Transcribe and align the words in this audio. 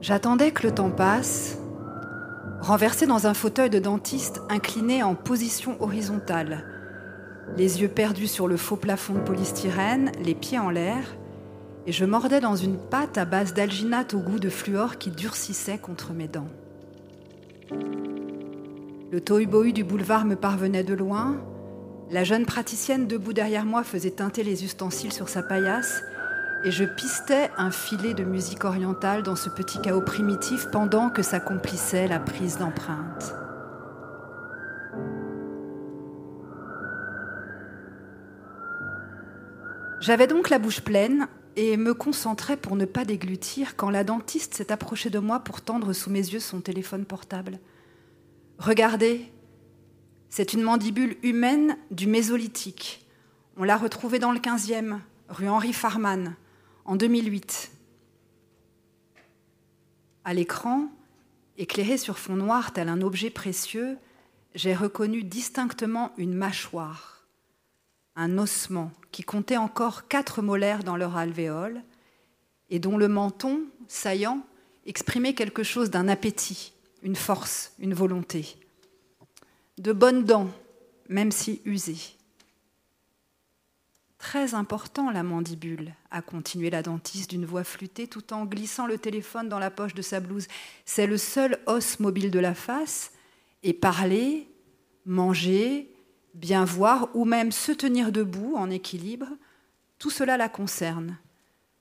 J'attendais 0.00 0.50
que 0.50 0.66
le 0.66 0.74
temps 0.74 0.90
passe, 0.90 1.58
renversé 2.60 3.06
dans 3.06 3.26
un 3.26 3.34
fauteuil 3.34 3.70
de 3.70 3.78
dentiste 3.78 4.42
incliné 4.50 5.02
en 5.02 5.14
position 5.14 5.80
horizontale, 5.82 6.64
les 7.56 7.80
yeux 7.80 7.88
perdus 7.88 8.26
sur 8.26 8.48
le 8.48 8.56
faux 8.56 8.76
plafond 8.76 9.14
de 9.14 9.20
polystyrène, 9.20 10.12
les 10.22 10.34
pieds 10.34 10.58
en 10.58 10.70
l'air, 10.70 11.16
et 11.86 11.92
je 11.92 12.04
mordais 12.04 12.40
dans 12.40 12.56
une 12.56 12.76
pâte 12.78 13.18
à 13.18 13.24
base 13.24 13.54
d'alginate 13.54 14.14
au 14.14 14.18
goût 14.18 14.38
de 14.38 14.48
fluor 14.48 14.98
qui 14.98 15.10
durcissait 15.10 15.78
contre 15.78 16.12
mes 16.12 16.28
dents. 16.28 16.48
Le 19.10 19.20
tohu 19.20 19.72
du 19.72 19.84
boulevard 19.84 20.24
me 20.24 20.34
parvenait 20.34 20.84
de 20.84 20.94
loin, 20.94 21.36
la 22.10 22.24
jeune 22.24 22.46
praticienne 22.46 23.06
debout 23.06 23.32
derrière 23.32 23.64
moi 23.64 23.82
faisait 23.82 24.10
teinter 24.10 24.44
les 24.44 24.64
ustensiles 24.64 25.12
sur 25.12 25.28
sa 25.28 25.42
paillasse, 25.42 26.02
et 26.64 26.70
je 26.70 26.84
pistais 26.84 27.50
un 27.58 27.70
filet 27.70 28.14
de 28.14 28.24
musique 28.24 28.64
orientale 28.64 29.22
dans 29.22 29.36
ce 29.36 29.50
petit 29.50 29.80
chaos 29.80 30.00
primitif 30.00 30.68
pendant 30.70 31.10
que 31.10 31.22
s'accomplissait 31.22 32.08
la 32.08 32.18
prise 32.18 32.56
d'empreinte. 32.56 33.34
J'avais 40.00 40.26
donc 40.26 40.50
la 40.50 40.58
bouche 40.58 40.80
pleine 40.80 41.28
et 41.56 41.76
me 41.76 41.94
concentrais 41.94 42.56
pour 42.56 42.76
ne 42.76 42.84
pas 42.84 43.04
déglutir 43.04 43.76
quand 43.76 43.90
la 43.90 44.04
dentiste 44.04 44.54
s'est 44.54 44.72
approchée 44.72 45.10
de 45.10 45.18
moi 45.18 45.40
pour 45.40 45.60
tendre 45.60 45.92
sous 45.92 46.10
mes 46.10 46.18
yeux 46.18 46.40
son 46.40 46.60
téléphone 46.60 47.04
portable. 47.04 47.58
Regardez, 48.58 49.32
c'est 50.36 50.52
une 50.52 50.62
mandibule 50.62 51.16
humaine 51.22 51.78
du 51.92 52.08
Mésolithique. 52.08 53.06
On 53.56 53.62
l'a 53.62 53.76
retrouvée 53.76 54.18
dans 54.18 54.32
le 54.32 54.40
15e, 54.40 54.98
rue 55.28 55.48
Henri 55.48 55.72
Farman, 55.72 56.34
en 56.84 56.96
2008. 56.96 57.70
À 60.24 60.34
l'écran, 60.34 60.88
éclairé 61.56 61.98
sur 61.98 62.18
fond 62.18 62.34
noir 62.34 62.72
tel 62.72 62.88
un 62.88 63.00
objet 63.00 63.30
précieux, 63.30 63.96
j'ai 64.56 64.74
reconnu 64.74 65.22
distinctement 65.22 66.10
une 66.16 66.34
mâchoire, 66.34 67.28
un 68.16 68.36
ossement 68.36 68.90
qui 69.12 69.22
comptait 69.22 69.56
encore 69.56 70.08
quatre 70.08 70.42
molaires 70.42 70.82
dans 70.82 70.96
leur 70.96 71.16
alvéole 71.16 71.80
et 72.70 72.80
dont 72.80 72.98
le 72.98 73.06
menton, 73.06 73.60
saillant, 73.86 74.44
exprimait 74.84 75.34
quelque 75.34 75.62
chose 75.62 75.90
d'un 75.90 76.08
appétit, 76.08 76.72
une 77.04 77.14
force, 77.14 77.72
une 77.78 77.94
volonté. 77.94 78.56
De 79.78 79.92
bonnes 79.92 80.24
dents, 80.24 80.50
même 81.08 81.32
si 81.32 81.60
usées. 81.64 82.16
Très 84.18 84.54
important 84.54 85.10
la 85.10 85.22
mandibule, 85.22 85.94
a 86.10 86.22
continué 86.22 86.70
la 86.70 86.82
dentiste 86.82 87.30
d'une 87.30 87.44
voix 87.44 87.64
flûtée 87.64 88.06
tout 88.06 88.32
en 88.32 88.46
glissant 88.46 88.86
le 88.86 88.98
téléphone 88.98 89.48
dans 89.48 89.58
la 89.58 89.70
poche 89.70 89.94
de 89.94 90.00
sa 90.00 90.20
blouse. 90.20 90.46
C'est 90.84 91.06
le 91.06 91.18
seul 91.18 91.58
os 91.66 91.98
mobile 92.00 92.30
de 92.30 92.38
la 92.38 92.54
face, 92.54 93.12
et 93.64 93.72
parler, 93.72 94.48
manger, 95.04 95.92
bien 96.34 96.64
voir 96.64 97.08
ou 97.14 97.24
même 97.24 97.50
se 97.50 97.72
tenir 97.72 98.12
debout 98.12 98.54
en 98.56 98.70
équilibre, 98.70 99.26
tout 99.98 100.10
cela 100.10 100.36
la 100.36 100.48
concerne. 100.48 101.18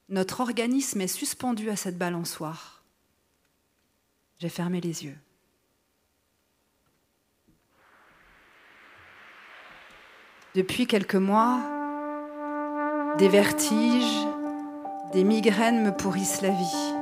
Notre 0.10 0.42
organisme 0.42 1.02
est 1.02 1.08
suspendu 1.08 1.70
à 1.70 1.76
cette 1.76 1.98
balançoire. 1.98 2.84
J'ai 4.40 4.50
fermé 4.50 4.82
les 4.82 5.06
yeux. 5.06 5.18
Depuis 10.56 10.86
quelques 10.86 11.16
mois, 11.16 11.58
des 13.18 13.28
vertiges, 13.28 14.28
des 15.12 15.24
migraines 15.24 15.84
me 15.84 15.90
pourrissent 15.90 16.44
la 16.44 16.50
vie. 16.50 16.94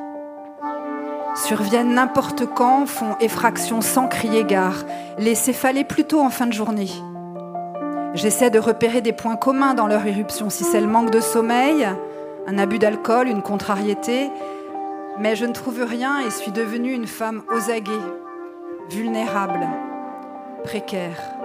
Surviennent 1.35 1.93
n'importe 1.93 2.45
quand, 2.45 2.85
font 2.85 3.17
effraction 3.19 3.81
sans 3.81 4.07
crier 4.07 4.45
gare, 4.45 4.85
les 5.17 5.35
céphalées 5.35 5.83
plutôt 5.83 6.21
en 6.21 6.29
fin 6.29 6.47
de 6.47 6.53
journée. 6.53 6.91
J'essaie 8.13 8.51
de 8.51 8.59
repérer 8.59 9.01
des 9.01 9.11
points 9.11 9.35
communs 9.35 9.73
dans 9.73 9.87
leur 9.87 10.05
éruption, 10.05 10.49
si 10.49 10.63
c'est 10.63 10.79
le 10.79 10.87
manque 10.87 11.11
de 11.11 11.19
sommeil, 11.19 11.85
un 12.47 12.57
abus 12.57 12.79
d'alcool, 12.79 13.27
une 13.27 13.41
contrariété, 13.41 14.29
mais 15.19 15.35
je 15.35 15.43
ne 15.43 15.51
trouve 15.51 15.83
rien 15.83 16.21
et 16.25 16.31
suis 16.31 16.53
devenue 16.53 16.93
une 16.93 17.07
femme 17.07 17.43
aguets, 17.69 17.91
vulnérable, 18.89 19.67
précaire. 20.63 21.40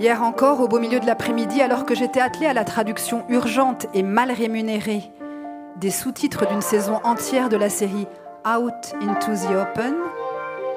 Hier 0.00 0.22
encore, 0.22 0.62
au 0.62 0.66
beau 0.66 0.78
milieu 0.78 0.98
de 0.98 1.04
l'après-midi, 1.04 1.60
alors 1.60 1.84
que 1.84 1.94
j'étais 1.94 2.22
attelée 2.22 2.46
à 2.46 2.54
la 2.54 2.64
traduction 2.64 3.22
urgente 3.28 3.86
et 3.92 4.02
mal 4.02 4.32
rémunérée 4.32 5.02
des 5.76 5.90
sous-titres 5.90 6.46
d'une 6.48 6.62
saison 6.62 7.00
entière 7.04 7.50
de 7.50 7.58
la 7.58 7.68
série 7.68 8.06
Out 8.46 8.94
into 9.02 9.32
the 9.32 9.54
Open, 9.54 9.94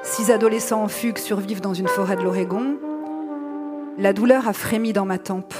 six 0.02 0.30
adolescents 0.30 0.82
en 0.82 0.88
fugue 0.88 1.16
survivent 1.16 1.62
dans 1.62 1.72
une 1.72 1.88
forêt 1.88 2.16
de 2.16 2.22
l'Oregon, 2.22 2.76
la 3.96 4.12
douleur 4.12 4.46
a 4.46 4.52
frémi 4.52 4.92
dans 4.92 5.06
ma 5.06 5.16
tempe. 5.16 5.54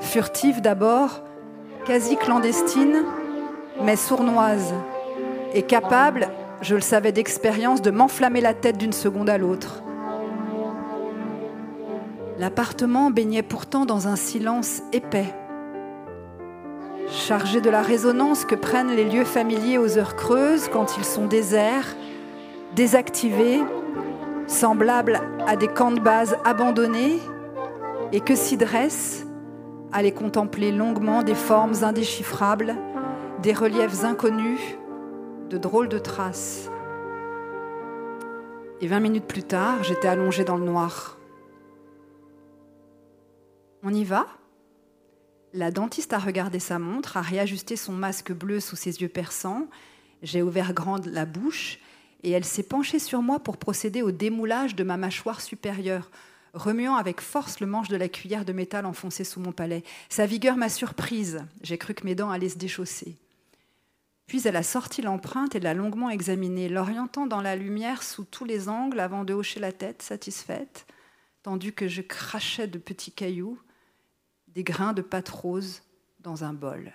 Furtive 0.00 0.60
d'abord, 0.60 1.22
quasi 1.86 2.18
clandestine, 2.18 3.04
mais 3.82 3.96
sournoise, 3.96 4.74
et 5.54 5.62
capable, 5.62 6.28
je 6.60 6.74
le 6.74 6.82
savais 6.82 7.12
d'expérience, 7.12 7.80
de 7.80 7.90
m'enflammer 7.90 8.42
la 8.42 8.52
tête 8.52 8.76
d'une 8.76 8.92
seconde 8.92 9.30
à 9.30 9.38
l'autre. 9.38 9.81
L'appartement 12.42 13.12
baignait 13.12 13.44
pourtant 13.44 13.86
dans 13.86 14.08
un 14.08 14.16
silence 14.16 14.82
épais, 14.92 15.32
chargé 17.06 17.60
de 17.60 17.70
la 17.70 17.82
résonance 17.82 18.44
que 18.44 18.56
prennent 18.56 18.90
les 18.90 19.08
lieux 19.08 19.24
familiers 19.24 19.78
aux 19.78 19.96
heures 19.96 20.16
creuses 20.16 20.66
quand 20.66 20.96
ils 20.96 21.04
sont 21.04 21.28
déserts, 21.28 21.94
désactivés, 22.74 23.60
semblables 24.48 25.20
à 25.46 25.54
des 25.54 25.68
camps 25.68 25.92
de 25.92 26.00
base 26.00 26.36
abandonnés 26.44 27.20
et 28.10 28.18
que 28.18 28.34
s'y 28.34 28.56
dressent, 28.56 29.24
à 29.92 30.02
les 30.02 30.10
contempler 30.10 30.72
longuement, 30.72 31.22
des 31.22 31.36
formes 31.36 31.84
indéchiffrables, 31.84 32.74
des 33.40 33.52
reliefs 33.52 34.02
inconnus, 34.02 34.58
de 35.48 35.58
drôles 35.58 35.88
de 35.88 36.00
traces. 36.00 36.68
Et 38.80 38.88
vingt 38.88 38.98
minutes 38.98 39.28
plus 39.28 39.44
tard, 39.44 39.84
j'étais 39.84 40.08
allongée 40.08 40.42
dans 40.42 40.56
le 40.56 40.64
noir. 40.64 41.18
On 43.84 43.92
y 43.92 44.04
va? 44.04 44.28
La 45.52 45.72
dentiste 45.72 46.12
a 46.12 46.18
regardé 46.18 46.60
sa 46.60 46.78
montre, 46.78 47.16
a 47.16 47.20
réajusté 47.20 47.74
son 47.76 47.92
masque 47.92 48.32
bleu 48.32 48.60
sous 48.60 48.76
ses 48.76 49.02
yeux 49.02 49.08
perçants. 49.08 49.68
J'ai 50.22 50.40
ouvert 50.40 50.72
grande 50.72 51.06
la 51.06 51.26
bouche 51.26 51.80
et 52.22 52.30
elle 52.30 52.44
s'est 52.44 52.62
penchée 52.62 53.00
sur 53.00 53.22
moi 53.22 53.40
pour 53.40 53.56
procéder 53.56 54.00
au 54.02 54.12
démoulage 54.12 54.76
de 54.76 54.84
ma 54.84 54.96
mâchoire 54.96 55.40
supérieure, 55.40 56.12
remuant 56.54 56.94
avec 56.94 57.20
force 57.20 57.58
le 57.58 57.66
manche 57.66 57.88
de 57.88 57.96
la 57.96 58.08
cuillère 58.08 58.44
de 58.44 58.52
métal 58.52 58.86
enfoncée 58.86 59.24
sous 59.24 59.40
mon 59.40 59.50
palais. 59.50 59.82
Sa 60.08 60.26
vigueur 60.26 60.56
m'a 60.56 60.68
surprise. 60.68 61.44
J'ai 61.62 61.76
cru 61.76 61.94
que 61.94 62.04
mes 62.04 62.14
dents 62.14 62.30
allaient 62.30 62.48
se 62.48 62.58
déchausser. 62.58 63.16
Puis 64.26 64.42
elle 64.46 64.56
a 64.56 64.62
sorti 64.62 65.02
l'empreinte 65.02 65.56
et 65.56 65.60
l'a 65.60 65.74
longuement 65.74 66.08
examinée, 66.08 66.68
l'orientant 66.68 67.26
dans 67.26 67.40
la 67.40 67.56
lumière 67.56 68.04
sous 68.04 68.24
tous 68.24 68.44
les 68.44 68.68
angles 68.68 69.00
avant 69.00 69.24
de 69.24 69.34
hocher 69.34 69.58
la 69.58 69.72
tête, 69.72 70.02
satisfaite, 70.02 70.86
tandis 71.42 71.72
que 71.72 71.88
je 71.88 72.00
crachais 72.00 72.68
de 72.68 72.78
petits 72.78 73.10
cailloux, 73.10 73.58
des 74.54 74.64
grains 74.64 74.92
de 74.92 75.02
pâte 75.02 75.28
rose 75.28 75.82
dans 76.20 76.44
un 76.44 76.52
bol. 76.52 76.92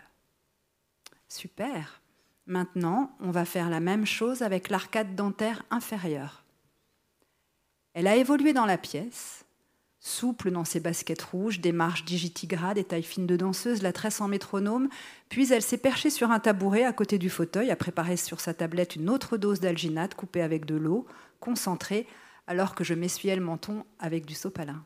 Super. 1.27 2.01
Maintenant, 2.45 3.11
on 3.19 3.31
va 3.31 3.45
faire 3.45 3.69
la 3.69 3.79
même 3.79 4.05
chose 4.05 4.41
avec 4.41 4.69
l'arcade 4.69 5.15
dentaire 5.15 5.63
inférieure. 5.69 6.43
Elle 7.93 8.07
a 8.07 8.15
évolué 8.15 8.53
dans 8.53 8.65
la 8.65 8.77
pièce, 8.77 9.43
souple 9.99 10.51
dans 10.51 10.63
ses 10.63 10.79
baskets 10.79 11.21
rouges, 11.21 11.59
des 11.59 11.71
marches 11.71 12.05
digitigrades, 12.05 12.75
des 12.75 12.83
tailles 12.83 13.03
fines 13.03 13.27
de 13.27 13.35
danseuse, 13.35 13.81
la 13.81 13.91
tresse 13.91 14.21
en 14.21 14.27
métronome, 14.27 14.87
puis 15.29 15.51
elle 15.51 15.61
s'est 15.61 15.77
perchée 15.77 16.09
sur 16.09 16.31
un 16.31 16.39
tabouret 16.39 16.85
à 16.85 16.93
côté 16.93 17.17
du 17.17 17.29
fauteuil, 17.29 17.71
a 17.71 17.75
préparé 17.75 18.15
sur 18.15 18.39
sa 18.39 18.53
tablette 18.53 18.95
une 18.95 19.09
autre 19.09 19.35
dose 19.35 19.59
d'alginate 19.59 20.15
coupée 20.15 20.41
avec 20.41 20.65
de 20.65 20.75
l'eau, 20.75 21.05
concentrée, 21.39 22.07
alors 22.45 22.75
que 22.75 22.83
je 22.83 22.93
m'essuyais 22.93 23.35
le 23.35 23.43
menton 23.43 23.83
avec 23.99 24.25
du 24.25 24.35
sopalin. 24.35 24.85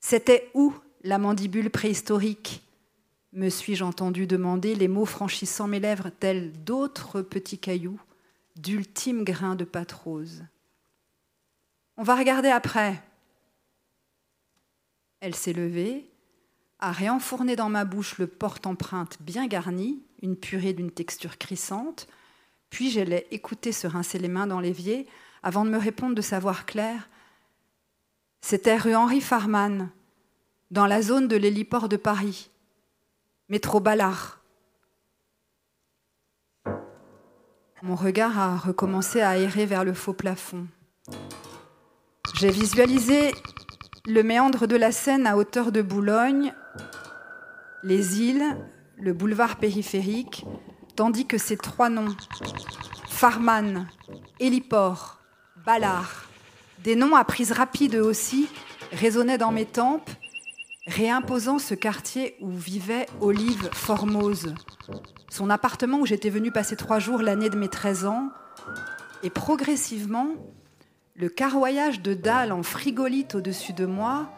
C'était 0.00 0.50
où 0.54 0.74
la 1.06 1.18
mandibule 1.18 1.70
préhistorique 1.70 2.64
me 3.32 3.48
suis-je 3.48 3.84
entendu 3.84 4.26
demander, 4.26 4.74
les 4.74 4.88
mots 4.88 5.06
franchissant 5.06 5.68
mes 5.68 5.78
lèvres 5.78 6.10
tels 6.10 6.52
d'autres 6.64 7.22
petits 7.22 7.58
cailloux, 7.58 8.00
d'ultimes 8.56 9.22
grains 9.24 9.54
de 9.54 9.64
pâte 9.64 9.92
rose. 9.92 10.42
On 11.96 12.02
va 12.02 12.16
regarder 12.16 12.48
après, 12.48 13.00
elle 15.20 15.34
s'est 15.34 15.52
levée, 15.52 16.10
a 16.80 16.92
réenfourné 16.92 17.56
dans 17.56 17.68
ma 17.68 17.84
bouche 17.84 18.18
le 18.18 18.26
porte-empreinte 18.26 19.18
bien 19.20 19.46
garni, 19.46 20.02
une 20.22 20.36
purée 20.36 20.72
d'une 20.72 20.90
texture 20.90 21.38
crissante, 21.38 22.08
puis 22.68 22.90
je 22.90 23.00
l'ai 23.00 23.26
écouté 23.30 23.70
se 23.70 23.86
rincer 23.86 24.18
les 24.18 24.28
mains 24.28 24.46
dans 24.46 24.60
l'évier 24.60 25.06
avant 25.42 25.64
de 25.64 25.70
me 25.70 25.78
répondre 25.78 26.16
de 26.16 26.22
savoir 26.22 26.66
clair. 26.66 27.08
C'était 28.40 28.76
rue 28.76 28.96
Henri 28.96 29.20
Farman, 29.20 29.90
dans 30.70 30.86
la 30.86 31.00
zone 31.00 31.28
de 31.28 31.36
l'héliport 31.36 31.88
de 31.88 31.96
Paris, 31.96 32.50
métro 33.48 33.78
Ballard. 33.78 34.40
Mon 37.82 37.94
regard 37.94 38.38
a 38.38 38.56
recommencé 38.56 39.20
à 39.20 39.38
errer 39.38 39.66
vers 39.66 39.84
le 39.84 39.94
faux 39.94 40.12
plafond. 40.12 40.66
J'ai 42.34 42.50
visualisé 42.50 43.32
le 44.06 44.22
méandre 44.22 44.66
de 44.66 44.76
la 44.76 44.90
Seine 44.90 45.26
à 45.26 45.36
hauteur 45.36 45.70
de 45.70 45.82
Boulogne, 45.82 46.52
les 47.84 48.20
îles, 48.20 48.56
le 48.98 49.12
boulevard 49.12 49.56
périphérique, 49.56 50.44
tandis 50.96 51.26
que 51.26 51.38
ces 51.38 51.56
trois 51.56 51.90
noms, 51.90 52.16
Farman, 53.08 53.88
Héliport, 54.40 55.20
Ballard, 55.64 56.24
des 56.82 56.96
noms 56.96 57.14
à 57.14 57.24
prise 57.24 57.52
rapide 57.52 57.96
aussi, 57.96 58.48
résonnaient 58.90 59.38
dans 59.38 59.52
mes 59.52 59.66
tempes, 59.66 60.10
réimposant 60.86 61.58
ce 61.58 61.74
quartier 61.74 62.36
où 62.40 62.50
vivait 62.50 63.06
Olive 63.20 63.68
Formose, 63.72 64.54
son 65.28 65.50
appartement 65.50 65.98
où 65.98 66.06
j'étais 66.06 66.30
venue 66.30 66.52
passer 66.52 66.76
trois 66.76 66.98
jours 66.98 67.22
l'année 67.22 67.50
de 67.50 67.56
mes 67.56 67.68
13 67.68 68.06
ans, 68.06 68.30
et 69.22 69.30
progressivement, 69.30 70.28
le 71.16 71.28
carroyage 71.28 72.02
de 72.02 72.14
dalles 72.14 72.52
en 72.52 72.62
frigolite 72.62 73.34
au-dessus 73.34 73.72
de 73.72 73.86
moi, 73.86 74.30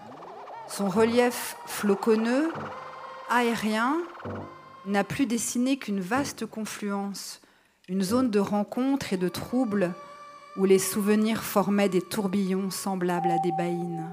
son 0.69 0.89
relief 0.89 1.57
floconneux, 1.67 2.53
aérien, 3.29 3.99
n'a 4.87 5.05
plus 5.05 5.27
dessiné 5.27 5.77
qu'une 5.77 6.01
vaste 6.01 6.47
confluence, 6.47 7.43
une 7.89 8.03
zone 8.03 8.31
de 8.31 8.39
rencontre 8.39 9.13
et 9.13 9.17
de 9.17 9.29
trouble 9.29 9.93
où 10.57 10.65
les 10.65 10.79
souvenirs 10.79 11.43
formaient 11.43 11.89
des 11.89 12.03
tourbillons 12.03 12.71
semblables 12.71 13.31
à 13.31 13.39
des 13.43 13.53
baïnes. 13.57 14.07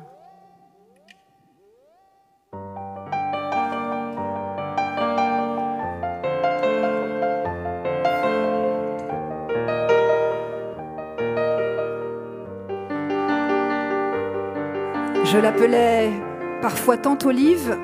Je 15.26 15.40
l'appelais 15.40 16.12
parfois 16.62 16.98
tante 16.98 17.26
Olive, 17.26 17.76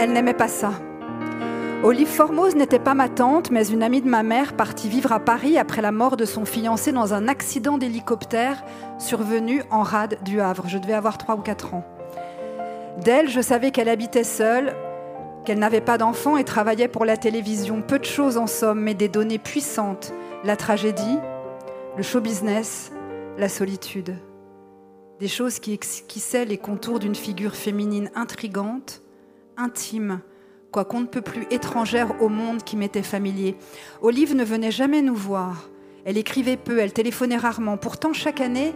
elle 0.00 0.12
n'aimait 0.12 0.34
pas 0.34 0.48
ça. 0.48 0.72
Olive 1.84 2.08
Formose 2.08 2.56
n'était 2.56 2.80
pas 2.80 2.94
ma 2.94 3.08
tante, 3.08 3.52
mais 3.52 3.68
une 3.68 3.84
amie 3.84 4.02
de 4.02 4.08
ma 4.08 4.24
mère 4.24 4.54
partie 4.54 4.88
vivre 4.88 5.12
à 5.12 5.20
Paris 5.20 5.58
après 5.58 5.80
la 5.80 5.92
mort 5.92 6.16
de 6.16 6.24
son 6.24 6.44
fiancé 6.44 6.90
dans 6.90 7.14
un 7.14 7.28
accident 7.28 7.78
d'hélicoptère 7.78 8.64
survenu 8.98 9.62
en 9.70 9.84
rade 9.84 10.18
du 10.24 10.40
Havre. 10.40 10.64
Je 10.66 10.78
devais 10.78 10.94
avoir 10.94 11.18
3 11.18 11.36
ou 11.36 11.40
4 11.40 11.74
ans. 11.74 11.84
D'elle, 12.98 13.28
je 13.28 13.40
savais 13.40 13.70
qu'elle 13.70 13.88
habitait 13.88 14.24
seule, 14.24 14.74
qu'elle 15.44 15.60
n'avait 15.60 15.80
pas 15.80 15.98
d'enfant 15.98 16.36
et 16.36 16.42
travaillait 16.42 16.88
pour 16.88 17.04
la 17.04 17.16
télévision. 17.16 17.80
Peu 17.80 18.00
de 18.00 18.04
choses 18.04 18.38
en 18.38 18.48
somme, 18.48 18.80
mais 18.80 18.94
des 18.94 19.08
données 19.08 19.38
puissantes. 19.38 20.12
La 20.42 20.56
tragédie, 20.56 21.18
le 21.96 22.02
show 22.02 22.20
business, 22.20 22.90
la 23.38 23.48
solitude 23.48 24.16
des 25.20 25.28
choses 25.28 25.58
qui 25.58 25.72
esquissaient 25.72 26.44
les 26.44 26.58
contours 26.58 26.98
d'une 26.98 27.14
figure 27.14 27.54
féminine 27.54 28.10
intrigante, 28.14 29.02
intime, 29.56 30.20
quoi 30.70 30.84
qu'on 30.84 31.00
ne 31.00 31.06
peut 31.06 31.22
plus 31.22 31.46
étrangère 31.50 32.20
au 32.20 32.28
monde 32.28 32.62
qui 32.62 32.76
m'était 32.76 33.02
familier. 33.02 33.56
Olive 34.02 34.34
ne 34.34 34.44
venait 34.44 34.70
jamais 34.70 35.02
nous 35.02 35.14
voir. 35.14 35.70
Elle 36.04 36.18
écrivait 36.18 36.56
peu, 36.56 36.78
elle 36.78 36.92
téléphonait 36.92 37.36
rarement. 37.36 37.76
Pourtant, 37.76 38.12
chaque 38.12 38.40
année, 38.40 38.74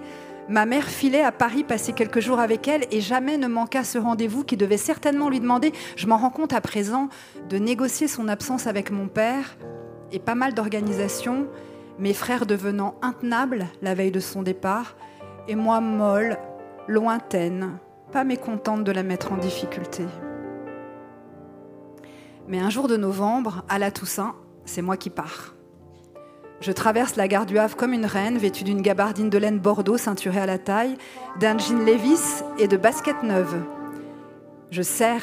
ma 0.48 0.66
mère 0.66 0.88
filait 0.88 1.22
à 1.22 1.30
Paris 1.30 1.62
passer 1.62 1.92
quelques 1.92 2.20
jours 2.20 2.40
avec 2.40 2.66
elle 2.66 2.86
et 2.90 3.00
jamais 3.00 3.36
ne 3.36 3.46
manqua 3.46 3.84
ce 3.84 3.98
rendez-vous 3.98 4.44
qui 4.44 4.56
devait 4.56 4.78
certainement 4.78 5.28
lui 5.28 5.40
demander, 5.40 5.72
je 5.96 6.06
m'en 6.06 6.16
rends 6.16 6.30
compte 6.30 6.54
à 6.54 6.60
présent, 6.60 7.08
de 7.48 7.58
négocier 7.58 8.08
son 8.08 8.28
absence 8.28 8.66
avec 8.66 8.90
mon 8.90 9.06
père 9.06 9.56
et 10.10 10.18
pas 10.18 10.34
mal 10.34 10.54
d'organisations, 10.54 11.46
mes 11.98 12.14
frères 12.14 12.46
devenant 12.46 12.96
intenables 13.02 13.66
la 13.82 13.94
veille 13.94 14.10
de 14.10 14.20
son 14.20 14.42
départ, 14.42 14.96
et 15.48 15.54
moi 15.54 15.80
molle, 15.80 16.38
lointaine, 16.88 17.78
pas 18.12 18.24
mécontente 18.24 18.84
de 18.84 18.92
la 18.92 19.02
mettre 19.02 19.32
en 19.32 19.36
difficulté. 19.36 20.04
Mais 22.48 22.58
un 22.58 22.70
jour 22.70 22.88
de 22.88 22.96
novembre, 22.96 23.64
à 23.68 23.78
la 23.78 23.90
Toussaint, 23.90 24.34
c'est 24.64 24.82
moi 24.82 24.96
qui 24.96 25.10
pars. 25.10 25.54
Je 26.60 26.72
traverse 26.72 27.16
la 27.16 27.28
gare 27.28 27.46
du 27.46 27.58
Havre 27.58 27.76
comme 27.76 27.92
une 27.92 28.04
reine, 28.04 28.36
vêtue 28.36 28.64
d'une 28.64 28.82
gabardine 28.82 29.30
de 29.30 29.38
laine 29.38 29.58
bordeaux 29.58 29.96
ceinturée 29.96 30.40
à 30.40 30.46
la 30.46 30.58
taille, 30.58 30.96
d'un 31.38 31.56
jean 31.56 31.84
Levis 31.84 32.42
et 32.58 32.68
de 32.68 32.76
baskets 32.76 33.22
neuves. 33.22 33.62
Je 34.70 34.82
serre 34.82 35.22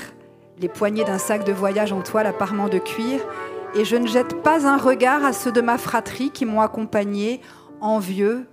les 0.60 0.68
poignées 0.68 1.04
d'un 1.04 1.20
sac 1.20 1.44
de 1.44 1.54
voyage 1.54 1.94
en 1.94 2.02
toile 2.02 2.26
à 2.26 2.34
parement 2.34 2.70
de 2.70 2.80
cuir 2.80 3.20
et 3.76 3.86
je 3.86 3.96
ne 3.96 4.08
jette 4.08 4.42
pas 4.42 4.66
un 4.66 4.78
regard 4.78 5.24
à 5.24 5.34
ceux 5.34 5.52
de 5.52 5.62
ma 5.62 5.78
fratrie 5.78 6.32
qui 6.32 6.46
m'ont 6.46 6.62
accompagné, 6.62 7.42
envieux, 7.82 8.48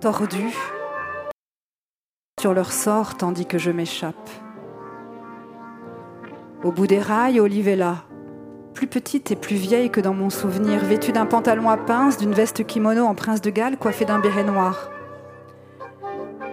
tordus, 0.00 0.54
sur 2.40 2.54
leur 2.54 2.72
sort 2.72 3.16
tandis 3.16 3.46
que 3.46 3.58
je 3.58 3.70
m'échappe. 3.70 4.30
Au 6.64 6.72
bout 6.72 6.86
des 6.86 7.00
rails, 7.00 7.40
Olivella, 7.40 8.04
plus 8.74 8.86
petite 8.86 9.30
et 9.30 9.36
plus 9.36 9.56
vieille 9.56 9.90
que 9.90 10.00
dans 10.00 10.14
mon 10.14 10.30
souvenir, 10.30 10.84
vêtue 10.84 11.12
d'un 11.12 11.26
pantalon 11.26 11.68
à 11.68 11.76
pince, 11.76 12.16
d'une 12.16 12.32
veste 12.32 12.64
kimono 12.64 13.04
en 13.04 13.14
prince 13.14 13.40
de 13.40 13.50
Galles, 13.50 13.76
coiffée 13.76 14.04
d'un 14.04 14.18
béret 14.18 14.44
noir. 14.44 14.90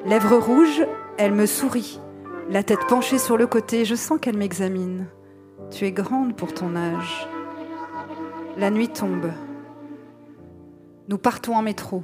Lèvres 0.06 0.38
rouges, 0.38 0.86
elle 1.18 1.34
me 1.34 1.46
sourit, 1.46 2.00
la 2.48 2.62
tête 2.62 2.86
penchée 2.88 3.18
sur 3.18 3.38
le 3.38 3.48
côté, 3.48 3.86
je 3.86 3.96
sens 3.96 4.20
qu'elle 4.22 4.38
m'examine. 4.38 5.08
Tu 5.72 5.86
es 5.86 5.92
grande 5.92 6.36
pour 6.36 6.54
ton 6.54 6.76
âge. 6.76 7.28
La 8.56 8.70
nuit 8.70 8.90
tombe. 8.90 9.32
Nous 11.08 11.18
partons 11.18 11.56
en 11.56 11.64
métro. 11.64 12.04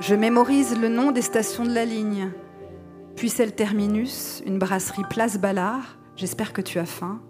Je 0.00 0.14
mémorise 0.14 0.78
le 0.80 0.88
nom 0.88 1.10
des 1.10 1.22
stations 1.22 1.64
de 1.64 1.74
la 1.74 1.84
ligne. 1.84 2.30
Puis 3.16 3.28
c'est 3.28 3.46
le 3.46 3.50
terminus, 3.50 4.44
une 4.46 4.56
brasserie 4.56 5.02
Place 5.10 5.38
Ballard. 5.38 5.98
J'espère 6.14 6.52
que 6.52 6.60
tu 6.60 6.78
as 6.78 6.86
faim. 6.86 7.20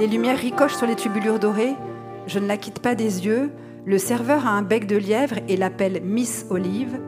Les 0.00 0.08
lumières 0.08 0.38
ricochent 0.38 0.74
sur 0.74 0.88
les 0.88 0.96
tubulures 0.96 1.38
dorées. 1.38 1.76
Je 2.26 2.40
ne 2.40 2.48
la 2.48 2.56
quitte 2.56 2.80
pas 2.80 2.96
des 2.96 3.24
yeux. 3.24 3.52
Le 3.84 3.98
serveur 3.98 4.48
a 4.48 4.50
un 4.50 4.62
bec 4.62 4.88
de 4.88 4.96
lièvre 4.96 5.36
et 5.46 5.56
l'appelle 5.56 6.02
Miss 6.02 6.46
Olive. 6.50 6.98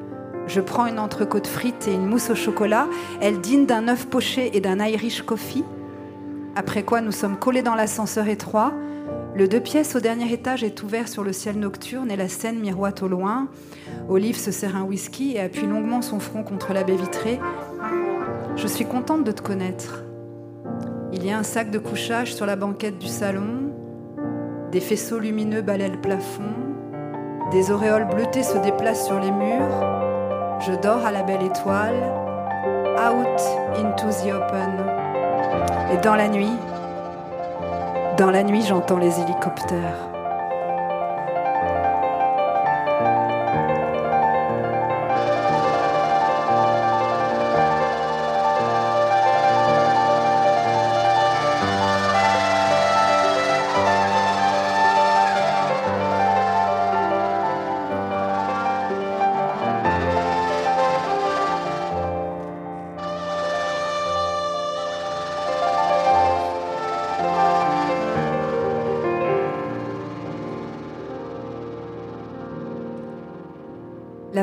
Je 0.47 0.61
prends 0.61 0.87
une 0.87 1.01
entrecôte 1.01 1.49
frite 1.49 1.89
et 1.89 1.95
une 1.95 2.07
mousse 2.07 2.31
au 2.31 2.37
chocolat. 2.37 2.87
Elle 3.21 3.41
dîne 3.41 3.67
d'un 3.67 3.89
œuf 3.89 4.07
poché 4.07 4.57
et 4.57 4.61
d'un 4.61 4.79
Irish 4.79 5.23
coffee. 5.23 5.65
Après 6.55 6.85
quoi, 6.85 7.01
nous 7.01 7.11
sommes 7.11 7.37
collés 7.37 7.63
dans 7.63 7.75
l'ascenseur 7.75 8.29
étroit. 8.29 8.73
Le 9.39 9.47
deux 9.47 9.61
pièces 9.61 9.95
au 9.95 10.01
dernier 10.01 10.33
étage 10.33 10.65
est 10.65 10.83
ouvert 10.83 11.07
sur 11.07 11.23
le 11.23 11.33
ciel 11.33 11.61
nocturne 11.61 12.11
et 12.11 12.17
la 12.17 12.27
scène 12.27 12.59
miroite 12.59 13.05
au 13.05 13.09
loin. 13.09 13.47
Olive 14.09 14.37
se 14.37 14.51
sert 14.51 14.75
un 14.75 14.83
whisky 14.83 15.37
et 15.37 15.41
appuie 15.41 15.69
longuement 15.69 16.03
son 16.03 16.19
front 16.19 16.43
contre 16.43 16.73
la 16.73 16.83
baie 16.83 16.97
vitrée. 16.97 17.39
Je 18.57 18.67
suis 18.67 18.85
contente 18.85 19.23
de 19.23 19.31
te 19.31 19.41
connaître. 19.41 20.03
Il 21.13 21.25
y 21.25 21.31
a 21.31 21.39
un 21.39 21.45
sac 21.45 21.71
de 21.71 21.79
couchage 21.79 22.35
sur 22.35 22.47
la 22.47 22.57
banquette 22.57 22.99
du 22.99 23.07
salon. 23.07 23.71
Des 24.73 24.81
faisceaux 24.81 25.21
lumineux 25.21 25.63
balaient 25.63 25.89
le 25.89 26.01
plafond. 26.01 26.43
Des 27.53 27.71
auréoles 27.71 28.09
bleutées 28.09 28.43
se 28.43 28.59
déplacent 28.59 29.07
sur 29.07 29.21
les 29.21 29.31
murs. 29.31 30.59
Je 30.67 30.73
dors 30.83 31.07
à 31.07 31.13
la 31.13 31.23
belle 31.23 31.45
étoile. 31.45 31.95
Out 32.99 33.41
into 33.77 34.09
the 34.09 34.33
open. 34.33 34.85
Et 35.93 35.97
dans 35.99 36.17
la 36.17 36.29
nuit, 36.29 36.57
dans 38.19 38.33
la 38.33 38.43
nuit, 38.43 38.63
j'entends 38.67 38.99
les 38.99 39.21
hélicoptères. 39.21 40.08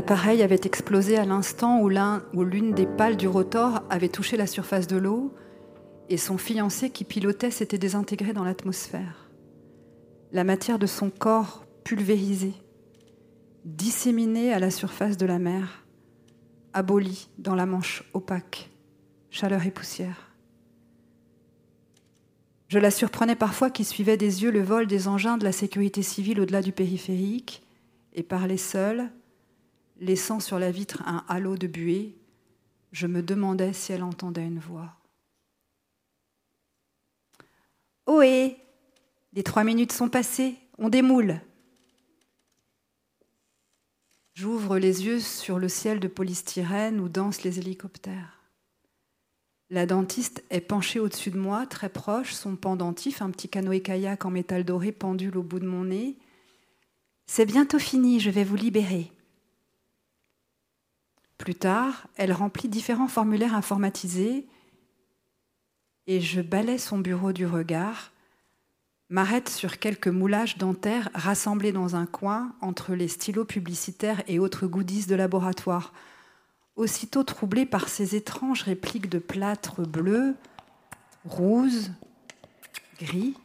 L'appareil 0.07 0.43
avait 0.43 0.61
explosé 0.65 1.17
à 1.17 1.25
l'instant 1.25 1.81
où 1.81 1.89
l'une 1.89 2.75
des 2.75 2.85
pales 2.85 3.17
du 3.17 3.27
rotor 3.27 3.81
avait 3.89 4.07
touché 4.07 4.37
la 4.37 4.45
surface 4.45 4.85
de 4.85 4.97
l'eau 4.97 5.33
et 6.09 6.17
son 6.17 6.37
fiancé 6.37 6.91
qui 6.91 7.05
pilotait 7.05 7.49
s'était 7.49 7.79
désintégré 7.79 8.31
dans 8.31 8.43
l'atmosphère. 8.43 9.31
La 10.31 10.43
matière 10.43 10.77
de 10.77 10.85
son 10.85 11.09
corps 11.09 11.65
pulvérisée, 11.83 12.53
disséminée 13.63 14.53
à 14.53 14.59
la 14.59 14.69
surface 14.69 15.17
de 15.17 15.25
la 15.25 15.39
mer, 15.39 15.87
abolie 16.73 17.27
dans 17.39 17.55
la 17.55 17.65
manche 17.65 18.03
opaque, 18.13 18.69
chaleur 19.31 19.65
et 19.65 19.71
poussière. 19.71 20.35
Je 22.67 22.77
la 22.77 22.91
surprenais 22.91 23.35
parfois 23.35 23.71
qui 23.71 23.83
suivait 23.83 24.17
des 24.17 24.43
yeux 24.43 24.51
le 24.51 24.61
vol 24.61 24.85
des 24.85 25.07
engins 25.07 25.39
de 25.39 25.45
la 25.45 25.51
sécurité 25.51 26.03
civile 26.03 26.41
au-delà 26.41 26.61
du 26.61 26.73
périphérique 26.73 27.63
et 28.13 28.21
parlait 28.21 28.57
seule, 28.57 29.09
laissant 29.97 30.39
sur 30.39 30.59
la 30.59 30.71
vitre 30.71 31.01
un 31.05 31.23
halo 31.27 31.57
de 31.57 31.67
buée. 31.67 32.15
Je 32.91 33.07
me 33.07 33.21
demandais 33.21 33.73
si 33.73 33.91
elle 33.91 34.03
entendait 34.03 34.45
une 34.45 34.59
voix. 34.59 34.95
Ohé 38.07 38.57
Les 39.33 39.43
trois 39.43 39.63
minutes 39.63 39.91
sont 39.91 40.09
passées, 40.09 40.55
on 40.77 40.89
démoule. 40.89 41.41
J'ouvre 44.33 44.77
les 44.77 45.05
yeux 45.05 45.19
sur 45.19 45.59
le 45.59 45.69
ciel 45.69 45.99
de 45.99 46.07
polystyrène 46.07 46.99
où 46.99 47.09
dansent 47.09 47.43
les 47.43 47.57
hélicoptères. 47.59 48.35
La 49.69 49.85
dentiste 49.85 50.43
est 50.51 50.61
penchée 50.61 50.99
au-dessus 50.99 51.31
de 51.31 51.39
moi, 51.39 51.65
très 51.65 51.89
proche, 51.89 52.33
son 52.33 52.55
pendentif, 52.55 53.21
un 53.21 53.31
petit 53.31 53.49
canoë-kayak 53.49 54.23
en 54.25 54.29
métal 54.29 54.63
doré 54.63 54.91
pendule 54.91 55.37
au 55.37 55.43
bout 55.43 55.59
de 55.59 55.65
mon 55.65 55.85
nez. 55.85 56.17
C'est 57.25 57.47
bientôt 57.47 57.79
fini, 57.79 58.19
je 58.19 58.29
vais 58.29 58.43
vous 58.43 58.55
libérer. 58.55 59.11
Plus 61.37 61.55
tard, 61.55 62.07
elle 62.15 62.31
remplit 62.31 62.69
différents 62.69 63.07
formulaires 63.07 63.55
informatisés 63.55 64.47
et 66.07 66.21
je 66.21 66.41
balais 66.41 66.77
son 66.77 66.99
bureau 66.99 67.33
du 67.33 67.45
regard, 67.45 68.11
m'arrête 69.09 69.49
sur 69.49 69.79
quelques 69.79 70.07
moulages 70.07 70.57
dentaires 70.57 71.09
rassemblés 71.13 71.71
dans 71.71 71.95
un 71.95 72.05
coin 72.05 72.55
entre 72.61 72.93
les 72.93 73.07
stylos 73.07 73.45
publicitaires 73.45 74.23
et 74.27 74.39
autres 74.39 74.67
goodies 74.67 75.05
de 75.05 75.15
laboratoire. 75.15 75.93
Aussitôt 76.75 77.23
troublé 77.23 77.65
par 77.65 77.87
ces 77.87 78.15
étranges 78.15 78.63
répliques 78.63 79.09
de 79.09 79.19
plâtre 79.19 79.81
bleu, 79.81 80.35
rose, 81.25 81.91
gris, 82.99 83.35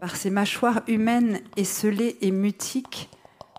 par 0.00 0.16
ces 0.16 0.30
mâchoires 0.30 0.82
humaines 0.86 1.40
esselées 1.56 2.16
et 2.20 2.30
mutiques 2.30 3.10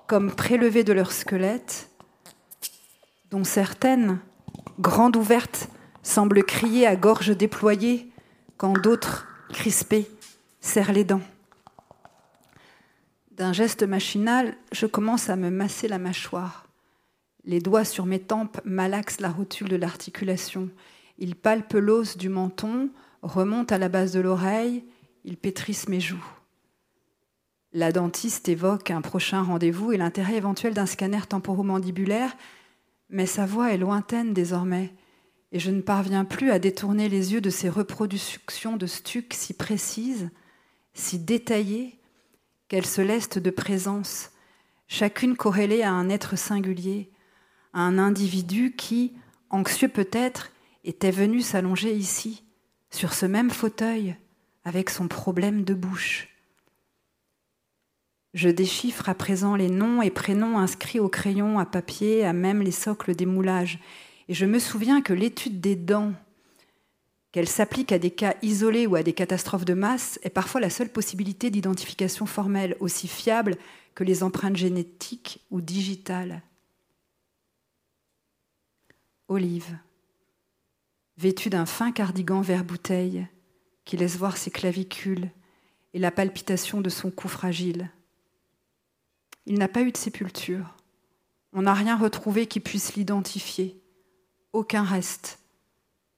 comme 0.08 0.32
prélevées 0.32 0.84
de 0.84 0.94
leur 0.94 1.12
squelette, 1.12 1.87
dont 3.31 3.43
certaines, 3.43 4.19
grandes 4.79 5.15
ouvertes, 5.15 5.69
semblent 6.03 6.43
crier 6.43 6.88
à 6.88 6.96
gorge 6.96 7.36
déployée 7.36 8.10
quand 8.57 8.74
d'autres, 8.74 9.27
crispées, 9.50 10.10
serrent 10.62 10.93
les 10.93 11.03
dents. 11.03 11.22
D'un 13.31 13.53
geste 13.53 13.84
machinal, 13.84 14.55
je 14.72 14.86
commence 14.86 15.29
à 15.29 15.36
me 15.36 15.50
masser 15.50 15.88
la 15.88 16.00
mâchoire. 16.00 16.67
Les 17.46 17.60
doigts 17.60 17.86
sur 17.86 18.05
mes 18.05 18.19
tempes 18.19 18.60
malaxent 18.65 19.22
la 19.22 19.29
rotule 19.29 19.69
de 19.69 19.75
l'articulation. 19.75 20.69
Ils 21.19 21.36
palpent 21.36 21.74
l'os 21.74 22.17
du 22.17 22.29
menton, 22.29 22.89
remontent 23.22 23.74
à 23.74 23.77
la 23.77 23.89
base 23.89 24.12
de 24.12 24.19
l'oreille, 24.19 24.84
ils 25.24 25.38
pétrissent 25.38 25.88
mes 25.88 26.00
joues. 26.00 26.25
La 27.74 27.91
dentiste 27.91 28.50
évoque 28.50 28.91
un 28.91 29.01
prochain 29.01 29.43
rendez-vous 29.43 29.91
et 29.91 29.98
l'intérêt 29.98 30.36
éventuel 30.36 30.74
d'un 30.74 30.86
scanner 30.86 31.22
temporomandibulaire, 31.29 32.36
mais 33.09 33.25
sa 33.25 33.45
voix 33.45 33.71
est 33.71 33.77
lointaine 33.77 34.33
désormais, 34.33 34.93
et 35.51 35.59
je 35.59 35.71
ne 35.71 35.81
parviens 35.81 36.25
plus 36.25 36.51
à 36.51 36.59
détourner 36.59 37.09
les 37.09 37.33
yeux 37.33 37.41
de 37.41 37.49
ces 37.49 37.69
reproductions 37.69 38.77
de 38.77 38.85
stucs 38.85 39.33
si 39.33 39.53
précises, 39.53 40.29
si 40.93 41.19
détaillées, 41.19 41.99
qu'elles 42.67 42.85
se 42.85 43.01
lestent 43.01 43.39
de 43.39 43.49
présence, 43.49 44.31
chacune 44.87 45.37
corrélée 45.37 45.83
à 45.83 45.91
un 45.91 46.09
être 46.09 46.37
singulier, 46.37 47.11
un 47.73 47.97
individu 47.97 48.75
qui, 48.75 49.13
anxieux 49.49 49.87
peut-être, 49.87 50.51
était 50.83 51.11
venu 51.11 51.41
s'allonger 51.41 51.93
ici, 51.93 52.43
sur 52.89 53.13
ce 53.13 53.25
même 53.25 53.51
fauteuil, 53.51 54.15
avec 54.63 54.89
son 54.89 55.07
problème 55.07 55.63
de 55.63 55.73
bouche. 55.73 56.37
Je 58.38 58.50
déchiffre 58.50 59.10
à 59.10 59.15
présent 59.15 59.56
les 59.56 59.67
noms 59.67 60.03
et 60.03 60.12
prénoms 60.12 60.60
inscrits 60.60 61.00
au 61.00 61.10
crayon, 61.10 61.58
à 61.58 61.65
papier, 61.65 62.24
à 62.24 62.34
même 62.34 62.62
les 62.62 62.70
socles 62.70 63.15
des 63.15 63.25
moulages, 63.25 63.79
et 64.27 64.36
je 64.36 64.46
me 64.46 64.60
souviens 64.60 65.01
que 65.01 65.12
l'étude 65.12 65.60
des 65.60 65.75
dents, 65.75 66.13
qu'elle 67.32 67.48
s'applique 67.48 67.91
à 67.91 67.98
des 67.98 68.12
cas 68.12 68.36
isolés 68.44 68.86
ou 68.86 68.96
à 68.96 69.01
des 69.01 69.13
catastrophes 69.13 69.65
de 69.65 69.74
masse, 69.74 70.20
est 70.22 70.29
parfois 70.29 70.62
la 70.62 70.70
seule 70.70 70.89
possibilité 70.89 71.50
d'identification 71.50 72.27
formelle, 72.27 72.77
aussi 72.79 73.08
fiable 73.08 73.58
que 73.96 74.03
les 74.03 74.22
empreintes 74.22 74.56
génétiques 74.56 75.44
ou 75.50 75.60
digitales. 75.60 76.44
Olive, 79.29 79.79
vêtue 81.17 81.50
d'un 81.50 81.65
fin 81.65 81.91
cardigan 81.91 82.41
vert 82.41 82.63
bouteille 82.63 83.25
qui 83.84 83.98
laisse 83.98 84.15
voir 84.15 84.38
ses 84.38 84.51
clavicules 84.51 85.32
et 85.96 86.00
la 86.00 86.12
palpitation 86.12 86.82
de 86.82 86.89
son 86.89 87.10
cou 87.10 87.27
fragile. 87.27 87.89
Il 89.48 89.58
n'a 89.58 89.70
pas 89.70 89.82
eu 89.82 89.94
de 89.94 89.98
sépulture. 89.98 90.75
On 91.54 91.62
n'a 91.62 91.74
rien 91.74 91.96
retrouvé 91.96 92.48
qui 92.48 92.60
puisse 92.60 92.96
l'identifier. 92.96 93.82
Aucun 94.51 94.84
reste. 94.84 95.39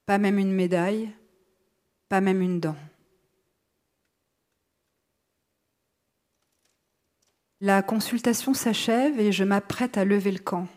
Pas 0.08 0.18
même 0.18 0.40
une 0.40 0.52
médaille, 0.52 1.12
pas 2.10 2.22
même 2.22 2.42
une 2.42 2.60
dent. 2.60 2.76
La 7.62 7.84
consultation 7.84 8.56
s'achève 8.56 9.20
et 9.20 9.32
je 9.32 9.44
m'apprête 9.44 10.00
à 10.00 10.06
lever 10.06 10.32
le 10.32 10.40
camp. 10.40 10.68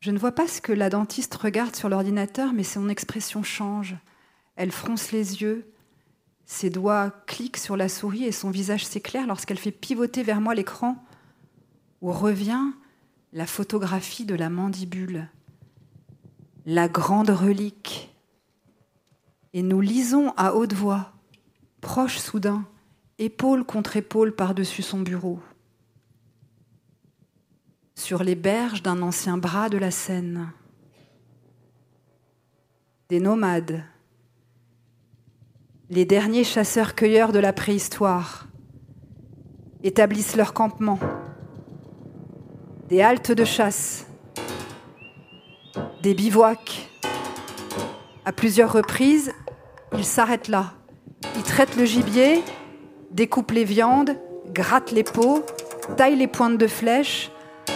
Je 0.00 0.10
ne 0.10 0.18
vois 0.18 0.32
pas 0.32 0.48
ce 0.48 0.60
que 0.60 0.72
la 0.72 0.90
dentiste 0.90 1.36
regarde 1.36 1.76
sur 1.76 1.88
l'ordinateur, 1.88 2.52
mais 2.52 2.64
son 2.64 2.88
expression 2.88 3.44
change. 3.44 3.94
Elle 4.56 4.72
fronce 4.72 5.12
les 5.12 5.40
yeux, 5.40 5.72
ses 6.50 6.68
doigts 6.68 7.12
cliquent 7.28 7.58
sur 7.58 7.76
la 7.76 7.88
souris 7.88 8.24
et 8.24 8.32
son 8.32 8.50
visage 8.50 8.84
s'éclaire 8.84 9.28
lorsqu'elle 9.28 9.56
fait 9.56 9.70
pivoter 9.70 10.24
vers 10.24 10.40
moi 10.40 10.52
l'écran 10.52 10.96
où 12.02 12.10
revient 12.10 12.72
la 13.32 13.46
photographie 13.46 14.24
de 14.24 14.34
la 14.34 14.50
mandibule, 14.50 15.28
la 16.66 16.88
grande 16.88 17.30
relique. 17.30 18.12
Et 19.52 19.62
nous 19.62 19.80
lisons 19.80 20.32
à 20.36 20.56
haute 20.56 20.72
voix, 20.72 21.12
proches 21.80 22.18
soudain, 22.18 22.66
épaule 23.18 23.62
contre 23.62 23.96
épaule 23.96 24.34
par-dessus 24.34 24.82
son 24.82 25.02
bureau 25.02 25.38
sur 27.94 28.24
les 28.24 28.34
berges 28.34 28.82
d'un 28.82 29.02
ancien 29.02 29.38
bras 29.38 29.68
de 29.68 29.78
la 29.78 29.92
Seine. 29.92 30.50
Des 33.08 33.20
nomades, 33.20 33.84
les 35.92 36.04
derniers 36.04 36.44
chasseurs-cueilleurs 36.44 37.32
de 37.32 37.40
la 37.40 37.52
préhistoire, 37.52 38.46
établissent 39.82 40.36
leur 40.36 40.52
campement, 40.52 41.00
des 42.88 43.02
haltes 43.02 43.32
de 43.32 43.44
chasse, 43.44 44.06
des 46.02 46.14
bivouacs. 46.14 46.88
À 48.24 48.30
plusieurs 48.30 48.72
reprises, 48.72 49.32
ils 49.98 50.04
s'arrêtent 50.04 50.46
là. 50.46 50.74
Ils 51.34 51.42
traitent 51.42 51.76
le 51.76 51.84
gibier, 51.84 52.44
découpent 53.10 53.50
les 53.50 53.64
viandes, 53.64 54.16
grattent 54.54 54.92
les 54.92 55.02
peaux, 55.02 55.44
taillent 55.96 56.16
les 56.16 56.28
pointes 56.28 56.58
de 56.58 56.68
flèches, 56.68 57.32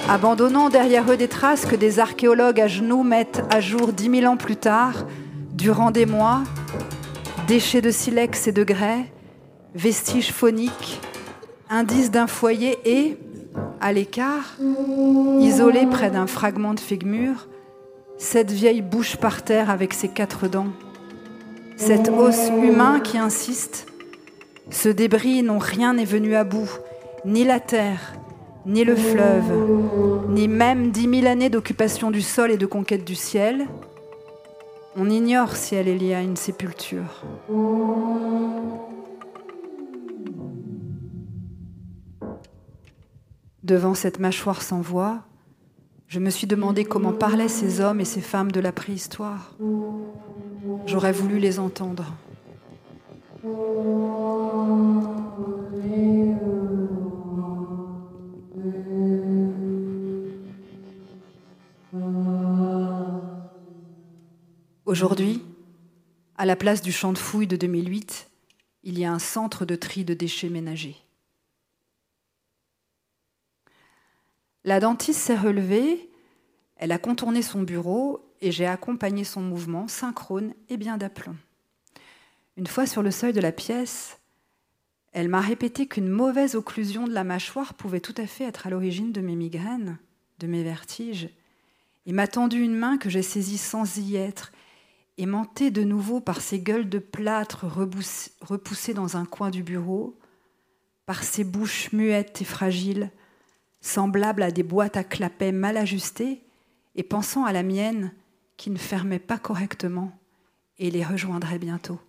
abandonnant 0.09 0.69
derrière 0.69 1.11
eux 1.11 1.17
des 1.17 1.29
traces 1.29 1.67
que 1.67 1.75
des 1.75 1.99
archéologues 1.99 2.61
à 2.61 2.69
genoux 2.69 3.03
mettent 3.03 3.43
à 3.51 3.61
jour 3.61 3.93
dix 3.93 4.09
mille 4.09 4.29
ans 4.29 4.37
plus 4.37 4.57
tard, 4.57 5.05
durant 5.53 5.91
des 5.91 6.07
mois, 6.07 6.43
déchets 7.47 7.83
de 7.83 7.91
silex 7.91 8.47
et 8.47 8.53
de 8.53 8.65
grès, 8.65 9.05
vestiges 9.75 10.33
phoniques, 10.33 11.01
indices 11.69 12.11
d'un 12.11 12.27
foyer 12.27 12.79
et, 12.85 13.19
à 13.81 13.93
l'écart, 13.93 14.57
isolé 15.41 15.87
près 15.87 16.11
d'un 16.11 16.27
fragment 16.27 16.75
de 16.75 16.81
figure, 16.81 17.49
cette 18.17 18.51
vieille 18.51 18.83
bouche 18.83 19.17
par 19.17 19.43
terre 19.43 19.69
avec 19.69 19.93
ses 19.93 20.09
quatre 20.09 20.49
dents, 20.49 20.73
cet 21.77 22.09
os 22.09 22.49
humain 22.49 23.01
qui 23.01 23.19
insiste, 23.19 23.87
ce 24.71 24.89
débris 24.89 25.43
dont 25.43 25.59
rien 25.59 25.95
n'est 25.95 26.05
venu 26.05 26.35
à 26.35 26.45
bout, 26.45 26.71
ni 27.27 27.45
la 27.45 27.61
terre, 27.61 28.15
ni 28.65 28.85
le 28.85 28.97
fleuve, 28.97 30.31
ni 30.31 30.49
même 30.49 30.91
dix 30.91 31.09
mille 31.09 31.27
années 31.27 31.51
d'occupation 31.51 32.11
du 32.11 32.23
sol 32.23 32.51
et 32.51 32.57
de 32.57 32.67
conquête 32.67 33.05
du 33.05 33.15
ciel, 33.15 33.67
on 34.97 35.11
ignore 35.11 35.57
si 35.57 35.75
elle 35.75 35.89
est 35.89 35.99
liée 35.99 36.15
à 36.15 36.23
une 36.23 36.37
sépulture. 36.37 37.25
Devant 43.63 43.95
cette 43.95 44.19
mâchoire 44.19 44.63
sans 44.63 44.81
voix, 44.81 45.23
je 46.07 46.21
me 46.21 46.31
suis 46.31 46.47
demandé 46.47 46.85
comment 46.85 47.13
parlaient 47.13 47.49
ces 47.49 47.81
hommes 47.81 48.01
et 48.01 48.05
ces 48.05 48.21
femmes 48.21 48.53
de 48.53 48.61
la 48.61 48.73
préhistoire. 48.73 49.57
J'aurais 50.87 51.13
voulu 51.13 51.39
les 51.39 51.59
entendre. 51.59 52.13
Aujourd'hui, 64.95 65.43
à 66.37 66.47
la 66.47 66.55
place 66.55 66.81
du 66.81 66.93
champ 66.93 67.13
de 67.13 67.19
fouilles 67.19 67.49
de 67.49 67.57
2008, 67.57 68.31
il 68.85 68.97
y 68.97 69.05
a 69.05 69.11
un 69.11 69.19
centre 69.19 69.65
de 69.65 69.75
tri 69.75 70.05
de 70.05 70.15
déchets 70.15 70.51
ménagers. 70.51 70.95
La 74.63 74.79
dentiste 74.79 75.19
s'est 75.19 75.37
relevée, 75.37 76.09
elle 76.77 76.93
a 76.93 76.99
contourné 76.99 77.43
son 77.43 77.63
bureau 77.63 78.25
et 78.41 78.53
j'ai 78.53 78.67
accompagné 78.67 79.25
son 79.25 79.41
mouvement 79.41 79.89
synchrone 79.89 80.55
et 80.69 80.77
bien 80.77 80.97
d'aplomb. 80.97 81.35
Une 82.57 82.69
fois 82.69 82.87
sur 82.87 83.03
le 83.03 83.11
seuil 83.11 83.33
de 83.33 83.41
la 83.41 83.51
pièce, 83.51 84.21
elle 85.11 85.29
m'a 85.29 85.41
répété 85.41 85.89
qu'une 85.89 86.09
mauvaise 86.09 86.55
occlusion 86.55 87.09
de 87.09 87.13
la 87.13 87.25
mâchoire 87.25 87.75
pouvait 87.75 87.99
tout 87.99 88.15
à 88.17 88.29
fait 88.29 88.45
être 88.45 88.69
à 88.69 88.71
l'origine 88.71 89.11
de 89.11 89.21
mes 89.21 89.35
migraines, 89.35 89.99
de 90.39 90.47
mes 90.47 90.63
vertiges, 90.63 91.31
et 92.07 92.13
m'a 92.13 92.29
tendu 92.29 92.63
une 92.63 92.77
main 92.77 92.97
que 92.97 93.11
j'ai 93.11 93.23
saisie 93.23 93.59
sans 93.59 93.99
y 93.99 94.15
être, 94.15 94.53
aimantée 95.19 95.71
de 95.71 95.85
nouveau 95.85 96.21
par 96.21 96.41
ces 96.41 96.61
gueules 96.61 96.89
de 96.89 96.99
plâtre 96.99 97.67
repoussées 97.67 98.95
dans 98.95 99.17
un 99.17 99.25
coin 99.25 99.51
du 99.51 99.63
bureau, 99.63 100.19
par 101.07 101.23
ces 101.23 101.45
bouches 101.45 101.93
muettes 101.93 102.41
et 102.41 102.45
fragiles, 102.45 103.11
semblables 103.81 104.43
à 104.43 104.51
des 104.51 104.63
boîtes 104.63 104.97
à 104.97 105.05
clapets 105.05 105.53
mal 105.53 105.77
ajustées, 105.77 106.43
et 106.97 107.03
pensant 107.03 107.45
à 107.45 107.53
la 107.53 107.63
mienne 107.63 108.13
qui 108.57 108.71
ne 108.71 108.79
fermait 108.79 109.19
pas 109.19 109.39
correctement 109.39 110.13
et 110.79 110.91
les 110.91 111.05
rejoindrait 111.05 111.59
bientôt. 111.59 112.01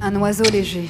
Un 0.00 0.14
oiseau 0.16 0.44
léger. 0.44 0.88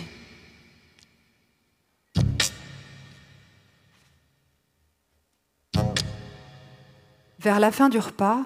Vers 7.41 7.61
la 7.61 7.71
fin 7.71 7.89
du 7.89 7.99
repas, 7.99 8.43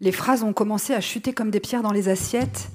les 0.00 0.12
phrases 0.12 0.42
ont 0.42 0.52
commencé 0.52 0.94
à 0.94 1.00
chuter 1.00 1.32
comme 1.32 1.50
des 1.50 1.60
pierres 1.60 1.82
dans 1.82 1.92
les 1.92 2.08
assiettes 2.08 2.70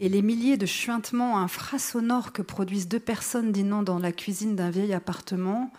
et 0.00 0.08
les 0.08 0.20
milliers 0.20 0.56
de 0.56 0.66
chuintements 0.66 1.38
infrasonores 1.38 2.32
que 2.32 2.42
produisent 2.42 2.88
deux 2.88 3.00
personnes 3.00 3.52
dînant 3.52 3.82
dans 3.82 3.98
la 3.98 4.12
cuisine 4.12 4.56
d'un 4.56 4.70
vieil 4.70 4.92
appartement, 4.92 5.72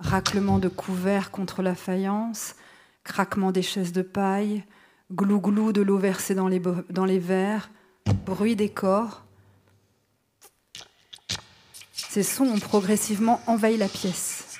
raclement 0.00 0.58
de 0.58 0.68
couverts 0.68 1.30
contre 1.30 1.62
la 1.62 1.74
faïence, 1.74 2.56
craquement 3.04 3.52
des 3.52 3.62
chaises 3.62 3.92
de 3.92 4.02
paille, 4.02 4.64
glou-glou 5.12 5.72
de 5.72 5.80
l'eau 5.80 5.98
versée 5.98 6.34
dans 6.34 6.48
les, 6.48 6.60
dans 6.90 7.04
les 7.04 7.18
verres, 7.18 7.70
bruit 8.26 8.56
des 8.56 8.68
corps, 8.68 9.24
ces 12.12 12.24
sons 12.24 12.48
ont 12.48 12.58
progressivement 12.58 13.40
envahi 13.46 13.76
la 13.76 13.86
pièce. 13.86 14.58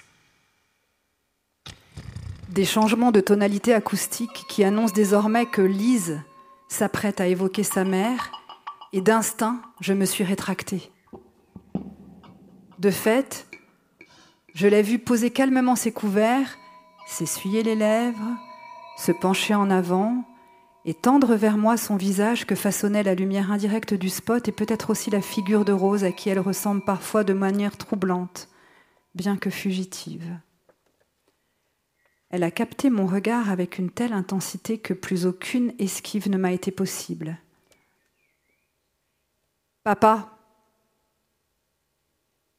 Des 2.49 2.65
changements 2.65 3.11
de 3.11 3.21
tonalité 3.21 3.75
acoustique 3.75 4.45
qui 4.49 4.63
annoncent 4.63 4.95
désormais 4.95 5.47
que 5.47 5.61
Lise 5.61 6.21
s'apprête 6.69 7.21
à 7.21 7.27
évoquer 7.27 7.65
sa 7.65 7.83
mère, 7.83 8.31
et 8.93 9.01
d'instinct, 9.01 9.61
je 9.81 9.93
me 9.93 10.05
suis 10.05 10.23
rétractée. 10.23 10.93
De 12.79 12.93
fait, 12.93 13.49
je 14.55 14.69
l'ai 14.69 14.83
vue 14.83 15.01
poser 15.01 15.31
calmement 15.31 15.75
ses 15.75 15.91
couverts, 15.91 16.57
s'essuyer 17.09 17.65
les 17.65 17.75
lèvres, 17.75 18.37
se 18.97 19.11
pencher 19.11 19.57
en 19.57 19.71
avant, 19.71 20.23
et 20.85 20.95
tendre 20.95 21.35
vers 21.35 21.59
moi 21.59 21.77
son 21.77 21.97
visage 21.97 22.47
que 22.47 22.55
façonnait 22.55 23.03
la 23.03 23.15
lumière 23.15 23.53
indirecte 23.53 23.95
du 23.95 24.09
spot 24.09 24.49
et 24.49 24.53
peut-être 24.53 24.91
aussi 24.91 25.11
la 25.11 25.21
figure 25.21 25.65
de 25.65 25.73
Rose 25.73 26.05
à 26.05 26.13
qui 26.13 26.31
elle 26.31 26.39
ressemble 26.39 26.85
parfois 26.85 27.25
de 27.25 27.35
manière 27.35 27.77
troublante, 27.77 28.49
bien 29.15 29.37
que 29.37 29.51
fugitive. 29.51 30.39
Elle 32.31 32.45
a 32.45 32.51
capté 32.51 32.91
mon 32.91 33.07
regard 33.07 33.51
avec 33.51 33.79
une 33.79 33.91
telle 33.91 34.13
intensité 34.13 34.79
que 34.79 34.95
plus 34.95 35.27
aucune 35.27 35.75
esquive 35.79 36.31
ne 36.31 36.39
m'a 36.39 36.53
été 36.53 36.71
possible. 36.71 37.39
Papa 39.83 40.39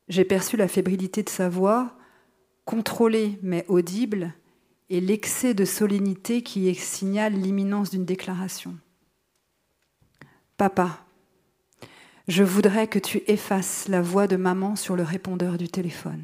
J'ai 0.09 0.25
perçu 0.25 0.57
la 0.57 0.67
fébrilité 0.67 1.23
de 1.23 1.29
sa 1.29 1.47
voix, 1.47 1.97
contrôlée 2.65 3.39
mais 3.41 3.65
audible, 3.69 4.33
et 4.91 4.99
l'excès 4.99 5.53
de 5.53 5.63
solennité 5.63 6.43
qui 6.43 6.75
signale 6.75 7.33
l'imminence 7.33 7.91
d'une 7.91 8.03
déclaration. 8.03 8.77
Papa, 10.57 11.05
je 12.27 12.43
voudrais 12.43 12.87
que 12.87 12.99
tu 12.99 13.23
effaces 13.27 13.87
la 13.87 14.01
voix 14.01 14.27
de 14.27 14.35
maman 14.35 14.75
sur 14.75 14.97
le 14.97 15.03
répondeur 15.03 15.57
du 15.57 15.69
téléphone. 15.69 16.21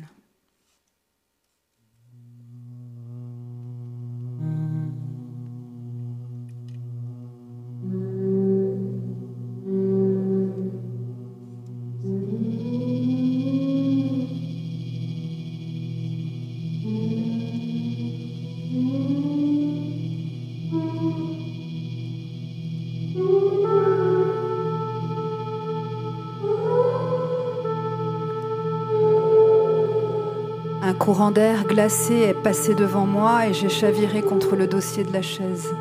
Courant 30.94 31.32
d'air 31.32 31.66
glacé 31.66 32.14
est 32.14 32.34
passé 32.34 32.74
devant 32.76 33.06
moi 33.06 33.48
et 33.48 33.54
j'ai 33.54 33.70
chaviré 33.70 34.22
contre 34.22 34.56
le 34.56 34.68
dossier 34.68 35.04
de 35.04 35.12
la 35.12 35.22
chaise. 35.22 35.74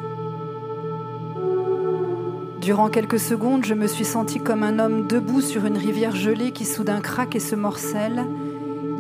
Durant 2.61 2.89
quelques 2.89 3.21
secondes, 3.21 3.65
je 3.65 3.75
me 3.75 3.87
suis 3.87 4.05
senti 4.05 4.41
comme 4.41 4.63
un 4.63 4.79
homme 4.79 5.07
debout 5.07 5.41
sur 5.41 5.67
une 5.67 5.77
rivière 5.77 6.17
gelée 6.17 6.51
qui 6.51 6.65
soudain 6.65 7.01
craque 7.01 7.37
et 7.37 7.41
se 7.41 7.55
morcelle, 7.55 8.25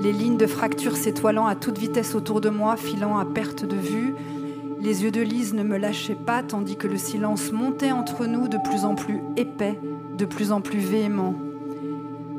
les 0.02 0.12
lignes 0.12 0.36
de 0.36 0.46
fracture 0.46 0.96
s'étoilant 0.96 1.46
à 1.46 1.54
toute 1.54 1.78
vitesse 1.78 2.14
autour 2.14 2.40
de 2.40 2.50
moi, 2.50 2.76
filant 2.76 3.18
à 3.18 3.24
perte 3.24 3.64
de 3.64 3.76
vue. 3.76 4.14
Les 4.78 5.02
yeux 5.02 5.10
de 5.10 5.22
Lise 5.22 5.54
ne 5.54 5.62
me 5.62 5.78
lâchaient 5.78 6.14
pas, 6.14 6.42
tandis 6.42 6.76
que 6.76 6.86
le 6.86 6.98
silence 6.98 7.50
montait 7.50 7.92
entre 7.92 8.26
nous 8.26 8.46
de 8.46 8.58
plus 8.58 8.84
en 8.84 8.94
plus 8.94 9.20
épais, 9.36 9.80
de 10.16 10.24
plus 10.26 10.52
en 10.52 10.60
plus 10.60 10.78
véhément. 10.78 11.34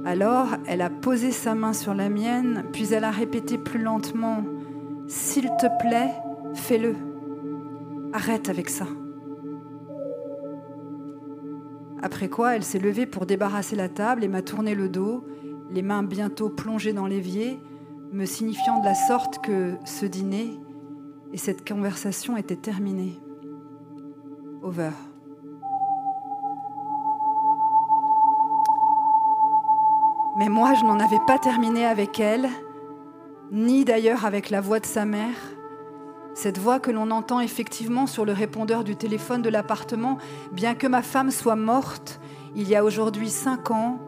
Alors, 0.08 0.56
elle 0.68 0.82
a 0.82 0.90
posé 0.90 1.32
sa 1.32 1.54
main 1.54 1.74
sur 1.74 1.94
la 1.94 2.08
mienne, 2.08 2.64
puis 2.72 2.94
elle 2.94 3.04
a 3.04 3.12
répété 3.12 3.58
plus 3.58 3.82
lentement, 3.82 4.42
S'il 5.10 5.50
te 5.58 5.68
plaît, 5.82 6.14
fais-le. 6.54 6.96
Arrête 8.14 8.48
avec 8.48 8.70
ça. 8.70 8.86
Après 12.02 12.30
quoi, 12.30 12.56
elle 12.56 12.64
s'est 12.64 12.80
levée 12.80 13.06
pour 13.06 13.26
débarrasser 13.26 13.76
la 13.76 13.90
table 13.90 14.24
et 14.24 14.30
m'a 14.30 14.42
tourné 14.42 14.76
le 14.76 14.88
dos, 14.88 15.26
les 15.72 15.82
mains 15.82 16.04
bientôt 16.04 16.48
plongées 16.48 16.94
dans 16.94 17.08
l'évier, 17.08 17.60
me 18.14 18.24
signifiant 18.24 18.80
de 18.80 18.86
la 18.86 18.96
sorte 18.96 19.44
que 19.44 19.76
ce 19.84 20.06
dîner 20.06 20.58
et 21.34 21.38
cette 21.38 21.68
conversation 21.68 22.38
étaient 22.38 22.56
terminés. 22.56 23.20
Over. 24.64 24.92
Mais 30.38 30.50
moi, 30.50 30.76
je 30.76 30.84
n'en 30.84 31.00
avais 31.00 31.20
pas 31.26 31.40
terminé 31.40 31.86
avec 31.86 32.20
elle, 32.20 32.48
ni 33.52 33.86
d'ailleurs 33.86 34.26
avec 34.26 34.50
la 34.50 34.62
voix 34.62 34.80
de 34.80 34.86
sa 34.86 35.04
mère. 35.04 35.36
Cette 36.36 36.60
voix 36.60 36.80
que 36.80 36.92
l'on 36.92 37.10
entend 37.10 37.40
effectivement 37.40 38.06
sur 38.06 38.24
le 38.24 38.34
répondeur 38.34 38.84
du 38.84 38.96
téléphone 38.96 39.42
de 39.42 39.50
l'appartement, 39.50 40.20
bien 40.52 40.76
que 40.76 40.86
ma 40.86 41.02
femme 41.02 41.32
soit 41.32 41.56
morte 41.56 42.20
il 42.56 42.68
y 42.68 42.76
a 42.76 42.84
aujourd'hui 42.84 43.30
cinq 43.30 43.72
ans, 43.72 44.00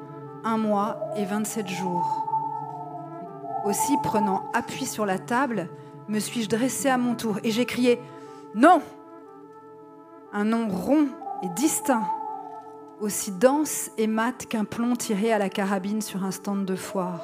un 0.44 0.58
mois 0.58 1.00
et 1.16 1.26
27 1.26 1.68
jours. 1.68 2.26
Aussi, 3.66 3.98
prenant 4.04 4.44
appui 4.54 4.86
sur 4.86 5.06
la 5.06 5.20
table, 5.20 5.70
me 6.08 6.20
suis-je 6.20 6.50
dressée 6.50 6.90
à 6.90 6.98
mon 6.98 7.16
tour 7.16 7.40
et 7.44 7.52
j'ai 7.52 7.66
crié⁇ 7.66 7.96
Non!⁇ 8.56 8.78
Un 10.34 10.46
nom 10.46 10.68
rond 10.68 11.08
et 11.44 11.50
distinct, 11.50 12.08
aussi 13.00 13.32
dense 13.32 13.92
et 13.98 14.08
mat 14.08 14.46
qu'un 14.48 14.66
plomb 14.66 14.96
tiré 14.96 15.32
à 15.32 15.38
la 15.38 15.50
carabine 15.50 16.02
sur 16.02 16.24
un 16.24 16.32
stand 16.32 16.66
de 16.66 16.76
foire. 16.76 17.22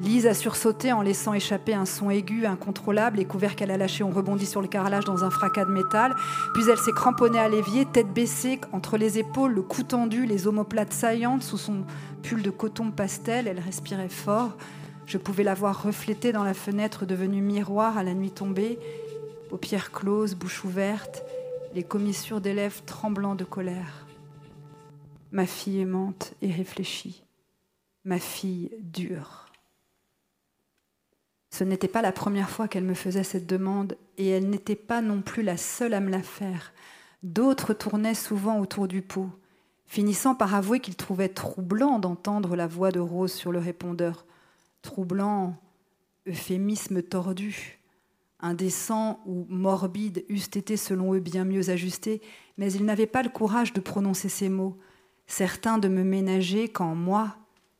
Lise 0.00 0.26
a 0.26 0.34
sursauté 0.34 0.92
en 0.92 1.02
laissant 1.02 1.34
échapper 1.34 1.72
un 1.72 1.86
son 1.86 2.10
aigu 2.10 2.46
incontrôlable. 2.46 3.18
Les 3.18 3.24
couverts 3.24 3.56
qu'elle 3.56 3.70
a 3.70 3.76
lâchés 3.76 4.02
ont 4.02 4.10
rebondi 4.10 4.44
sur 4.44 4.60
le 4.60 4.68
carrelage 4.68 5.04
dans 5.04 5.24
un 5.24 5.30
fracas 5.30 5.64
de 5.64 5.70
métal. 5.70 6.14
Puis 6.52 6.64
elle 6.68 6.78
s'est 6.78 6.92
cramponnée 6.92 7.38
à 7.38 7.48
l'évier, 7.48 7.86
tête 7.86 8.12
baissée, 8.12 8.60
entre 8.72 8.96
les 8.96 9.18
épaules, 9.18 9.52
le 9.52 9.62
cou 9.62 9.82
tendu, 9.82 10.26
les 10.26 10.46
omoplates 10.46 10.92
saillantes 10.92 11.42
sous 11.42 11.58
son 11.58 11.84
pull 12.22 12.42
de 12.42 12.50
coton 12.50 12.90
pastel. 12.90 13.46
Elle 13.46 13.60
respirait 13.60 14.08
fort. 14.08 14.56
Je 15.06 15.16
pouvais 15.16 15.44
la 15.44 15.54
voir 15.54 15.82
reflétée 15.82 16.32
dans 16.32 16.44
la 16.44 16.54
fenêtre 16.54 17.06
devenue 17.06 17.40
miroir 17.40 17.96
à 17.96 18.02
la 18.02 18.14
nuit 18.14 18.30
tombée, 18.30 18.78
paupières 19.48 19.92
closes, 19.92 20.34
bouche 20.34 20.64
ouverte, 20.64 21.23
les 21.74 21.82
commissures 21.82 22.40
des 22.40 22.54
lèvres 22.54 22.84
tremblant 22.84 23.34
de 23.34 23.44
colère. 23.44 24.06
Ma 25.32 25.44
fille 25.44 25.80
aimante 25.80 26.34
et 26.40 26.52
réfléchie, 26.52 27.24
ma 28.04 28.20
fille 28.20 28.70
dure. 28.80 29.46
Ce 31.50 31.64
n'était 31.64 31.88
pas 31.88 32.02
la 32.02 32.12
première 32.12 32.48
fois 32.48 32.68
qu'elle 32.68 32.84
me 32.84 32.94
faisait 32.94 33.24
cette 33.24 33.46
demande, 33.46 33.96
et 34.18 34.28
elle 34.28 34.48
n'était 34.48 34.76
pas 34.76 35.02
non 35.02 35.20
plus 35.20 35.42
la 35.42 35.56
seule 35.56 35.94
à 35.94 36.00
me 36.00 36.10
la 36.10 36.22
faire. 36.22 36.72
D'autres 37.24 37.74
tournaient 37.74 38.14
souvent 38.14 38.60
autour 38.60 38.86
du 38.86 39.02
pot, 39.02 39.30
finissant 39.86 40.36
par 40.36 40.54
avouer 40.54 40.78
qu'ils 40.78 40.96
trouvaient 40.96 41.28
troublant 41.28 41.98
d'entendre 41.98 42.54
la 42.54 42.68
voix 42.68 42.92
de 42.92 43.00
Rose 43.00 43.32
sur 43.32 43.50
le 43.50 43.58
répondeur. 43.58 44.26
Troublant, 44.82 45.56
euphémisme 46.28 47.02
tordu, 47.02 47.80
indécent 48.44 49.20
ou 49.26 49.46
morbide 49.48 50.24
eussent 50.28 50.54
été 50.54 50.76
selon 50.76 51.14
eux 51.14 51.20
bien 51.20 51.44
mieux 51.44 51.70
ajustés, 51.70 52.20
mais 52.58 52.70
ils 52.72 52.84
n'avaient 52.84 53.06
pas 53.06 53.22
le 53.22 53.30
courage 53.30 53.72
de 53.72 53.80
prononcer 53.80 54.28
ces 54.28 54.48
mots, 54.48 54.78
certains 55.26 55.78
de 55.78 55.88
me 55.88 56.04
ménager 56.04 56.68
quand 56.68 56.94
moi, 56.94 57.36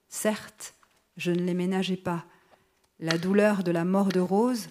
certes, 0.09 0.75
je 1.17 1.31
ne 1.31 1.41
les 1.41 1.55
ménageais 1.55 1.97
pas 1.97 2.25
la 3.01 3.19
douleur 3.19 3.63
de 3.63 3.73
la 3.73 3.85
mort 3.85 4.09
de 4.09 4.21
Rose, 4.21 4.69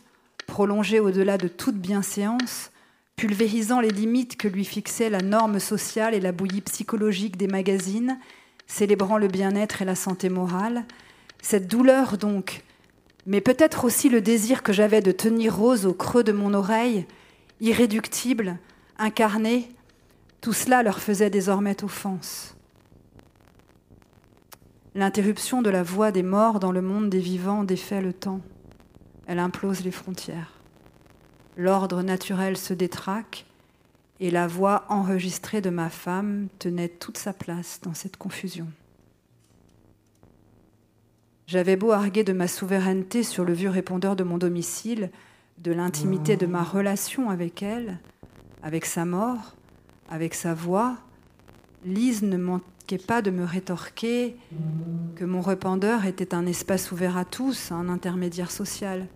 prolongée 0.48 1.00
au-delà 1.00 1.38
de 1.38 1.48
toute 1.48 1.76
bienséance, 1.76 2.72
pulvérisant 3.16 3.80
les 3.80 3.92
limites 3.92 4.38
que 4.38 4.48
lui 4.48 4.66
fixait 4.66 5.10
la 5.10 5.22
norme 5.22 5.60
sociale 5.60 6.16
et 6.16 6.20
la 6.20 6.32
bouillie 6.32 6.62
psychologique 6.62 7.38
des 7.38 7.48
magazines, 7.48 8.18
célébrant 8.66 9.18
le 9.18 9.28
bien-être 9.28 9.82
et 9.82 9.86
la 9.86 9.96
santé 9.96 10.30
morale. 10.30 10.86
Cette 11.42 11.68
douleur 11.68 12.18
donc, 12.18 12.64
mais 13.26 13.42
peut-être 13.42 13.86
aussi 13.86 14.10
le 14.10 14.22
désir 14.22 14.64
que 14.64 14.74
j'avais 14.74 15.02
de 15.02 15.12
tenir 15.12 15.56
Rose 15.56 15.86
au 15.86 15.94
creux 15.94 16.24
de 16.24 16.32
mon 16.32 16.54
oreille, 16.54 17.06
irréductible, 17.62 18.58
incarné, 18.98 19.70
tout 20.42 20.54
cela 20.54 20.84
leur 20.84 21.00
faisait 21.00 21.30
désormais 21.30 21.84
offense. 21.84 22.56
L'interruption 24.96 25.62
de 25.62 25.70
la 25.70 25.82
voix 25.82 26.12
des 26.12 26.22
morts 26.22 26.60
dans 26.60 26.72
le 26.72 26.82
monde 26.82 27.10
des 27.10 27.20
vivants 27.20 27.64
défait 27.64 28.02
le 28.02 28.14
temps. 28.14 28.42
Elle 29.26 29.40
implose 29.40 29.84
les 29.84 29.92
frontières. 29.92 30.52
L'ordre 31.58 32.04
naturel 32.04 32.58
se 32.58 32.74
détraque 32.74 33.46
et 34.20 34.30
la 34.30 34.48
voix 34.48 34.86
enregistrée 34.90 35.62
de 35.62 35.70
ma 35.70 35.90
femme 35.90 36.48
tenait 36.60 36.90
toute 36.90 37.18
sa 37.18 37.34
place 37.34 37.80
dans 37.82 37.94
cette 37.94 38.18
confusion. 38.18 38.68
J'avais 41.48 41.76
beau 41.76 41.92
arguer 41.92 42.24
de 42.24 42.34
ma 42.34 42.48
souveraineté 42.48 43.24
sur 43.24 43.44
le 43.44 43.54
vieux 43.54 43.70
répondeur 43.70 44.16
de 44.16 44.24
mon 44.24 44.38
domicile, 44.38 45.10
de 45.58 45.72
l'intimité 45.72 46.38
de 46.38 46.46
ma 46.46 46.64
relation 46.64 47.30
avec 47.30 47.62
elle, 47.62 48.00
avec 48.62 48.86
sa 48.86 49.06
mort, 49.06 49.56
avec 50.10 50.34
sa 50.34 50.54
voix, 50.54 50.98
Lise 51.86 52.24
ne 52.24 52.38
pas 52.98 53.22
de 53.22 53.32
me 53.32 53.44
rétorquer 53.44 54.38
que 55.16 55.26
mon 55.26 55.42
répandeur 55.42 56.06
était 56.06 56.34
un 56.34 56.46
espace 56.46 56.92
ouvert 56.92 57.18
à 57.18 57.26
tous, 57.26 57.72
un 57.72 57.90
intermédiaire 57.90 58.52
social. 58.52 59.08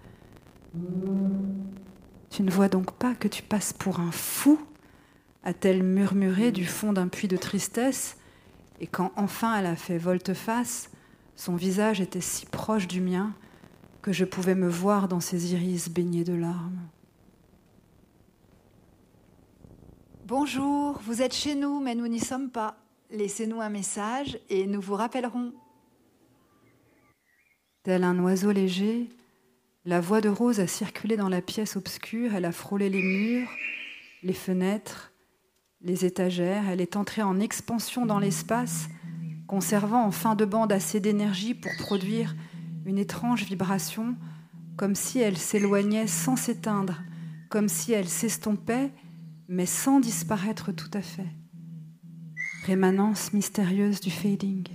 Tu 2.30 2.44
ne 2.44 2.52
vois 2.52 2.70
donc 2.70 2.92
pas 2.92 3.14
que 3.16 3.28
tu 3.28 3.44
passes 3.44 3.74
pour 3.74 4.00
un 4.00 4.12
fou 4.12 4.60
a-t-elle 5.44 5.82
murmuré 5.82 6.52
du 6.52 6.66
fond 6.66 6.92
d'un 6.92 7.08
puits 7.08 7.30
de 7.30 7.38
tristesse, 7.38 8.18
et 8.82 8.88
quand 8.88 9.14
enfin 9.16 9.58
elle 9.58 9.66
a 9.66 9.78
fait 9.78 9.98
volte-face, 9.98 10.90
son 11.38 11.56
visage 11.56 12.02
était 12.02 12.20
si 12.20 12.46
proche 12.46 12.88
du 12.88 13.00
mien 13.00 13.34
que 14.02 14.12
je 14.12 14.26
pouvais 14.26 14.56
me 14.56 14.68
voir 14.68 15.08
dans 15.08 15.22
ses 15.22 15.54
iris 15.54 15.88
baignés 15.88 16.26
de 16.26 16.34
larmes. 16.34 16.82
Bonjour, 20.26 21.00
vous 21.06 21.22
êtes 21.22 21.34
chez 21.34 21.56
nous, 21.56 21.80
mais 21.80 21.96
nous 21.96 22.10
n'y 22.10 22.20
sommes 22.20 22.50
pas 22.50 22.76
laissez-nous 23.12 23.62
un 23.62 23.70
message 23.70 24.38
et 24.50 24.66
nous 24.68 24.82
vous 24.82 24.96
rappellerons. 24.96 25.54
Tel 27.84 28.04
un 28.04 28.20
oiseau 28.20 28.52
léger, 28.52 29.08
la 29.86 30.02
voix 30.02 30.20
de 30.20 30.30
Rose 30.30 30.60
a 30.60 30.68
circulé 30.68 31.16
dans 31.16 31.30
la 31.30 31.42
pièce 31.42 31.78
obscure, 31.78 32.36
elle 32.36 32.46
a 32.46 32.52
frôlé 32.52 32.90
les 32.90 33.02
murs, 33.02 33.50
les 34.24 34.34
fenêtres, 34.34 35.14
les 35.82 36.06
étagères, 36.06 36.68
elle 36.68 36.82
est 36.82 36.98
entrée 36.98 37.22
en 37.22 37.40
expansion 37.40 38.06
dans 38.06 38.20
l'espace, 38.20 38.90
conservant 39.48 40.04
en 40.04 40.12
fin 40.12 40.36
de 40.36 40.46
bande 40.46 40.72
assez 40.72 41.00
d'énergie 41.00 41.54
pour 41.54 41.72
produire 41.80 42.36
une 42.86 42.98
étrange 42.98 43.44
vibration, 43.44 44.16
comme 44.76 44.96
si 44.96 45.20
elle 45.20 45.38
s'éloignait 45.38 46.08
sans 46.08 46.36
s'éteindre, 46.36 47.02
comme 47.50 47.70
si 47.70 47.94
elle 47.94 48.08
s'estompait, 48.08 48.92
mais 49.48 49.66
sans 49.66 50.00
disparaître 50.00 50.72
tout 50.72 50.92
à 50.94 51.02
fait 51.02 51.28
rémanence 52.68 53.32
mystérieuse 53.32 54.02
du 54.02 54.12
fading. 54.12 54.68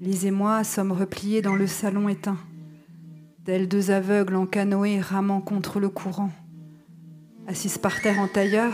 Lise 0.00 0.26
et 0.26 0.32
moi 0.32 0.64
sommes 0.64 0.90
repliés 0.90 1.42
dans 1.42 1.54
le 1.54 1.68
salon 1.68 2.08
éteint, 2.08 2.40
tels 3.44 3.68
deux 3.68 3.92
aveugles 3.92 4.34
en 4.34 4.44
canoë 4.44 5.00
ramant 5.00 5.40
contre 5.40 5.78
le 5.78 5.88
courant. 5.88 6.32
Assise 7.46 7.78
par 7.78 8.00
terre 8.00 8.18
en 8.18 8.26
tailleur, 8.26 8.72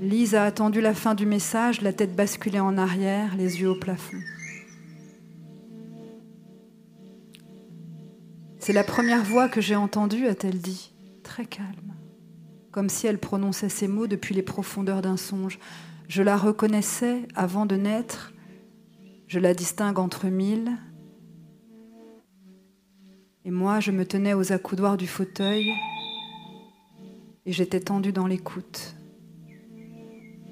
Lise 0.00 0.34
a 0.34 0.44
attendu 0.44 0.80
la 0.80 0.92
fin 0.92 1.14
du 1.14 1.24
message, 1.24 1.80
la 1.80 1.92
tête 1.92 2.16
basculée 2.16 2.60
en 2.60 2.76
arrière, 2.76 3.36
les 3.36 3.60
yeux 3.60 3.70
au 3.70 3.74
plafond. 3.76 4.18
C'est 8.58 8.72
la 8.72 8.82
première 8.82 9.22
voix 9.22 9.48
que 9.48 9.60
j'ai 9.60 9.76
entendue, 9.76 10.26
a-t-elle 10.26 10.58
dit, 10.58 10.92
très 11.22 11.44
calme, 11.44 11.94
comme 12.72 12.88
si 12.88 13.06
elle 13.06 13.18
prononçait 13.18 13.68
ces 13.68 13.86
mots 13.86 14.06
depuis 14.06 14.34
les 14.34 14.42
profondeurs 14.42 15.00
d'un 15.00 15.16
songe. 15.16 15.58
Je 16.08 16.22
la 16.22 16.36
reconnaissais 16.36 17.28
avant 17.36 17.64
de 17.64 17.76
naître, 17.76 18.32
je 19.28 19.38
la 19.38 19.54
distingue 19.54 19.98
entre 19.98 20.26
mille. 20.26 20.72
Et 23.44 23.50
moi, 23.50 23.78
je 23.78 23.90
me 23.90 24.04
tenais 24.04 24.34
aux 24.34 24.52
accoudoirs 24.52 24.96
du 24.96 25.06
fauteuil 25.06 25.70
et 27.46 27.52
j'étais 27.52 27.80
tendue 27.80 28.12
dans 28.12 28.26
l'écoute. 28.26 28.96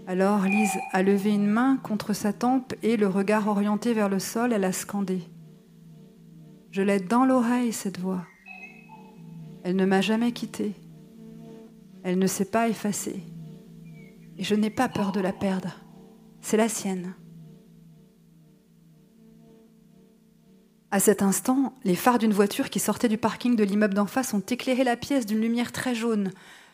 Alors 0.06 0.42
Lise 0.42 0.78
a 0.92 1.02
levé 1.02 1.30
une 1.30 1.46
main 1.46 1.76
contre 1.76 2.12
sa 2.12 2.32
tempe 2.32 2.74
et, 2.82 2.96
le 2.96 3.06
regard 3.06 3.46
orienté 3.46 3.94
vers 3.94 4.08
le 4.08 4.18
sol, 4.18 4.52
elle 4.52 4.64
a 4.64 4.72
scandé. 4.72 5.22
Je 6.70 6.82
l'ai 6.82 6.98
dans 6.98 7.24
l'oreille, 7.24 7.72
cette 7.72 8.00
voix. 8.00 8.24
Elle 9.62 9.76
ne 9.76 9.86
m'a 9.86 10.00
jamais 10.00 10.32
quittée. 10.32 10.72
Elle 12.02 12.18
ne 12.18 12.26
s'est 12.26 12.50
pas 12.50 12.68
effacée. 12.68 13.22
Et 14.38 14.42
je 14.42 14.54
n'ai 14.54 14.70
pas 14.70 14.88
peur 14.88 15.12
de 15.12 15.20
la 15.20 15.32
perdre. 15.32 15.78
C'est 16.40 16.56
la 16.56 16.68
sienne. 16.68 17.14
À 20.90 20.98
cet 20.98 21.22
instant, 21.22 21.74
les 21.84 21.94
phares 21.94 22.18
d'une 22.18 22.32
voiture 22.32 22.68
qui 22.68 22.80
sortait 22.80 23.08
du 23.08 23.18
parking 23.18 23.54
de 23.54 23.64
l'immeuble 23.64 23.94
d'en 23.94 24.06
face 24.06 24.34
ont 24.34 24.40
éclairé 24.40 24.82
la 24.82 24.96
pièce 24.96 25.26
d'une 25.26 25.40
lumière 25.40 25.72
très 25.72 25.94
jaune. 25.94 26.32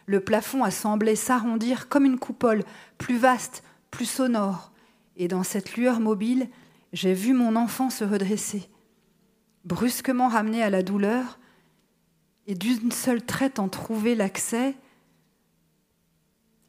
Le 0.08 0.20
plafond 0.20 0.64
a 0.64 0.70
semblé 0.70 1.16
s'arrondir 1.16 1.90
comme 1.90 2.06
une 2.06 2.18
coupole, 2.18 2.64
plus 2.96 3.18
vaste, 3.18 3.62
plus 3.90 4.06
sonore. 4.06 4.72
Et 5.16 5.28
dans 5.28 5.42
cette 5.42 5.76
lueur 5.76 6.00
mobile, 6.00 6.48
j'ai 6.94 7.12
vu 7.12 7.34
mon 7.34 7.56
enfant 7.56 7.90
se 7.90 8.04
redresser, 8.04 8.70
brusquement 9.66 10.28
ramené 10.28 10.62
à 10.62 10.70
la 10.70 10.82
douleur, 10.82 11.38
et 12.46 12.54
d'une 12.54 12.90
seule 12.90 13.22
traite 13.22 13.58
en 13.58 13.68
trouver 13.68 14.14
l'accès. 14.14 14.74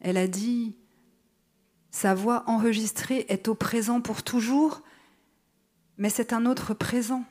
Elle 0.00 0.18
a 0.18 0.26
dit 0.26 0.76
sa 1.90 2.12
voix 2.12 2.44
enregistrée 2.46 3.24
est 3.30 3.48
au 3.48 3.54
présent 3.54 4.02
pour 4.02 4.22
toujours, 4.22 4.82
mais 5.96 6.10
c'est 6.10 6.34
un 6.34 6.44
autre 6.44 6.74
présent, 6.74 7.24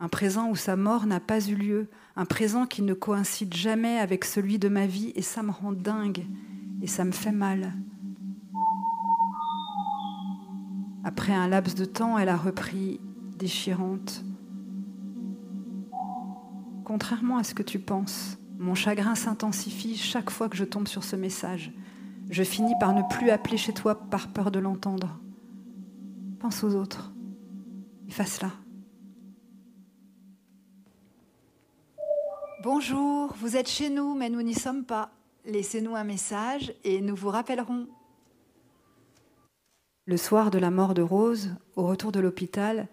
un 0.00 0.08
présent 0.08 0.48
où 0.48 0.56
sa 0.56 0.74
mort 0.74 1.04
n'a 1.04 1.20
pas 1.20 1.46
eu 1.46 1.54
lieu, 1.54 1.90
un 2.16 2.24
présent 2.24 2.66
qui 2.66 2.82
ne 2.82 2.94
coïncide 2.94 3.54
jamais 3.54 3.98
avec 3.98 4.24
celui 4.24 4.58
de 4.58 4.68
ma 4.68 4.86
vie, 4.86 5.12
et 5.14 5.22
ça 5.22 5.42
me 5.42 5.50
rend 5.50 5.72
dingue, 5.72 6.26
et 6.82 6.86
ça 6.86 7.04
me 7.04 7.12
fait 7.12 7.32
mal. 7.32 7.72
Après 11.04 11.32
un 11.32 11.48
laps 11.48 11.74
de 11.74 11.84
temps, 11.84 12.18
elle 12.18 12.28
a 12.28 12.36
repris, 12.36 13.00
déchirante. 13.38 14.24
Contrairement 16.84 17.38
à 17.38 17.44
ce 17.44 17.54
que 17.54 17.62
tu 17.62 17.78
penses, 17.78 18.38
mon 18.58 18.74
chagrin 18.74 19.14
s'intensifie 19.14 19.96
chaque 19.96 20.30
fois 20.30 20.48
que 20.48 20.56
je 20.56 20.64
tombe 20.64 20.86
sur 20.86 21.02
ce 21.02 21.16
message. 21.16 21.72
Je 22.30 22.42
finis 22.44 22.74
par 22.78 22.94
ne 22.94 23.02
plus 23.10 23.30
appeler 23.30 23.56
chez 23.56 23.72
toi 23.72 24.08
par 24.08 24.28
peur 24.28 24.50
de 24.50 24.60
l'entendre. 24.60 25.20
Pense 26.38 26.62
aux 26.62 26.74
autres. 26.74 27.12
Efface-la. 28.08 28.61
Bonjour, 32.62 33.34
vous 33.40 33.56
êtes 33.56 33.68
chez 33.68 33.90
nous, 33.90 34.14
mais 34.14 34.30
nous 34.30 34.40
n'y 34.40 34.54
sommes 34.54 34.84
pas. 34.84 35.10
Laissez-nous 35.46 35.96
un 35.96 36.04
message 36.04 36.72
et 36.84 37.00
nous 37.00 37.16
vous 37.16 37.30
rappellerons. 37.30 37.88
Le 40.06 40.16
soir 40.16 40.52
de 40.52 40.58
la 40.60 40.70
mort 40.70 40.94
de 40.94 41.02
Rose, 41.02 41.56
au 41.74 41.84
retour 41.84 42.12
de 42.12 42.20
l'hôpital, 42.20 42.86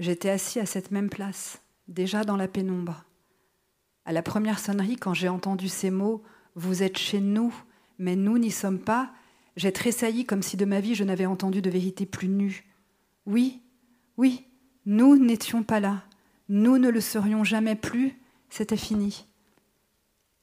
j'étais 0.00 0.30
assis 0.30 0.58
à 0.58 0.66
cette 0.66 0.90
même 0.90 1.10
place, 1.10 1.62
déjà 1.86 2.24
dans 2.24 2.36
la 2.36 2.48
pénombre. 2.48 3.04
À 4.04 4.12
la 4.12 4.22
première 4.22 4.58
sonnerie, 4.58 4.96
quand 4.96 5.14
j'ai 5.14 5.28
entendu 5.28 5.68
ces 5.68 5.92
mots 5.92 6.24
Vous 6.56 6.82
êtes 6.82 6.98
chez 6.98 7.20
nous, 7.20 7.54
mais 7.98 8.16
nous 8.16 8.36
n'y 8.38 8.50
sommes 8.50 8.80
pas, 8.80 9.12
j'ai 9.54 9.70
tressailli 9.70 10.24
comme 10.24 10.42
si 10.42 10.56
de 10.56 10.64
ma 10.64 10.80
vie 10.80 10.96
je 10.96 11.04
n'avais 11.04 11.26
entendu 11.26 11.62
de 11.62 11.70
vérité 11.70 12.04
plus 12.04 12.28
nue. 12.28 12.64
Oui, 13.26 13.62
oui, 14.16 14.44
nous 14.86 15.16
n'étions 15.16 15.62
pas 15.62 15.78
là, 15.78 16.02
nous 16.48 16.78
ne 16.78 16.88
le 16.88 17.00
serions 17.00 17.44
jamais 17.44 17.76
plus, 17.76 18.18
c'était 18.54 18.76
fini. 18.76 19.26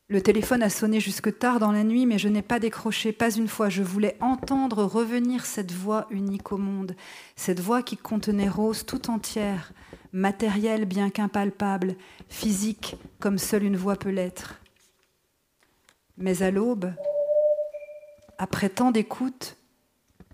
Le 0.10 0.22
téléphone 0.22 0.64
a 0.64 0.70
sonné 0.70 1.00
jusque 1.00 1.40
tard 1.40 1.60
dans 1.60 1.72
la 1.72 1.86
nuit, 1.86 2.06
mais 2.06 2.18
je 2.18 2.28
n'ai 2.28 2.42
pas 2.42 2.60
décroché, 2.60 3.14
pas 3.14 3.32
une 3.32 3.48
fois. 3.48 3.70
Je 3.70 3.84
voulais 3.84 4.18
entendre 4.20 4.84
revenir 4.84 5.46
cette 5.46 5.72
voix 5.72 6.08
unique 6.10 6.52
au 6.52 6.58
monde, 6.58 6.94
cette 7.38 7.62
voix 7.62 7.82
qui 7.82 7.96
contenait 7.96 8.50
Rose 8.50 8.86
tout 8.86 9.10
entière, 9.10 9.72
matérielle 10.12 10.84
bien 10.84 11.10
qu'impalpable, 11.10 11.96
physique 12.28 12.98
comme 13.22 13.38
seule 13.38 13.64
une 13.64 13.78
voix 13.78 13.96
peut 13.96 14.10
l'être. 14.10 14.60
Mais 16.18 16.44
à 16.44 16.52
l'aube, 16.52 16.92
après 18.38 18.68
tant 18.68 18.92
d'écoute, 18.92 19.56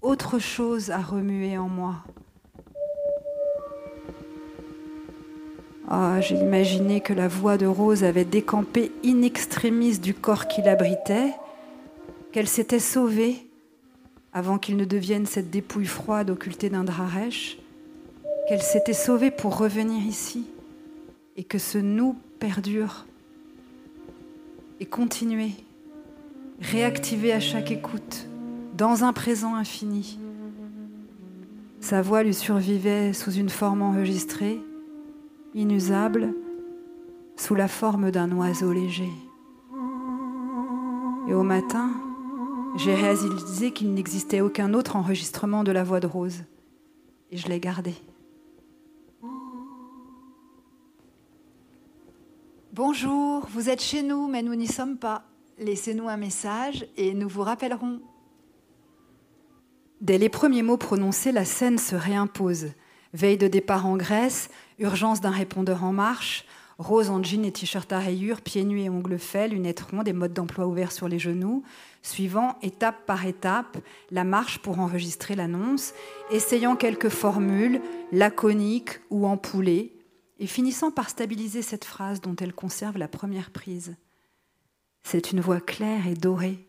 autre 0.02 0.40
chose 0.40 0.90
a 0.90 1.00
remué 1.00 1.60
en 1.60 1.70
moi. 1.70 2.04
Ah, 5.90 6.20
j'ai 6.20 6.36
imaginé 6.36 7.00
que 7.00 7.14
la 7.14 7.30
voix 7.30 7.58
de 7.58 7.66
Rose 7.66 8.04
avait 8.04 8.26
décampé 8.26 8.92
in 9.06 9.22
extremis 9.22 10.00
du 10.00 10.14
corps 10.14 10.50
qui 10.50 10.62
l'abritait, 10.62 11.34
qu'elle 12.34 12.50
s'était 12.50 12.80
sauvée 12.80 13.48
avant 14.34 14.58
qu'il 14.58 14.76
ne 14.76 14.84
devienne 14.84 15.26
cette 15.26 15.50
dépouille 15.50 15.86
froide 15.86 16.30
occultée 16.30 16.70
d'un 16.70 16.84
drap 16.84 17.08
rêche, 17.08 17.58
qu'elle 18.50 18.62
s'était 18.62 18.94
sauvée 18.94 19.32
pour 19.32 19.58
revenir 19.58 20.06
ici, 20.06 20.46
et 21.38 21.46
que 21.46 21.58
ce 21.58 21.78
nous 21.78 22.18
perdure 22.40 23.06
et 24.82 24.86
continuer, 24.86 25.52
réactiver 26.60 27.32
à 27.32 27.40
chaque 27.40 27.72
écoute, 27.72 28.28
dans 28.76 29.06
un 29.06 29.14
présent 29.14 29.56
infini. 29.56 30.20
Sa 31.80 32.02
voix 32.02 32.24
lui 32.24 32.34
survivait 32.34 33.14
sous 33.14 33.32
une 33.32 33.50
forme 33.50 33.82
enregistrée, 33.82 34.60
inusable 35.58 36.36
sous 37.36 37.56
la 37.56 37.68
forme 37.68 38.12
d'un 38.12 38.32
oiseau 38.32 38.72
léger. 38.72 39.12
Et 41.28 41.34
au 41.34 41.44
matin, 41.44 41.90
j'ai 42.78 42.94
réalisé 42.94 43.72
qu'il 43.72 43.94
n'existait 43.94 44.42
aucun 44.42 44.74
autre 44.74 44.96
enregistrement 44.96 45.64
de 45.64 45.72
la 45.72 45.84
voix 45.84 46.00
de 46.00 46.08
Rose. 46.08 46.44
Et 47.32 47.38
je 47.38 47.48
l'ai 47.48 47.60
gardé. 47.60 47.96
Bonjour, 52.72 53.48
vous 53.50 53.70
êtes 53.70 53.82
chez 53.82 54.04
nous, 54.04 54.28
mais 54.28 54.44
nous 54.44 54.54
n'y 54.54 54.68
sommes 54.68 54.98
pas. 54.98 55.24
Laissez-nous 55.58 56.08
un 56.08 56.18
message 56.18 56.88
et 56.96 57.16
nous 57.16 57.28
vous 57.28 57.42
rappellerons. 57.42 58.00
Dès 60.00 60.20
les 60.20 60.30
premiers 60.30 60.62
mots 60.62 60.78
prononcés, 60.78 61.32
la 61.32 61.46
scène 61.46 61.80
se 61.80 61.96
réimpose. 61.96 62.68
Veille 63.14 63.38
de 63.38 63.48
départ 63.48 63.86
en 63.86 63.98
Grèce, 63.98 64.50
urgence 64.80 65.22
d'un 65.22 65.32
répondeur 65.32 65.84
en 65.84 65.94
marche, 65.94 66.46
rose 66.78 67.10
en 67.10 67.24
jean 67.24 67.44
et 67.46 67.52
t-shirt 67.52 67.92
à 67.92 68.00
rayures, 68.00 68.42
pieds 68.42 68.64
nus 68.64 68.82
et 68.82 68.90
ongles 68.90 69.18
faits, 69.18 69.52
lunettes 69.52 69.82
rondes 69.82 70.08
et 70.08 70.14
mode 70.14 70.34
d'emploi 70.34 70.68
ouvert 70.68 70.92
sur 70.92 71.08
les 71.08 71.20
genoux, 71.20 71.64
suivant 72.04 72.58
étape 72.62 73.06
par 73.06 73.26
étape 73.26 73.78
la 74.12 74.24
marche 74.24 74.60
pour 74.60 74.80
enregistrer 74.80 75.36
l'annonce, 75.36 75.94
essayant 76.32 76.76
quelques 76.76 77.10
formules 77.10 77.82
laconiques 78.12 79.00
ou 79.10 79.26
empoulées, 79.26 79.94
et 80.40 80.48
finissant 80.48 80.92
par 80.92 81.10
stabiliser 81.10 81.64
cette 81.64 81.86
phrase 81.86 82.22
dont 82.22 82.36
elle 82.36 82.54
conserve 82.54 82.98
la 82.98 83.08
première 83.08 83.50
prise. 83.50 83.96
C'est 85.02 85.32
une 85.32 85.42
voix 85.42 85.60
claire 85.60 86.06
et 86.06 86.14
dorée, 86.14 86.68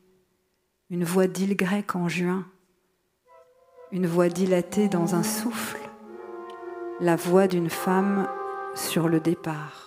une 0.88 1.04
voix 1.04 1.26
d'île 1.26 1.54
grecque 1.54 1.94
en 1.94 2.08
juin, 2.08 2.46
une 3.92 4.06
voix 4.06 4.30
dilatée 4.30 4.88
dans 4.88 5.14
un 5.14 5.22
souffle, 5.22 5.87
la 7.00 7.14
voix 7.14 7.46
d'une 7.46 7.70
femme 7.70 8.28
sur 8.74 9.08
le 9.08 9.20
départ. 9.20 9.84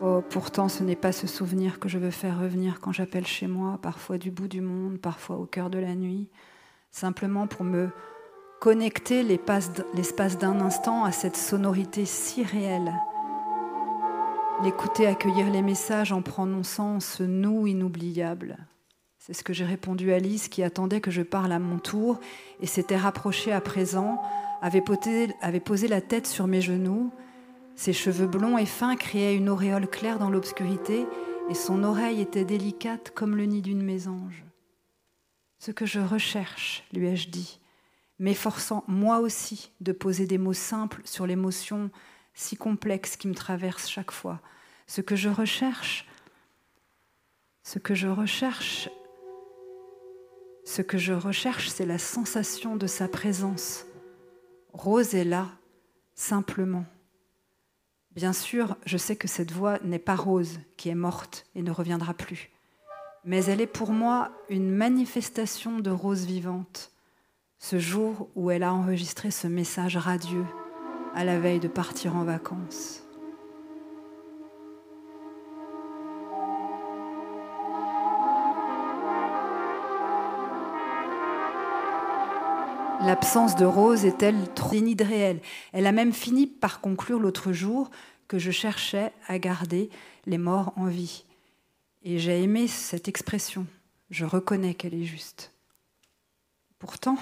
Oh, 0.00 0.22
pourtant, 0.30 0.68
ce 0.68 0.84
n'est 0.84 0.94
pas 0.94 1.10
ce 1.10 1.26
souvenir 1.26 1.80
que 1.80 1.88
je 1.88 1.98
veux 1.98 2.12
faire 2.12 2.38
revenir 2.38 2.80
quand 2.80 2.92
j'appelle 2.92 3.26
chez 3.26 3.48
moi, 3.48 3.80
parfois 3.82 4.18
du 4.18 4.30
bout 4.30 4.46
du 4.46 4.60
monde, 4.60 4.98
parfois 4.98 5.36
au 5.36 5.44
cœur 5.44 5.70
de 5.70 5.78
la 5.78 5.96
nuit, 5.96 6.28
simplement 6.92 7.48
pour 7.48 7.64
me 7.64 7.88
connecter 8.60 9.24
l'espace 9.24 10.38
d'un 10.38 10.60
instant 10.60 11.04
à 11.04 11.10
cette 11.10 11.36
sonorité 11.36 12.04
si 12.04 12.44
réelle 12.44 12.92
L'écouter 14.60 15.06
accueillir 15.06 15.50
les 15.50 15.62
messages 15.62 16.10
en 16.10 16.20
prononçant 16.20 16.98
ce 16.98 17.22
nous 17.22 17.68
inoubliable. 17.68 18.58
C'est 19.18 19.32
ce 19.32 19.44
que 19.44 19.52
j'ai 19.52 19.64
répondu 19.64 20.12
à 20.12 20.16
Alice 20.16 20.48
qui 20.48 20.64
attendait 20.64 21.00
que 21.00 21.12
je 21.12 21.22
parle 21.22 21.52
à 21.52 21.60
mon 21.60 21.78
tour 21.78 22.18
et 22.60 22.66
s'était 22.66 22.96
rapprochée 22.96 23.52
à 23.52 23.60
présent, 23.60 24.20
avait 24.60 24.80
posé, 24.80 25.28
avait 25.42 25.60
posé 25.60 25.86
la 25.86 26.00
tête 26.00 26.26
sur 26.26 26.48
mes 26.48 26.60
genoux. 26.60 27.12
Ses 27.76 27.92
cheveux 27.92 28.26
blonds 28.26 28.58
et 28.58 28.66
fins 28.66 28.96
créaient 28.96 29.36
une 29.36 29.48
auréole 29.48 29.86
claire 29.86 30.18
dans 30.18 30.30
l'obscurité 30.30 31.06
et 31.48 31.54
son 31.54 31.84
oreille 31.84 32.20
était 32.20 32.44
délicate 32.44 33.12
comme 33.14 33.36
le 33.36 33.44
nid 33.44 33.62
d'une 33.62 33.84
mésange. 33.84 34.44
Ce 35.60 35.70
que 35.70 35.86
je 35.86 36.00
recherche, 36.00 36.82
lui 36.92 37.06
ai-je 37.06 37.28
dit, 37.28 37.60
m'efforçant 38.18 38.82
moi 38.88 39.20
aussi 39.20 39.70
de 39.80 39.92
poser 39.92 40.26
des 40.26 40.38
mots 40.38 40.52
simples 40.52 41.02
sur 41.04 41.28
l'émotion 41.28 41.92
si 42.38 42.56
complexe 42.56 43.16
qui 43.16 43.26
me 43.26 43.34
traverse 43.34 43.88
chaque 43.88 44.12
fois. 44.12 44.40
Ce 44.86 45.00
que 45.00 45.16
je 45.16 45.28
recherche, 45.28 46.06
ce 47.64 47.80
que 47.80 47.96
je 47.96 48.06
recherche, 48.06 48.88
ce 50.64 50.80
que 50.80 50.98
je 50.98 51.12
recherche, 51.12 51.68
c'est 51.68 51.84
la 51.84 51.98
sensation 51.98 52.76
de 52.76 52.86
sa 52.86 53.08
présence. 53.08 53.86
Rose 54.72 55.16
est 55.16 55.24
là, 55.24 55.48
simplement. 56.14 56.84
Bien 58.12 58.32
sûr, 58.32 58.76
je 58.86 58.98
sais 58.98 59.16
que 59.16 59.28
cette 59.28 59.50
voix 59.50 59.80
n'est 59.82 59.98
pas 59.98 60.16
Rose, 60.16 60.60
qui 60.76 60.90
est 60.90 60.94
morte 60.94 61.44
et 61.56 61.62
ne 61.62 61.72
reviendra 61.72 62.14
plus, 62.14 62.50
mais 63.24 63.44
elle 63.46 63.60
est 63.60 63.66
pour 63.66 63.90
moi 63.90 64.30
une 64.48 64.70
manifestation 64.70 65.80
de 65.80 65.90
Rose 65.90 66.24
vivante, 66.24 66.92
ce 67.58 67.80
jour 67.80 68.30
où 68.36 68.52
elle 68.52 68.62
a 68.62 68.72
enregistré 68.72 69.32
ce 69.32 69.48
message 69.48 69.96
radieux 69.96 70.46
à 71.14 71.24
la 71.24 71.38
veille 71.38 71.60
de 71.60 71.68
partir 71.68 72.16
en 72.16 72.24
vacances. 72.24 73.02
L'absence 83.00 83.56
de 83.56 83.64
Rose 83.64 84.04
est-elle 84.04 84.52
trop 84.54 84.70
réel 84.70 85.40
Elle 85.72 85.86
a 85.86 85.92
même 85.92 86.12
fini 86.12 86.46
par 86.46 86.80
conclure 86.80 87.20
l'autre 87.20 87.52
jour 87.52 87.90
que 88.26 88.38
je 88.38 88.50
cherchais 88.50 89.12
à 89.28 89.38
garder 89.38 89.88
les 90.26 90.36
morts 90.36 90.72
en 90.76 90.86
vie. 90.86 91.24
Et 92.02 92.18
j'ai 92.18 92.42
aimé 92.42 92.66
cette 92.68 93.08
expression. 93.08 93.66
Je 94.10 94.24
reconnais 94.24 94.74
qu'elle 94.74 94.94
est 94.94 95.04
juste. 95.04 95.52
Pourtant, 96.78 97.16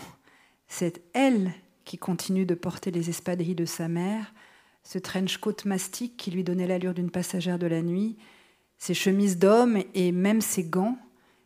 c'est 0.66 1.02
elle 1.14 1.52
qui 1.86 1.96
continue 1.96 2.44
de 2.44 2.54
porter 2.54 2.90
les 2.90 3.08
espadrilles 3.08 3.54
de 3.54 3.64
sa 3.64 3.88
mère, 3.88 4.34
ce 4.82 4.98
trench 4.98 5.38
coat 5.38 5.56
mastic 5.64 6.18
qui 6.18 6.30
lui 6.30 6.44
donnait 6.44 6.66
l'allure 6.66 6.92
d'une 6.92 7.10
passagère 7.10 7.58
de 7.58 7.66
la 7.66 7.80
nuit, 7.80 8.18
ses 8.76 8.92
chemises 8.92 9.38
d'homme 9.38 9.82
et 9.94 10.12
même 10.12 10.42
ses 10.42 10.64
gants, 10.64 10.98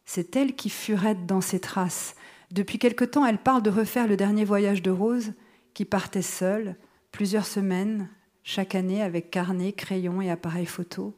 C'est 0.04 0.34
elle 0.34 0.56
qui 0.56 0.70
furette 0.70 1.24
dans 1.26 1.40
ses 1.40 1.60
traces. 1.60 2.16
Depuis 2.50 2.80
quelque 2.80 3.04
temps, 3.04 3.24
elle 3.24 3.38
parle 3.38 3.62
de 3.62 3.70
refaire 3.70 4.08
le 4.08 4.16
dernier 4.16 4.44
voyage 4.44 4.82
de 4.82 4.90
Rose, 4.90 5.34
qui 5.72 5.84
partait 5.84 6.20
seule, 6.20 6.74
plusieurs 7.12 7.46
semaines, 7.46 8.08
chaque 8.42 8.74
année, 8.74 9.02
avec 9.02 9.30
carnet, 9.30 9.72
crayon 9.72 10.20
et 10.20 10.28
appareil 10.28 10.66
photo. 10.66 11.16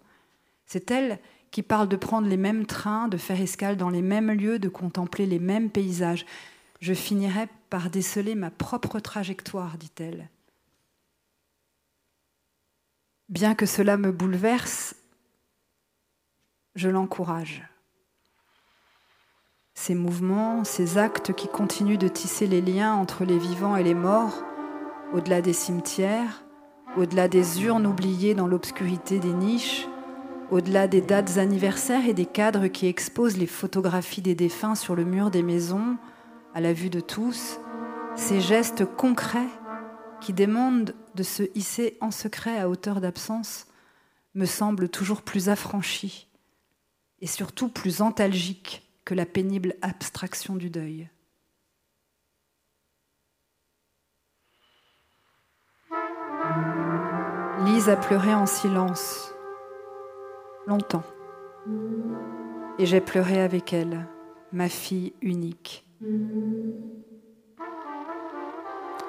C'est 0.67 0.91
elle 0.91 1.21
qui 1.51 1.63
parle 1.63 1.89
de 1.89 1.97
prendre 1.97 2.29
les 2.29 2.37
mêmes 2.37 2.67
trains, 2.67 3.09
de 3.09 3.17
faire 3.17 3.41
escale 3.41 3.79
dans 3.79 3.89
les 3.89 4.03
mêmes 4.03 4.33
lieux, 4.33 4.59
de 4.59 4.69
contempler 4.69 5.25
les 5.25 5.39
mêmes 5.39 5.71
paysages. 5.71 6.27
Je 6.83 6.95
finirai 6.95 7.47
par 7.71 7.91
déceler 7.91 8.35
ma 8.35 8.51
propre 8.51 8.99
trajectoire, 8.99 9.79
dit-elle. 9.79 10.29
Bien 13.29 13.55
que 13.55 13.67
cela 13.67 13.97
me 13.97 14.11
bouleverse, 14.11 14.97
je 16.75 16.89
l'encourage. 16.89 17.63
Ces 19.75 19.95
mouvements, 19.95 20.65
ces 20.65 20.99
actes 20.99 21.33
qui 21.33 21.47
continuent 21.47 21.99
de 21.99 22.09
tisser 22.09 22.49
les 22.49 22.61
liens 22.61 22.95
entre 22.95 23.25
les 23.25 23.39
vivants 23.39 23.77
et 23.77 23.85
les 23.85 23.95
morts, 23.95 24.43
au-delà 25.13 25.41
des 25.41 25.53
cimetières, 25.53 26.43
au-delà 26.97 27.29
des 27.29 27.63
urnes 27.63 27.87
oubliées 27.87 28.35
dans 28.35 28.49
l'obscurité 28.49 29.21
des 29.21 29.33
niches, 29.33 29.87
au-delà 30.51 30.89
des 30.89 31.01
dates 31.01 31.39
anniversaires 31.39 32.09
et 32.09 32.13
des 32.13 32.27
cadres 32.27 32.67
qui 32.67 32.89
exposent 32.89 33.39
les 33.39 33.47
photographies 33.47 34.21
des 34.21 34.35
défunts 34.35 34.75
sur 34.75 34.97
le 34.97 35.05
mur 35.05 35.31
des 35.31 35.45
maisons, 35.45 35.97
à 36.55 36.61
la 36.61 36.73
vue 36.73 36.91
de 36.91 37.01
tous, 37.01 37.59
ces 38.15 38.41
gestes 38.41 38.85
concrets 38.85 39.49
qui 40.21 40.33
demandent 40.33 40.95
de 41.15 41.23
se 41.23 41.45
hisser 41.55 41.97
en 42.01 42.11
secret 42.11 42.59
à 42.59 42.69
hauteur 42.69 43.01
d'absence 43.01 43.67
me 44.35 44.45
semblent 44.45 44.89
toujours 44.89 45.23
plus 45.23 45.49
affranchis 45.49 46.29
et 47.21 47.27
surtout 47.27 47.69
plus 47.69 48.03
antalgiques 48.03 48.89
que 49.05 49.15
la 49.15 49.27
pénible 49.27 49.75
abstraction 49.83 50.57
du 50.57 50.71
deuil. 50.71 51.09
Lise 57.65 57.89
a 57.89 57.97
pleuré 57.97 58.35
en 58.35 58.47
silence, 58.47 59.35
longtemps, 60.67 61.05
et 62.79 62.87
j'ai 62.87 63.01
pleuré 63.01 63.41
avec 63.41 63.73
elle, 63.73 64.09
ma 64.53 64.69
fille 64.69 65.13
unique. 65.21 65.87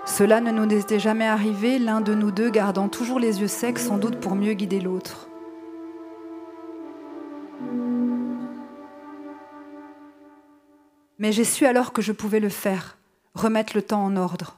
Cela 0.06 0.42
ne 0.42 0.52
nous 0.52 0.72
était 0.72 1.00
jamais 1.00 1.26
arrivé, 1.26 1.80
l'un 1.80 2.02
de 2.02 2.14
nous 2.14 2.32
deux 2.32 2.50
gardant 2.50 2.88
toujours 2.88 3.20
les 3.20 3.42
yeux 3.42 3.48
secs, 3.48 3.80
sans 3.80 3.98
doute 3.98 4.20
pour 4.20 4.36
mieux 4.36 4.54
guider 4.54 4.80
l'autre. 4.80 5.28
Mais 11.18 11.32
j'ai 11.32 11.46
su 11.46 11.66
alors 11.66 11.94
que 11.94 12.02
je 12.02 12.12
pouvais 12.12 12.40
le 12.40 12.50
faire, 12.50 12.98
remettre 13.34 13.74
le 13.76 13.82
temps 13.82 14.04
en 14.04 14.18
ordre, 14.18 14.58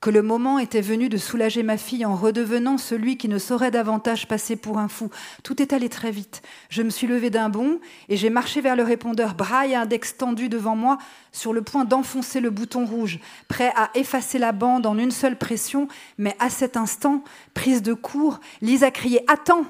que 0.00 0.10
le 0.10 0.22
moment 0.22 0.58
était 0.58 0.80
venu 0.80 1.08
de 1.08 1.16
soulager 1.16 1.62
ma 1.62 1.76
fille 1.76 2.04
en 2.04 2.14
redevenant 2.14 2.78
celui 2.78 3.16
qui 3.16 3.28
ne 3.28 3.38
saurait 3.38 3.70
davantage 3.70 4.28
passer 4.28 4.56
pour 4.56 4.78
un 4.78 4.88
fou. 4.88 5.10
Tout 5.42 5.60
est 5.60 5.72
allé 5.72 5.88
très 5.88 6.10
vite. 6.10 6.42
Je 6.70 6.82
me 6.82 6.90
suis 6.90 7.06
levée 7.06 7.30
d'un 7.30 7.48
bond 7.48 7.80
et 8.08 8.16
j'ai 8.16 8.30
marché 8.30 8.60
vers 8.60 8.76
le 8.76 8.84
répondeur, 8.84 9.34
bras 9.34 9.66
et 9.66 9.74
index 9.74 10.16
tendus 10.16 10.48
devant 10.48 10.76
moi, 10.76 10.98
sur 11.32 11.52
le 11.52 11.62
point 11.62 11.84
d'enfoncer 11.84 12.40
le 12.40 12.50
bouton 12.50 12.86
rouge, 12.86 13.18
prêt 13.48 13.72
à 13.76 13.90
effacer 13.94 14.38
la 14.38 14.52
bande 14.52 14.86
en 14.86 14.98
une 14.98 15.10
seule 15.10 15.36
pression. 15.36 15.88
Mais 16.16 16.36
à 16.38 16.50
cet 16.50 16.76
instant, 16.76 17.24
prise 17.54 17.82
de 17.82 17.94
court, 17.94 18.40
Lise 18.60 18.84
a 18.84 18.90
crié 18.90 19.20
Attends 19.26 19.64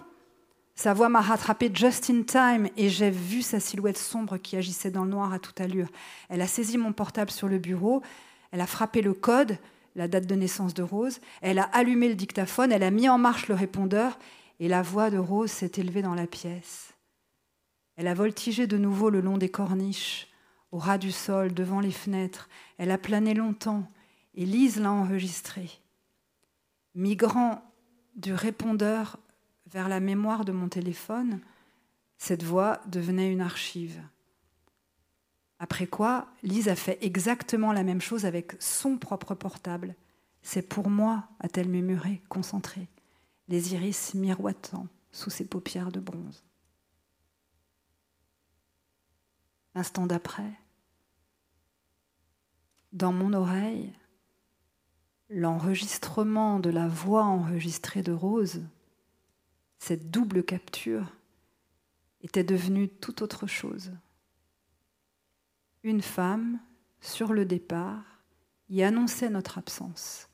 sa 0.78 0.94
voix 0.94 1.08
m'a 1.08 1.20
rattrapé 1.20 1.72
just 1.74 2.08
in 2.08 2.22
time 2.22 2.68
et 2.76 2.88
j'ai 2.88 3.10
vu 3.10 3.42
sa 3.42 3.58
silhouette 3.58 3.98
sombre 3.98 4.36
qui 4.36 4.56
agissait 4.56 4.92
dans 4.92 5.02
le 5.02 5.10
noir 5.10 5.32
à 5.32 5.40
toute 5.40 5.60
allure. 5.60 5.88
Elle 6.28 6.40
a 6.40 6.46
saisi 6.46 6.78
mon 6.78 6.92
portable 6.92 7.32
sur 7.32 7.48
le 7.48 7.58
bureau, 7.58 8.00
elle 8.52 8.60
a 8.60 8.66
frappé 8.68 9.02
le 9.02 9.12
code, 9.12 9.58
la 9.98 10.06
date 10.06 10.26
de 10.26 10.36
naissance 10.36 10.74
de 10.74 10.84
Rose, 10.84 11.20
elle 11.42 11.58
a 11.58 11.64
allumé 11.64 12.08
le 12.08 12.14
dictaphone, 12.14 12.70
elle 12.70 12.84
a 12.84 12.92
mis 12.92 13.08
en 13.08 13.18
marche 13.18 13.48
le 13.48 13.56
répondeur 13.56 14.16
et 14.60 14.68
la 14.68 14.80
voix 14.80 15.10
de 15.10 15.18
Rose 15.18 15.50
s'est 15.50 15.72
élevée 15.76 16.02
dans 16.02 16.14
la 16.14 16.28
pièce. 16.28 16.94
Elle 17.96 18.06
a 18.06 18.14
voltigé 18.14 18.68
de 18.68 18.78
nouveau 18.78 19.10
le 19.10 19.20
long 19.20 19.38
des 19.38 19.48
corniches, 19.48 20.28
au 20.70 20.78
ras 20.78 20.98
du 20.98 21.10
sol, 21.10 21.52
devant 21.52 21.80
les 21.80 21.90
fenêtres. 21.90 22.48
Elle 22.78 22.92
a 22.92 22.98
plané 22.98 23.34
longtemps 23.34 23.90
et 24.34 24.46
Lise 24.46 24.78
l'a 24.78 24.92
enregistrée. 24.92 25.70
Migrant 26.94 27.60
du 28.14 28.32
répondeur 28.32 29.18
vers 29.66 29.88
la 29.88 29.98
mémoire 29.98 30.44
de 30.44 30.52
mon 30.52 30.68
téléphone, 30.68 31.40
cette 32.18 32.44
voix 32.44 32.80
devenait 32.86 33.32
une 33.32 33.40
archive. 33.40 34.00
Après 35.58 35.86
quoi, 35.86 36.28
Lise 36.42 36.68
a 36.68 36.76
fait 36.76 36.98
exactement 37.02 37.72
la 37.72 37.82
même 37.82 38.00
chose 38.00 38.24
avec 38.24 38.52
son 38.60 38.96
propre 38.96 39.34
portable. 39.34 39.94
C'est 40.42 40.62
pour 40.62 40.88
moi, 40.88 41.28
a-t-elle 41.40 41.68
murmuré, 41.68 42.22
concentrée, 42.28 42.88
les 43.48 43.74
iris 43.74 44.14
miroitant 44.14 44.86
sous 45.10 45.30
ses 45.30 45.44
paupières 45.44 45.90
de 45.90 46.00
bronze. 46.00 46.44
L'instant 49.74 50.06
d'après, 50.06 50.52
dans 52.92 53.12
mon 53.12 53.32
oreille, 53.32 53.92
l'enregistrement 55.28 56.58
de 56.58 56.70
la 56.70 56.88
voix 56.88 57.24
enregistrée 57.24 58.02
de 58.02 58.12
Rose 58.12 58.62
cette 59.78 60.10
double 60.10 60.42
capture 60.42 61.12
était 62.20 62.44
devenue 62.44 62.88
tout 62.88 63.22
autre 63.22 63.46
chose. 63.46 63.92
Une 65.84 66.02
femme, 66.02 66.58
sur 67.00 67.32
le 67.32 67.44
départ, 67.44 68.04
y 68.68 68.82
annonçait 68.82 69.30
notre 69.30 69.58
absence 69.58 70.28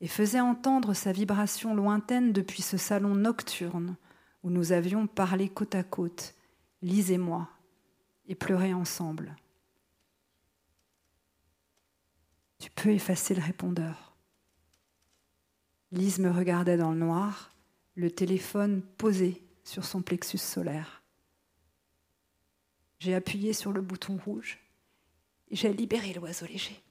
et 0.00 0.08
faisait 0.08 0.40
entendre 0.40 0.94
sa 0.94 1.12
vibration 1.12 1.74
lointaine 1.74 2.32
depuis 2.32 2.62
ce 2.62 2.76
salon 2.76 3.14
nocturne 3.14 3.96
où 4.42 4.50
nous 4.50 4.72
avions 4.72 5.06
parlé 5.06 5.48
côte 5.48 5.74
à 5.74 5.84
côte, 5.84 6.34
Lise 6.82 7.12
et 7.12 7.18
moi, 7.18 7.48
et 8.26 8.34
pleuré 8.34 8.74
ensemble. 8.74 9.36
Tu 12.58 12.70
peux 12.70 12.90
effacer 12.90 13.36
le 13.36 13.42
répondeur. 13.42 14.16
Lise 15.92 16.18
me 16.18 16.30
regardait 16.30 16.76
dans 16.76 16.90
le 16.90 16.98
noir, 16.98 17.52
le 17.94 18.10
téléphone 18.10 18.82
posé 18.98 19.46
sur 19.62 19.84
son 19.84 20.02
plexus 20.02 20.38
solaire. 20.38 21.02
J'ai 22.98 23.14
appuyé 23.14 23.52
sur 23.52 23.72
le 23.72 23.80
bouton 23.80 24.16
rouge 24.16 24.58
j'ai 25.52 25.72
libéré 25.72 26.12
l'oiseau 26.14 26.46
léger. 26.46 26.82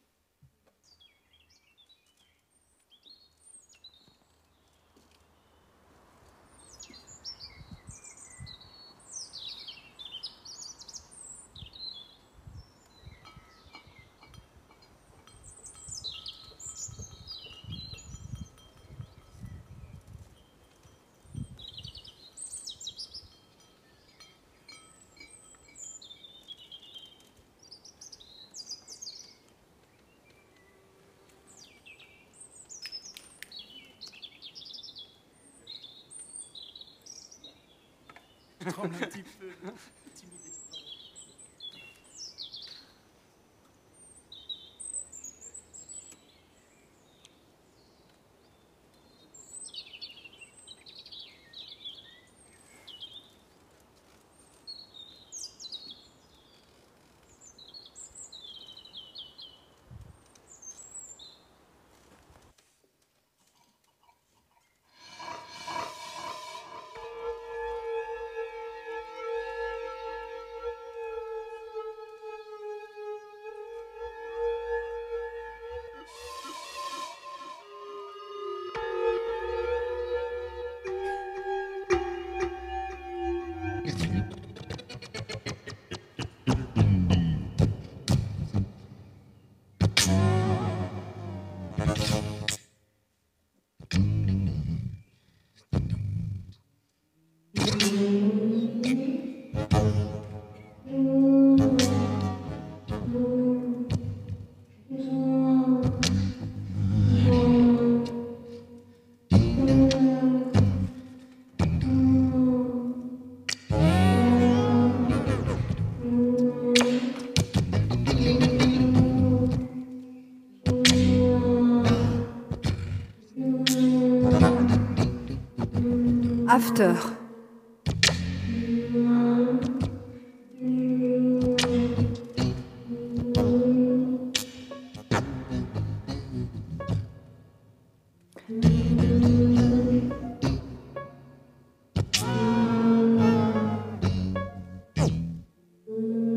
After. 126.53 126.95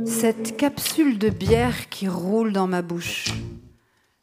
Cette 0.06 0.56
capsule 0.56 1.18
de 1.18 1.28
bière 1.28 1.88
qui 1.90 2.06
roule 2.06 2.52
dans 2.52 2.68
ma 2.68 2.82
bouche, 2.82 3.32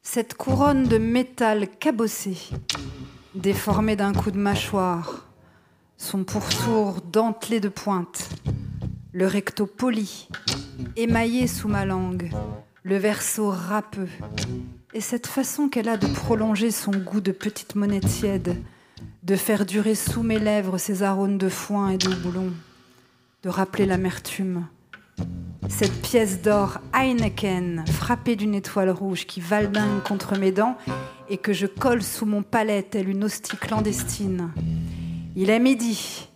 cette 0.02 0.36
couronne 0.36 0.86
de 0.86 0.98
métal 0.98 1.68
cabossé, 1.68 2.38
déformée 3.36 3.98
d'un 3.98 4.14
coup 4.14 4.32
de 4.32 4.38
mâchoire, 4.38 5.31
son 6.02 6.24
pourtour 6.24 7.00
dentelé 7.02 7.60
de 7.60 7.70
pointe, 7.70 8.28
le 9.14 9.28
recto 9.28 9.68
poli, 9.68 10.28
émaillé 10.96 11.46
sous 11.46 11.68
ma 11.68 11.86
langue, 11.86 12.32
le 12.82 12.98
verso 12.98 13.52
râpeux, 13.52 14.10
et 14.96 15.00
cette 15.00 15.28
façon 15.28 15.70
qu'elle 15.70 15.88
a 15.88 15.98
de 15.98 16.08
prolonger 16.08 16.72
son 16.72 16.92
goût 16.92 17.22
de 17.22 17.32
petite 17.32 17.76
monnaie 17.76 18.00
tiède, 18.00 18.58
de 19.22 19.36
faire 19.36 19.64
durer 19.64 19.94
sous 19.94 20.24
mes 20.24 20.40
lèvres 20.40 20.80
ses 20.80 21.04
arômes 21.04 21.38
de 21.38 21.50
foin 21.50 21.92
et 21.92 21.98
de 21.98 22.10
boulon, 22.16 22.52
de 23.44 23.50
rappeler 23.50 23.86
l'amertume 23.86 24.66
cette 25.70 26.02
pièce 26.02 26.42
d'or 26.42 26.80
Heineken 26.94 27.86
frappée 27.88 28.36
d'une 28.36 28.56
étoile 28.56 28.90
rouge 28.90 29.26
qui 29.26 29.40
valdingue 29.40 30.02
contre 30.04 30.38
mes 30.38 30.52
dents 30.52 30.78
et 31.30 31.38
que 31.38 31.54
je 31.54 31.66
colle 31.66 32.04
sous 32.04 32.26
mon 32.26 32.44
palais 32.44 32.84
telle 32.84 33.10
une 33.10 33.24
hostie 33.24 33.58
clandestine. 33.58 34.52
Il 35.34 35.50
est 35.50 35.60
midi, 35.60 36.28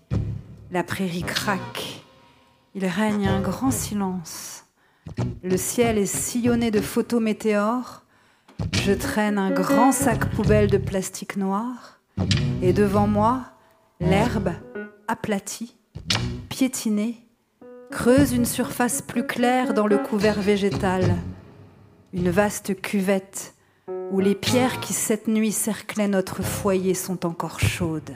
la 0.72 0.82
prairie 0.82 1.24
craque, 1.24 2.02
il 2.76 2.86
règne 2.86 3.28
un 3.28 3.42
grand 3.42 3.72
silence. 3.72 4.64
Le 5.44 5.58
ciel 5.58 5.98
est 5.98 6.06
sillonné 6.06 6.72
de 6.72 6.80
photos 6.80 7.22
météores. 7.22 8.06
Je 8.72 8.94
traîne 8.94 9.38
un 9.38 9.52
grand 9.52 9.92
sac 9.92 10.30
poubelle 10.30 10.70
de 10.70 10.78
plastique 10.78 11.36
noir. 11.36 12.00
Et 12.62 12.72
devant 12.72 13.06
moi, 13.06 13.42
l'herbe 14.00 14.54
aplatie, 15.10 15.76
piétinée, 16.48 17.18
creuse 17.92 18.32
une 18.32 18.46
surface 18.46 19.02
plus 19.02 19.28
claire 19.28 19.74
dans 19.74 19.88
le 19.88 19.98
couvert 19.98 20.40
végétal, 20.40 21.18
une 22.14 22.30
vaste 22.30 22.80
cuvette 22.80 23.55
où 24.12 24.20
les 24.20 24.36
pierres 24.36 24.80
qui 24.80 24.94
cette 24.94 25.28
nuit 25.28 25.52
cerclaient 25.52 26.08
notre 26.08 26.44
foyer 26.44 26.94
sont 26.94 27.26
encore 27.26 27.60
chaudes. 27.60 28.16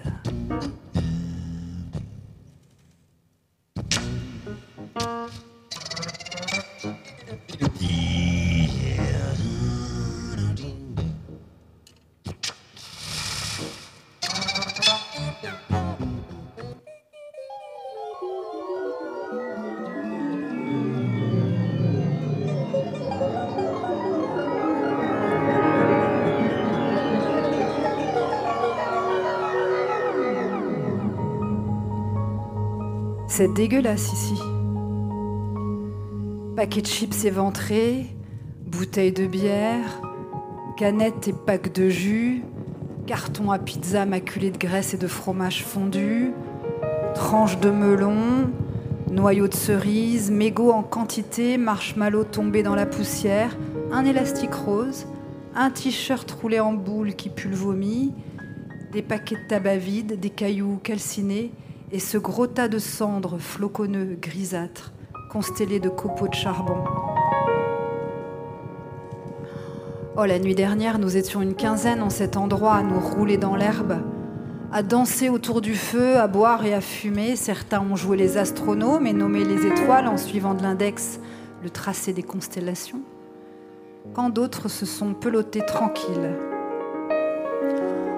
C'est 33.39 33.53
dégueulasse 33.53 34.11
ici. 34.11 34.41
Paquets 36.57 36.81
de 36.81 36.87
chips 36.87 37.23
éventrés, 37.23 38.07
bouteilles 38.65 39.13
de 39.13 39.27
bière, 39.27 40.01
canettes 40.75 41.29
et 41.29 41.33
packs 41.45 41.73
de 41.73 41.87
jus, 41.87 42.43
cartons 43.07 43.51
à 43.51 43.57
pizza 43.57 44.05
maculés 44.05 44.51
de 44.51 44.57
graisse 44.57 44.93
et 44.93 44.97
de 44.97 45.07
fromage 45.07 45.63
fondu, 45.63 46.33
tranches 47.15 47.57
de 47.61 47.69
melon, 47.69 48.51
noyaux 49.09 49.47
de 49.47 49.53
cerises, 49.53 50.31
mégots 50.31 50.73
en 50.73 50.83
quantité, 50.83 51.57
marshmallows 51.57 52.25
tombés 52.25 52.61
dans 52.61 52.75
la 52.75 52.85
poussière, 52.85 53.57
un 53.93 54.03
élastique 54.03 54.53
rose, 54.53 55.07
un 55.55 55.69
t-shirt 55.69 56.29
roulé 56.29 56.59
en 56.59 56.73
boule 56.73 57.15
qui 57.15 57.29
pue 57.29 57.47
le 57.47 57.55
vomi, 57.55 58.13
des 58.91 59.01
paquets 59.01 59.37
de 59.37 59.47
tabac 59.47 59.77
vides, 59.77 60.19
des 60.19 60.29
cailloux 60.29 60.77
calcinés, 60.83 61.53
et 61.91 61.99
ce 61.99 62.17
gros 62.17 62.47
tas 62.47 62.67
de 62.67 62.77
cendres 62.77 63.39
floconneux, 63.39 64.17
grisâtres, 64.21 64.93
constellés 65.31 65.79
de 65.79 65.89
copeaux 65.89 66.27
de 66.27 66.33
charbon. 66.33 66.83
Oh, 70.17 70.25
la 70.25 70.39
nuit 70.39 70.55
dernière, 70.55 70.99
nous 70.99 71.17
étions 71.17 71.41
une 71.41 71.55
quinzaine 71.55 72.01
en 72.01 72.09
cet 72.09 72.37
endroit 72.37 72.73
à 72.73 72.83
nous 72.83 72.99
rouler 72.99 73.37
dans 73.37 73.55
l'herbe, 73.55 74.01
à 74.71 74.83
danser 74.83 75.29
autour 75.29 75.61
du 75.61 75.75
feu, 75.75 76.17
à 76.17 76.27
boire 76.27 76.65
et 76.65 76.73
à 76.73 76.81
fumer. 76.81 77.35
Certains 77.35 77.81
ont 77.81 77.95
joué 77.95 78.17
les 78.17 78.37
astronomes 78.37 79.07
et 79.07 79.13
nommé 79.13 79.43
les 79.43 79.65
étoiles 79.65 80.07
en 80.07 80.17
suivant 80.17 80.53
de 80.53 80.61
l'index 80.61 81.19
le 81.63 81.69
tracé 81.69 82.13
des 82.13 82.23
constellations, 82.23 83.01
quand 84.13 84.29
d'autres 84.29 84.69
se 84.69 84.85
sont 84.85 85.13
pelotés 85.13 85.65
tranquilles. 85.65 86.35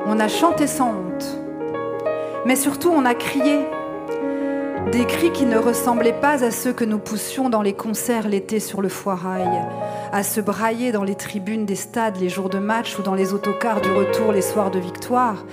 On 0.06 0.20
a 0.20 0.28
chanté 0.28 0.68
sans 0.68 0.90
honte 0.90 1.41
mais 2.46 2.56
surtout 2.56 2.90
on 2.90 3.06
a 3.06 3.14
crié. 3.14 3.60
Des 4.92 5.06
cris 5.06 5.32
qui 5.32 5.46
ne 5.46 5.58
ressemblaient 5.58 6.20
pas 6.20 6.44
à 6.44 6.52
ceux 6.52 6.74
que 6.74 6.84
nous 6.84 6.98
poussions 6.98 7.50
dans 7.50 7.62
les 7.62 7.74
concerts 7.74 8.28
l'été 8.28 8.60
sur 8.60 8.82
le 8.82 8.90
foirail, 8.90 9.48
à 10.12 10.24
se 10.24 10.42
brailler 10.42 10.92
dans 10.92 11.04
les 11.04 11.16
tribunes 11.16 11.66
des 11.66 11.76
stades 11.76 12.18
les 12.18 12.30
jours 12.30 12.50
de 12.50 12.58
match 12.58 12.98
ou 12.98 13.04
dans 13.04 13.14
les 13.14 13.34
autocars 13.34 13.82
du 13.82 13.92
retour 13.92 14.32
les 14.32 14.42
soirs 14.42 14.72
de 14.72 14.80
victoire. 14.80 15.46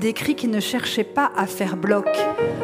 Des 0.00 0.12
cris 0.12 0.36
qui 0.36 0.46
ne 0.46 0.60
cherchaient 0.60 1.02
pas 1.02 1.32
à 1.36 1.46
faire 1.46 1.76
bloc, 1.76 2.06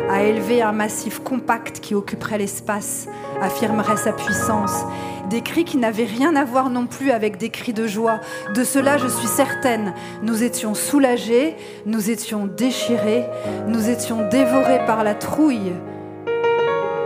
à 0.09 0.23
élever 0.23 0.63
un 0.63 0.71
massif 0.71 1.19
compact 1.19 1.81
qui 1.81 1.97
occuperait 1.97 2.39
l'espace, 2.39 3.09
affirmerait 3.41 3.97
sa 3.97 4.13
puissance, 4.13 4.85
des 5.31 5.41
cris 5.41 5.65
qui 5.65 5.77
n'avaient 5.77 6.05
rien 6.05 6.37
à 6.37 6.45
voir 6.45 6.71
non 6.71 6.87
plus 6.87 7.11
avec 7.11 7.37
des 7.37 7.51
cris 7.51 7.73
de 7.73 7.89
joie. 7.89 8.21
De 8.55 8.63
cela, 8.63 8.99
je 8.99 9.09
suis 9.09 9.27
certaine. 9.27 9.95
Nous 10.23 10.45
étions 10.45 10.75
soulagés, 10.75 11.57
nous 11.87 12.09
étions 12.09 12.47
déchirés, 12.47 13.25
nous 13.67 13.89
étions 13.89 14.29
dévorés 14.29 14.87
par 14.87 15.03
la 15.03 15.15
trouille, 15.15 15.73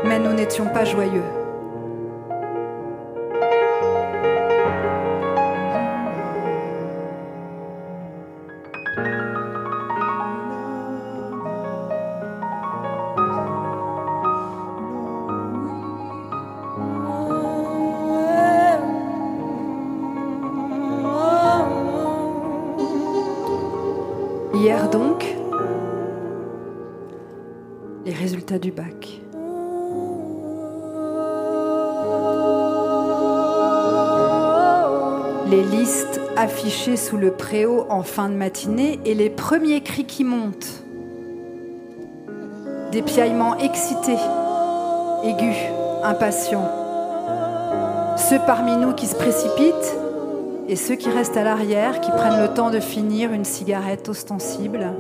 mais 0.05 0.19
nous 0.19 0.35
n'étions 0.35 0.67
pas 0.67 0.85
joyeux. 0.85 1.38
Du 28.59 28.73
bac. 28.73 29.21
Les 35.51 35.63
listes 35.63 36.21
affichées 36.37 36.97
sous 36.97 37.17
le 37.17 37.31
préau 37.31 37.87
en 37.89 38.03
fin 38.03 38.29
de 38.29 38.35
matinée 38.35 39.01
et 39.07 39.15
les 39.15 39.31
premiers 39.31 39.81
cris 39.81 40.05
qui 40.05 40.23
montent. 40.23 40.85
Des 42.93 43.03
piaillements 43.03 43.57
excités, 43.57 44.19
aigus, 45.25 45.57
impatients. 46.03 46.71
Ceux 48.17 48.39
parmi 48.47 48.77
nous 48.77 48.93
qui 48.93 49.07
se 49.07 49.17
précipitent 49.17 49.97
et 50.69 50.77
ceux 50.77 50.97
qui 50.97 51.09
restent 51.09 51.39
à 51.39 51.45
l'arrière, 51.45 52.01
qui 52.01 52.11
prennent 52.11 52.43
le 52.43 52.53
temps 52.53 52.71
de 52.71 52.81
finir 52.81 53.33
une 53.33 53.47
cigarette 53.47 54.09
ostensible. 54.09 54.93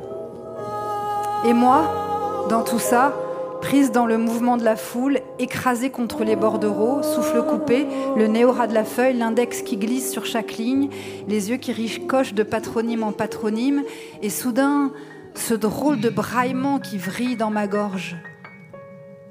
Et 1.45 1.53
moi, 1.53 2.47
dans 2.49 2.63
tout 2.63 2.79
ça, 2.79 3.13
prise 3.61 3.93
dans 3.93 4.07
le 4.07 4.19
mouvement 4.19 4.57
de 4.57 4.65
la 4.65 4.77
foule, 4.77 5.21
écrasée 5.39 5.91
contre 5.91 6.25
les 6.25 6.37
bordereaux, 6.37 7.03
souffle 7.03 7.43
coupé, 7.43 7.87
le 8.17 8.27
nez 8.27 8.45
au 8.45 8.53
ras 8.53 8.67
de 8.67 8.75
la 8.75 8.85
feuille, 8.85 9.17
l'index 9.17 9.63
qui 9.63 9.77
glisse 9.77 10.11
sur 10.11 10.27
chaque 10.27 10.57
ligne, 10.57 10.89
les 11.27 11.51
yeux 11.51 11.57
qui 11.57 11.73
ricochent 11.73 12.35
de 12.35 12.43
patronyme 12.43 13.03
en 13.03 13.13
patronyme, 13.13 13.83
et 14.23 14.31
soudain, 14.31 14.93
ce 15.35 15.55
drôle 15.55 16.01
de 16.01 16.09
braillement 16.09 16.79
qui 16.79 16.99
vrille 16.99 17.37
dans 17.37 17.51
ma 17.51 17.67
gorge. 17.67 18.17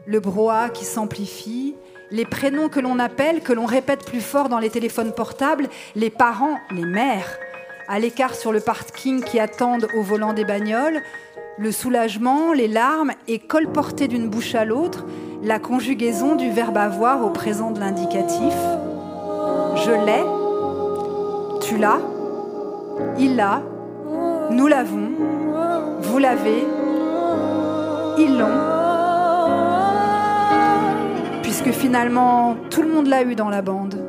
Le 0.06 0.20
brouhaha 0.20 0.70
qui 0.70 0.86
s'amplifie, 0.86 1.76
les 2.12 2.26
prénoms 2.26 2.70
que 2.70 2.80
l'on 2.80 3.00
appelle, 3.00 3.42
que 3.42 3.54
l'on 3.54 3.66
répète 3.66 4.06
plus 4.06 4.22
fort 4.22 4.50
dans 4.50 4.60
les 4.60 4.70
téléphones 4.70 5.12
portables, 5.12 5.68
les 5.96 6.10
parents, 6.10 6.58
les 6.72 6.86
mères, 6.86 7.38
à 7.88 8.00
l'écart 8.00 8.36
sur 8.36 8.52
le 8.52 8.60
parking 8.60 9.24
qui 9.24 9.40
attendent 9.40 9.88
au 9.96 10.02
volant 10.02 10.34
des 10.34 10.46
bagnoles, 10.46 11.02
Le 11.60 11.72
soulagement, 11.72 12.54
les 12.54 12.68
larmes 12.68 13.14
et 13.28 13.40
colporter 13.40 14.08
d'une 14.08 14.30
bouche 14.30 14.54
à 14.54 14.64
l'autre 14.64 15.08
la 15.42 15.58
conjugaison 15.58 16.36
du 16.36 16.52
verbe 16.52 16.78
avoir 16.78 17.26
au 17.26 17.32
présent 17.32 17.72
de 17.72 17.80
l'indicatif. 17.80 18.54
Je 19.76 19.92
l'ai, 20.06 20.24
tu 21.62 21.78
l'as, 21.80 22.00
il 23.18 23.36
l'a, 23.36 23.64
nous 24.52 24.68
l'avons, 24.68 25.10
vous 26.02 26.20
l'avez, 26.20 26.64
ils 28.20 28.38
l'ont. 28.38 28.46
Puisque 31.42 31.72
finalement, 31.72 32.56
tout 32.70 32.84
le 32.84 32.90
monde 32.90 33.08
l'a 33.08 33.24
eu 33.24 33.34
dans 33.34 33.50
la 33.50 33.64
bande. 33.64 34.06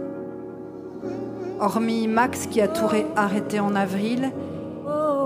Hormis 1.61 2.09
Max 2.09 2.47
qui 2.47 2.61
a 2.61 2.69
tout 2.69 2.85
arrêté 3.17 3.59
en 3.59 3.75
avril 3.75 4.33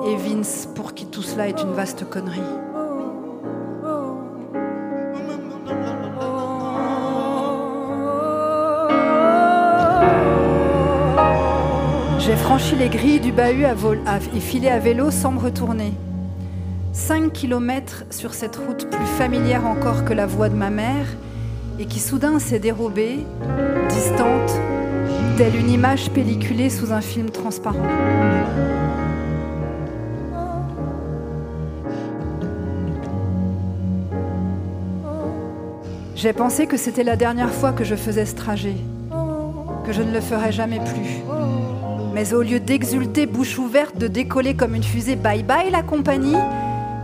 et 0.06 0.16
Vince 0.16 0.68
pour 0.74 0.94
qui 0.94 1.06
tout 1.06 1.22
cela 1.22 1.48
est 1.48 1.62
une 1.62 1.72
vaste 1.72 2.08
connerie. 2.08 2.40
J'ai 12.18 12.36
franchi 12.36 12.76
les 12.76 12.88
grilles 12.88 13.20
du 13.20 13.32
bahut 13.32 13.66
et 14.34 14.40
filé 14.40 14.68
à 14.68 14.78
vélo 14.78 15.10
sans 15.10 15.32
me 15.32 15.40
retourner. 15.40 15.92
Cinq 16.92 17.32
kilomètres 17.32 18.04
sur 18.10 18.34
cette 18.34 18.56
route 18.56 18.88
plus 18.88 19.06
familière 19.06 19.66
encore 19.66 20.04
que 20.04 20.12
la 20.12 20.26
voix 20.26 20.48
de 20.48 20.54
ma 20.54 20.70
mère 20.70 21.06
et 21.78 21.86
qui 21.86 21.98
soudain 21.98 22.38
s'est 22.38 22.58
dérobée, 22.58 23.26
distante, 23.88 24.52
telle 25.36 25.56
une 25.56 25.70
image 25.70 26.10
pelliculée 26.10 26.70
sous 26.70 26.92
un 26.92 27.00
film 27.00 27.30
transparent. 27.30 27.88
J'ai 36.22 36.32
pensé 36.32 36.68
que 36.68 36.76
c'était 36.76 37.02
la 37.02 37.16
dernière 37.16 37.50
fois 37.50 37.72
que 37.72 37.82
je 37.82 37.96
faisais 37.96 38.26
ce 38.26 38.36
trajet, 38.36 38.76
que 39.84 39.92
je 39.92 40.02
ne 40.02 40.12
le 40.12 40.20
ferais 40.20 40.52
jamais 40.52 40.78
plus. 40.78 41.20
Mais 42.14 42.32
au 42.32 42.42
lieu 42.42 42.60
d'exulter 42.60 43.26
bouche 43.26 43.58
ouverte, 43.58 43.98
de 43.98 44.06
décoller 44.06 44.54
comme 44.54 44.76
une 44.76 44.84
fusée 44.84 45.16
bye 45.16 45.42
bye 45.42 45.68
la 45.72 45.82
compagnie, 45.82 46.36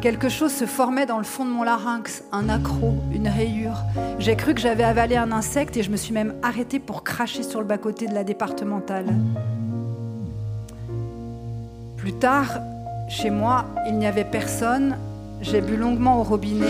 quelque 0.01 0.29
chose 0.29 0.53
se 0.53 0.67
formait 0.67 1.05
dans 1.05 1.19
le 1.19 1.25
fond 1.25 1.45
de 1.45 1.51
mon 1.51 1.65
larynx, 1.65 2.23
un 2.31 2.49
accro, 2.49 2.95
une 3.13 3.27
rayure. 3.27 3.83
J'ai 4.21 4.37
cru 4.37 4.55
que 4.55 4.61
j'avais 4.61 4.85
avalé 4.85 5.17
un 5.17 5.33
insecte 5.33 5.77
et 5.77 5.83
je 5.83 5.91
me 5.91 5.97
suis 5.97 6.15
même 6.15 6.35
arrêtée 6.45 6.79
pour 6.79 7.03
cracher 7.03 7.43
sur 7.43 7.59
le 7.59 7.67
bas-côté 7.67 8.07
de 8.07 8.15
la 8.15 8.23
départementale. 8.23 9.07
Plus 11.97 12.13
tard, 12.13 12.61
chez 13.09 13.31
moi, 13.31 13.65
il 13.89 13.99
n'y 13.99 14.07
avait 14.07 14.23
personne. 14.23 14.97
J'ai 15.41 15.61
bu 15.61 15.77
longuement 15.77 16.21
au 16.21 16.23
robinet, 16.23 16.67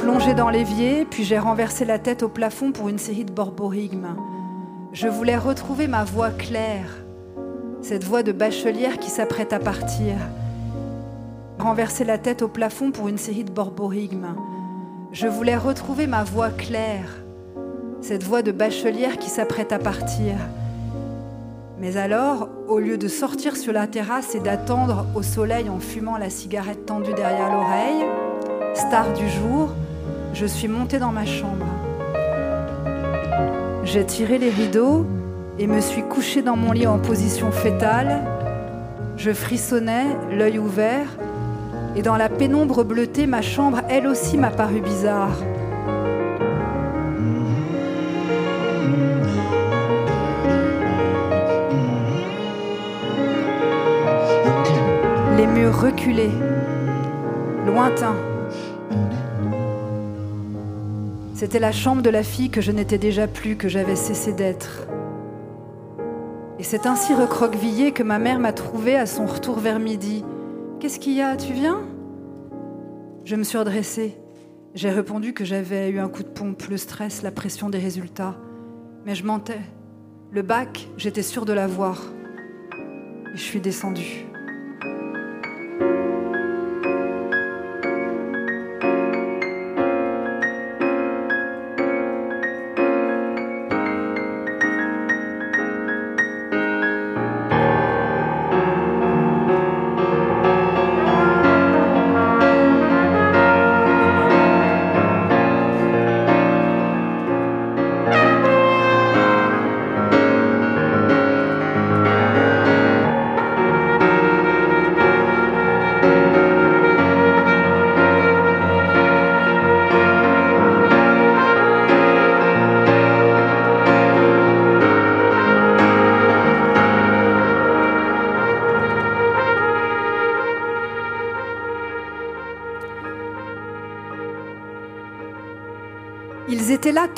plongé 0.00 0.34
dans 0.34 0.50
l'évier, 0.50 1.04
puis 1.04 1.24
j'ai 1.24 1.38
renversé 1.38 1.84
la 1.84 1.98
tête 1.98 2.22
au 2.22 2.28
plafond 2.28 2.72
pour 2.72 2.88
une 2.88 2.98
série 2.98 3.24
de 3.24 3.32
borborigmes. 3.32 4.16
Je 4.92 5.08
voulais 5.08 5.36
retrouver 5.36 5.86
ma 5.86 6.04
voix 6.04 6.30
claire, 6.30 7.02
cette 7.82 8.04
voix 8.04 8.22
de 8.22 8.32
bachelière 8.32 8.98
qui 8.98 9.10
s'apprête 9.10 9.52
à 9.52 9.58
partir. 9.58 10.14
Renverser 11.58 12.04
la 12.04 12.18
tête 12.18 12.42
au 12.42 12.48
plafond 12.48 12.90
pour 12.90 13.08
une 13.08 13.18
série 13.18 13.44
de 13.44 13.50
borborigmes. 13.50 14.34
Je 15.12 15.26
voulais 15.26 15.56
retrouver 15.56 16.06
ma 16.06 16.22
voix 16.24 16.50
claire, 16.50 17.22
cette 18.00 18.22
voix 18.22 18.42
de 18.42 18.52
bachelière 18.52 19.18
qui 19.18 19.28
s'apprête 19.28 19.72
à 19.72 19.78
partir. 19.78 20.34
Mais 21.80 21.96
alors, 21.96 22.48
au 22.68 22.78
lieu 22.78 22.98
de 22.98 23.08
sortir 23.08 23.56
sur 23.56 23.72
la 23.72 23.86
terrasse 23.86 24.34
et 24.34 24.40
d'attendre 24.40 25.06
au 25.14 25.22
soleil 25.22 25.68
en 25.68 25.80
fumant 25.80 26.18
la 26.18 26.30
cigarette 26.30 26.86
tendue 26.86 27.14
derrière 27.14 27.52
l'oreille, 27.52 28.04
star 28.74 29.12
du 29.12 29.28
jour, 29.28 29.70
je 30.32 30.46
suis 30.46 30.68
montée 30.68 30.98
dans 30.98 31.12
ma 31.12 31.24
chambre. 31.24 31.66
J'ai 33.84 34.04
tiré 34.04 34.38
les 34.38 34.50
rideaux 34.50 35.06
et 35.58 35.66
me 35.66 35.80
suis 35.80 36.02
couchée 36.02 36.42
dans 36.42 36.56
mon 36.56 36.72
lit 36.72 36.86
en 36.86 36.98
position 36.98 37.50
fétale. 37.50 38.22
Je 39.16 39.32
frissonnais, 39.32 40.06
l'œil 40.30 40.58
ouvert, 40.58 41.08
et 41.96 42.02
dans 42.02 42.16
la 42.16 42.28
pénombre 42.28 42.84
bleutée, 42.84 43.26
ma 43.26 43.42
chambre, 43.42 43.80
elle 43.88 44.06
aussi, 44.06 44.36
m'a 44.36 44.50
paru 44.50 44.80
bizarre. 44.80 45.36
Les 55.36 55.46
murs 55.46 55.80
reculés, 55.80 56.30
lointains. 57.66 58.27
C'était 61.38 61.60
la 61.60 61.70
chambre 61.70 62.02
de 62.02 62.10
la 62.10 62.24
fille 62.24 62.50
que 62.50 62.60
je 62.60 62.72
n'étais 62.72 62.98
déjà 62.98 63.28
plus, 63.28 63.54
que 63.54 63.68
j'avais 63.68 63.94
cessé 63.94 64.32
d'être. 64.32 64.88
Et 66.58 66.64
c'est 66.64 66.84
ainsi 66.84 67.14
recroquevillé 67.14 67.92
que 67.92 68.02
ma 68.02 68.18
mère 68.18 68.40
m'a 68.40 68.52
trouvée 68.52 68.96
à 68.96 69.06
son 69.06 69.24
retour 69.24 69.60
vers 69.60 69.78
midi. 69.78 70.24
Qu'est-ce 70.80 70.98
qu'il 70.98 71.12
y 71.12 71.22
a? 71.22 71.36
Tu 71.36 71.52
viens? 71.52 71.82
Je 73.24 73.36
me 73.36 73.44
suis 73.44 73.56
redressée. 73.56 74.16
J'ai 74.74 74.90
répondu 74.90 75.32
que 75.32 75.44
j'avais 75.44 75.90
eu 75.90 76.00
un 76.00 76.08
coup 76.08 76.24
de 76.24 76.28
pompe, 76.28 76.64
le 76.64 76.76
stress, 76.76 77.22
la 77.22 77.30
pression 77.30 77.70
des 77.70 77.78
résultats. 77.78 78.34
Mais 79.06 79.14
je 79.14 79.24
mentais. 79.24 79.60
Le 80.32 80.42
bac, 80.42 80.88
j'étais 80.96 81.22
sûre 81.22 81.44
de 81.44 81.52
l'avoir. 81.52 82.02
Et 83.32 83.36
je 83.36 83.42
suis 83.42 83.60
descendue. 83.60 84.27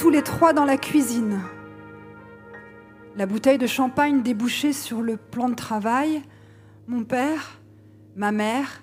Tous 0.01 0.09
les 0.09 0.23
trois 0.23 0.55
dans 0.55 0.65
la 0.65 0.79
cuisine. 0.79 1.43
La 3.17 3.27
bouteille 3.27 3.59
de 3.59 3.67
champagne 3.67 4.23
débouchée 4.23 4.73
sur 4.73 5.03
le 5.03 5.19
plan 5.19 5.51
de 5.51 5.55
travail, 5.55 6.23
mon 6.87 7.05
père, 7.05 7.61
ma 8.17 8.33
mère 8.33 8.83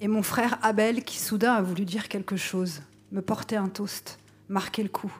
et 0.00 0.06
mon 0.06 0.22
frère 0.22 0.60
Abel 0.62 1.02
qui 1.02 1.18
soudain 1.18 1.54
a 1.54 1.62
voulu 1.62 1.84
dire 1.84 2.06
quelque 2.06 2.36
chose, 2.36 2.82
me 3.10 3.22
porter 3.22 3.56
un 3.56 3.68
toast, 3.68 4.20
marquer 4.48 4.84
le 4.84 4.88
coup. 4.88 5.12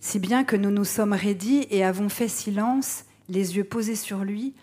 Si 0.00 0.18
bien 0.18 0.42
que 0.42 0.56
nous 0.56 0.72
nous 0.72 0.84
sommes 0.84 1.12
raidis 1.12 1.68
et 1.70 1.84
avons 1.84 2.08
fait 2.08 2.26
silence, 2.26 3.04
les 3.28 3.56
yeux 3.56 3.64
posés 3.64 3.94
sur 3.94 4.24
lui, 4.24 4.54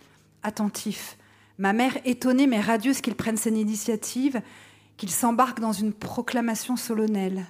attentifs. 0.43 1.17
Ma 1.57 1.71
mère 1.71 1.95
étonnée 2.03 2.47
mais 2.47 2.59
radieuse 2.59 2.99
qu'il 2.99 3.15
prenne 3.15 3.37
cette 3.37 3.55
initiative, 3.55 4.41
qu'il 4.97 5.09
s'embarque 5.09 5.61
dans 5.61 5.71
une 5.71 5.93
proclamation 5.93 6.75
solennelle. 6.75 7.45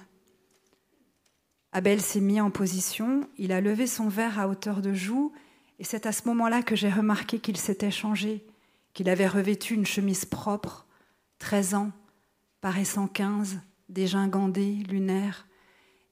Abel 1.72 2.00
s'est 2.00 2.20
mis 2.20 2.40
en 2.40 2.50
position, 2.50 3.28
il 3.38 3.52
a 3.52 3.60
levé 3.60 3.86
son 3.86 4.08
verre 4.08 4.40
à 4.40 4.48
hauteur 4.48 4.82
de 4.82 4.92
joue, 4.92 5.32
et 5.78 5.84
c'est 5.84 6.04
à 6.04 6.12
ce 6.12 6.26
moment-là 6.26 6.62
que 6.62 6.74
j'ai 6.74 6.90
remarqué 6.90 7.38
qu'il 7.38 7.56
s'était 7.56 7.92
changé, 7.92 8.44
qu'il 8.92 9.08
avait 9.08 9.28
revêtu 9.28 9.74
une 9.74 9.86
chemise 9.86 10.24
propre, 10.24 10.86
13 11.38 11.74
ans, 11.74 11.92
paraissant 12.60 13.06
15, 13.06 13.58
dégingandé, 13.88 14.78
lunaire, 14.88 15.46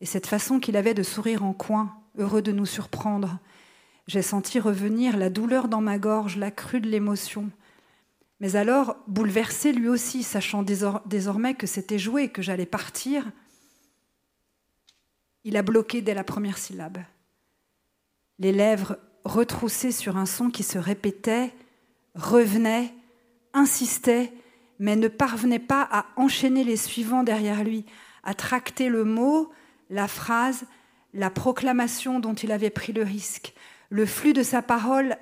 et 0.01 0.07
cette 0.07 0.29
façon 0.29 0.61
qu'il 0.61 0.77
avait 0.77 0.95
de 0.95 1.03
sourire 1.03 1.45
en 1.45 1.53
coin, 1.53 1.93
heureux 2.17 2.43
de 2.43 2.53
nous 2.53 2.67
surprendre. 2.67 3.39
J'ai 4.07 4.23
senti 4.23 4.61
revenir 4.61 5.17
la 5.17 5.29
douleur 5.29 5.67
dans 5.67 5.81
ma 5.81 5.99
gorge, 5.99 6.37
la 6.37 6.53
crue 6.53 6.81
de 6.81 6.89
l'émotion. 6.89 7.51
Mais 8.41 8.55
alors, 8.55 8.97
bouleversé 9.09 9.73
lui 9.73 9.89
aussi, 9.89 10.23
sachant 10.23 10.63
désormais 10.63 11.55
que 11.55 11.67
c'était 11.67 11.99
joué, 11.99 12.29
que 12.29 12.43
j'allais 12.43 12.65
partir, 12.65 13.27
il 15.49 15.57
a 15.57 15.63
bloqué 15.63 16.03
dès 16.03 16.13
la 16.13 16.25
première 16.25 16.59
syllabe. 16.59 16.99
Les 18.39 18.53
lèvres 18.53 18.99
retroussées 19.25 19.93
sur 19.93 20.19
un 20.19 20.27
son 20.27 20.51
qui 20.51 20.63
se 20.63 20.77
répétait, 20.77 21.55
revenait, 22.15 22.93
insistait, 23.55 24.31
mais 24.79 24.95
ne 24.95 25.09
parvenait 25.09 25.59
pas 25.59 25.89
à 25.91 26.05
enchaîner 26.17 26.65
les 26.65 26.77
suivants 26.77 27.23
derrière 27.23 27.65
lui, 27.65 27.87
à 28.25 28.35
tracter 28.35 28.91
le 28.91 29.05
mot, 29.05 29.51
la 29.89 30.07
phrase, 30.07 30.67
la 31.15 31.31
proclamation 31.31 32.21
dont 32.21 32.35
il 32.35 32.53
avait 32.53 32.69
pris 32.69 32.93
le 32.93 33.03
risque. 33.03 33.55
Le 33.89 34.05
flux 34.05 34.35
de 34.35 34.43
sa 34.43 34.61
parole 34.61 35.17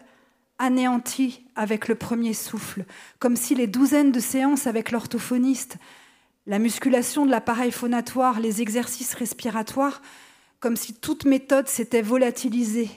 anéanti 0.59 1.47
avec 1.55 1.87
le 1.87 1.95
premier 1.95 2.35
souffle, 2.35 2.85
comme 3.21 3.37
si 3.37 3.55
les 3.55 3.69
douzaines 3.69 4.11
de 4.11 4.19
séances 4.19 4.67
avec 4.67 4.91
l'orthophoniste, 4.91 5.77
la 6.47 6.59
musculation 6.59 7.27
de 7.27 7.31
l'appareil 7.31 7.73
phonatoire, 7.73 8.41
les 8.41 8.63
exercices 8.63 9.15
respiratoires, 9.15 10.01
comme 10.61 10.77
si 10.77 10.95
toute 10.95 11.25
méthode 11.25 11.69
s'était 11.69 12.03
volatilisée. 12.03 12.91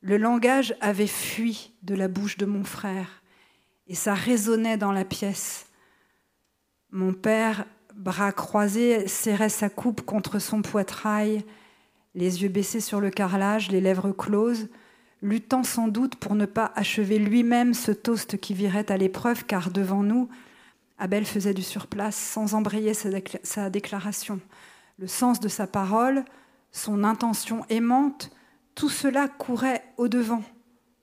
Le 0.00 0.16
langage 0.16 0.76
avait 0.80 1.06
fui 1.06 1.72
de 1.82 1.94
la 1.94 2.08
bouche 2.08 2.36
de 2.36 2.46
mon 2.46 2.64
frère 2.64 3.22
et 3.88 3.94
ça 3.94 4.14
résonnait 4.14 4.76
dans 4.76 4.92
la 4.92 5.04
pièce. 5.04 5.66
Mon 6.90 7.12
père, 7.12 7.64
bras 7.94 8.32
croisés, 8.32 9.08
serrait 9.08 9.48
sa 9.48 9.70
coupe 9.70 10.02
contre 10.02 10.38
son 10.38 10.62
poitrail, 10.62 11.44
les 12.14 12.42
yeux 12.42 12.48
baissés 12.48 12.80
sur 12.80 13.00
le 13.00 13.10
carrelage, 13.10 13.70
les 13.70 13.80
lèvres 13.80 14.12
closes, 14.12 14.68
luttant 15.22 15.64
sans 15.64 15.88
doute 15.88 16.16
pour 16.16 16.34
ne 16.34 16.46
pas 16.46 16.72
achever 16.76 17.18
lui-même 17.18 17.74
ce 17.74 17.92
toast 17.92 18.38
qui 18.38 18.54
virait 18.54 18.90
à 18.90 18.96
l'épreuve, 18.96 19.44
car 19.44 19.70
devant 19.70 20.02
nous, 20.02 20.28
Abel 20.98 21.24
faisait 21.24 21.54
du 21.54 21.62
surplace 21.62 22.16
sans 22.16 22.54
embrayer 22.54 22.92
sa, 22.94 23.70
déclaration. 23.70 24.40
Le 24.98 25.06
sens 25.06 25.38
de 25.38 25.48
sa 25.48 25.66
parole, 25.66 26.24
son 26.72 27.04
intention 27.04 27.64
aimante, 27.68 28.30
tout 28.74 28.88
cela 28.88 29.28
courait 29.28 29.84
au-devant, 29.96 30.42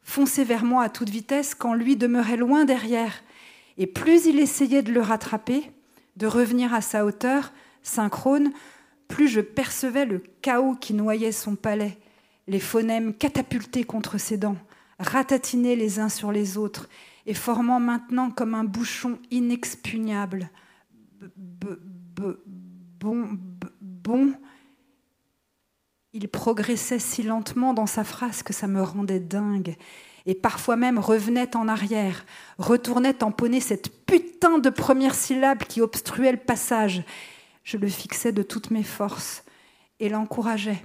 fonçait 0.01 0.43
vers 0.43 0.65
moi 0.65 0.83
à 0.83 0.89
toute 0.89 1.09
vitesse 1.09 1.55
quand 1.55 1.73
lui 1.73 1.95
demeurait 1.95 2.37
loin 2.37 2.65
derrière. 2.65 3.13
Et 3.77 3.87
plus 3.87 4.25
il 4.25 4.39
essayait 4.39 4.81
de 4.81 4.91
le 4.91 5.01
rattraper, 5.01 5.71
de 6.17 6.27
revenir 6.27 6.73
à 6.73 6.81
sa 6.81 7.05
hauteur, 7.05 7.53
synchrone, 7.81 8.51
plus 9.07 9.27
je 9.27 9.41
percevais 9.41 10.05
le 10.05 10.23
chaos 10.41 10.75
qui 10.75 10.93
noyait 10.93 11.31
son 11.31 11.55
palais, 11.55 11.97
les 12.47 12.59
phonèmes 12.59 13.13
catapultés 13.13 13.83
contre 13.83 14.17
ses 14.17 14.37
dents, 14.37 14.57
ratatinés 14.99 15.75
les 15.75 15.99
uns 15.99 16.09
sur 16.09 16.31
les 16.31 16.57
autres, 16.57 16.89
et 17.25 17.33
formant 17.33 17.79
maintenant 17.79 18.29
comme 18.29 18.53
un 18.53 18.63
bouchon 18.63 19.19
inexpugnable. 19.31 20.49
Bon, 22.99 23.37
bon. 23.81 24.33
Il 26.13 26.29
progressait 26.29 26.99
si 26.99 27.23
lentement 27.23 27.73
dans 27.73 27.87
sa 27.87 28.03
phrase 28.03 28.43
que 28.43 28.53
ça 28.53 28.67
me 28.67 28.81
rendait 28.81 29.19
dingue. 29.19 29.75
Et 30.25 30.33
parfois 30.33 30.75
même 30.75 30.97
revenait 30.97 31.55
en 31.55 31.67
arrière, 31.67 32.25
retournait 32.57 33.13
tamponner 33.13 33.59
cette 33.59 34.05
putain 34.05 34.57
de 34.57 34.69
première 34.69 35.13
syllabe 35.13 35.63
qui 35.63 35.81
obstruait 35.81 36.31
le 36.31 36.37
passage. 36.37 37.03
Je 37.63 37.77
le 37.77 37.87
fixais 37.87 38.31
de 38.31 38.41
toutes 38.41 38.71
mes 38.71 38.83
forces 38.83 39.43
et 39.99 40.09
l'encourageais, 40.09 40.83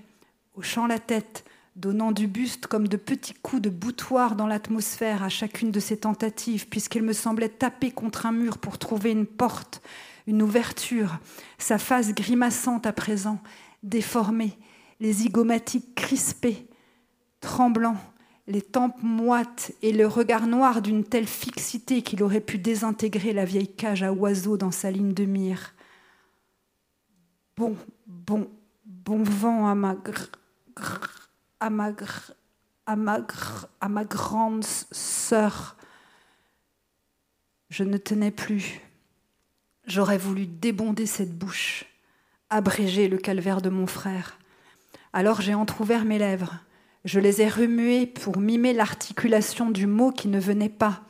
hochant 0.57 0.87
la 0.87 0.99
tête, 0.99 1.45
donnant 1.81 2.13
du 2.13 2.27
buste 2.27 2.67
comme 2.67 2.87
de 2.87 2.97
petits 2.97 3.35
coups 3.35 3.63
de 3.63 3.71
boutoir 3.71 4.37
dans 4.37 4.47
l'atmosphère 4.47 5.23
à 5.23 5.29
chacune 5.29 5.71
de 5.71 5.81
ses 5.81 5.97
tentatives, 5.97 6.69
puisqu'il 6.69 7.03
me 7.03 7.15
semblait 7.15 7.49
taper 7.49 7.91
contre 7.91 8.27
un 8.27 8.33
mur 8.33 8.59
pour 8.59 8.79
trouver 8.79 9.11
une 9.11 9.27
porte, 9.27 9.83
une 10.27 10.43
ouverture, 10.43 11.19
sa 11.59 11.79
face 11.79 12.13
grimaçante 12.13 12.87
à 12.87 12.93
présent, 12.93 13.41
déformée, 13.83 14.59
les 15.01 15.15
zygomatiques 15.15 15.95
crispés, 15.95 16.69
tremblants, 17.41 17.97
les 18.47 18.63
tempes 18.63 19.03
moites 19.03 19.73
et 19.81 19.93
le 19.93 20.07
regard 20.07 20.47
noir 20.47 20.83
d'une 20.83 21.05
telle 21.05 21.27
fixité 21.27 22.03
qu'il 22.03 22.23
aurait 22.23 22.41
pu 22.41 22.59
désintégrer 22.59 23.33
la 23.33 23.45
vieille 23.45 23.73
cage 23.73 24.03
à 24.03 24.13
oiseaux 24.13 24.59
dans 24.59 24.73
sa 24.73 24.91
ligne 24.91 25.15
de 25.15 25.25
mire. 25.25 25.75
Bon, 27.57 27.77
bon, 28.07 28.51
bon 28.85 29.23
vent 29.23 29.69
à 29.69 29.75
ma 29.75 29.97
à 31.61 31.69
ma, 31.69 31.93
ma 33.89 34.05
grande 34.05 34.65
sœur. 34.65 35.77
Je 37.69 37.85
ne 37.85 37.99
tenais 37.99 38.31
plus. 38.31 38.81
J'aurais 39.87 40.19
voulu 40.19 40.47
débonder 40.47 41.07
cette 41.07 41.37
bouche, 41.37 41.85
abréger 42.49 43.09
le 43.09 43.19
calvaire 43.19 43.61
de 43.61 43.71
mon 43.71 43.87
frère. 43.87 44.39
Alors 45.13 45.41
j'ai 45.41 45.55
entr'ouvert 45.55 46.05
mes 46.05 46.19
lèvres. 46.19 46.55
Je 47.05 47.21
les 47.21 47.41
ai 47.43 47.49
remuées 47.49 48.07
pour 48.07 48.39
mimer 48.39 48.73
l'articulation 48.73 49.71
du 49.71 49.87
mot 49.87 50.13
qui 50.13 50.29
ne 50.29 50.41
venait 50.41 50.69
pas, 50.69 51.03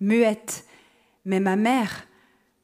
muette. 0.00 0.66
Mais 1.24 1.40
ma 1.40 1.56
mère, 1.56 2.06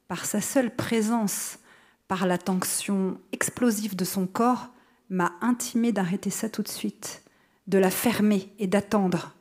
par 0.07 0.25
sa 0.25 0.41
seule 0.41 0.75
présence, 0.75 1.59
par 2.07 2.25
la 2.25 2.37
tension 2.37 3.19
explosive 3.31 3.95
de 3.95 4.05
son 4.05 4.27
corps, 4.27 4.69
m'a 5.09 5.33
intimé 5.41 5.91
d'arrêter 5.91 6.29
ça 6.29 6.49
tout 6.49 6.63
de 6.63 6.67
suite 6.67 7.23
de 7.69 7.77
la 7.77 7.91
fermer 7.91 8.51
et 8.57 8.67
d'attendre, 8.67 9.35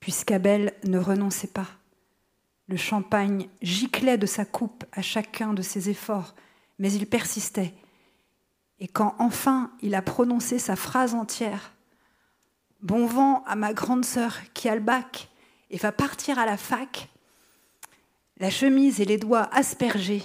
puisqu'Abel 0.00 0.74
ne 0.84 0.98
renonçait 0.98 1.46
pas. 1.46 1.68
Le 2.68 2.76
champagne 2.76 3.48
giclait 3.62 4.18
de 4.18 4.26
sa 4.26 4.44
coupe 4.44 4.84
à 4.92 5.00
chacun 5.00 5.54
de 5.54 5.62
ses 5.62 5.88
efforts, 5.88 6.34
mais 6.80 6.92
il 6.92 7.06
persistait. 7.06 7.72
Et 8.80 8.88
quand 8.88 9.14
enfin 9.20 9.70
il 9.80 9.94
a 9.94 10.02
prononcé 10.02 10.58
sa 10.58 10.74
phrase 10.76 11.14
entière, 11.14 11.72
Bon 12.82 13.06
vent 13.06 13.42
à 13.46 13.56
ma 13.56 13.72
grande 13.72 14.04
sœur 14.04 14.38
qui 14.52 14.68
a 14.68 14.74
le 14.74 14.82
bac 14.82 15.28
et 15.70 15.78
va 15.78 15.92
partir 15.92 16.38
à 16.38 16.44
la 16.44 16.56
fac, 16.56 17.08
la 18.38 18.50
chemise 18.50 19.00
et 19.00 19.06
les 19.06 19.16
doigts 19.16 19.48
aspergés, 19.52 20.22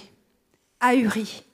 ahuris, 0.80 1.44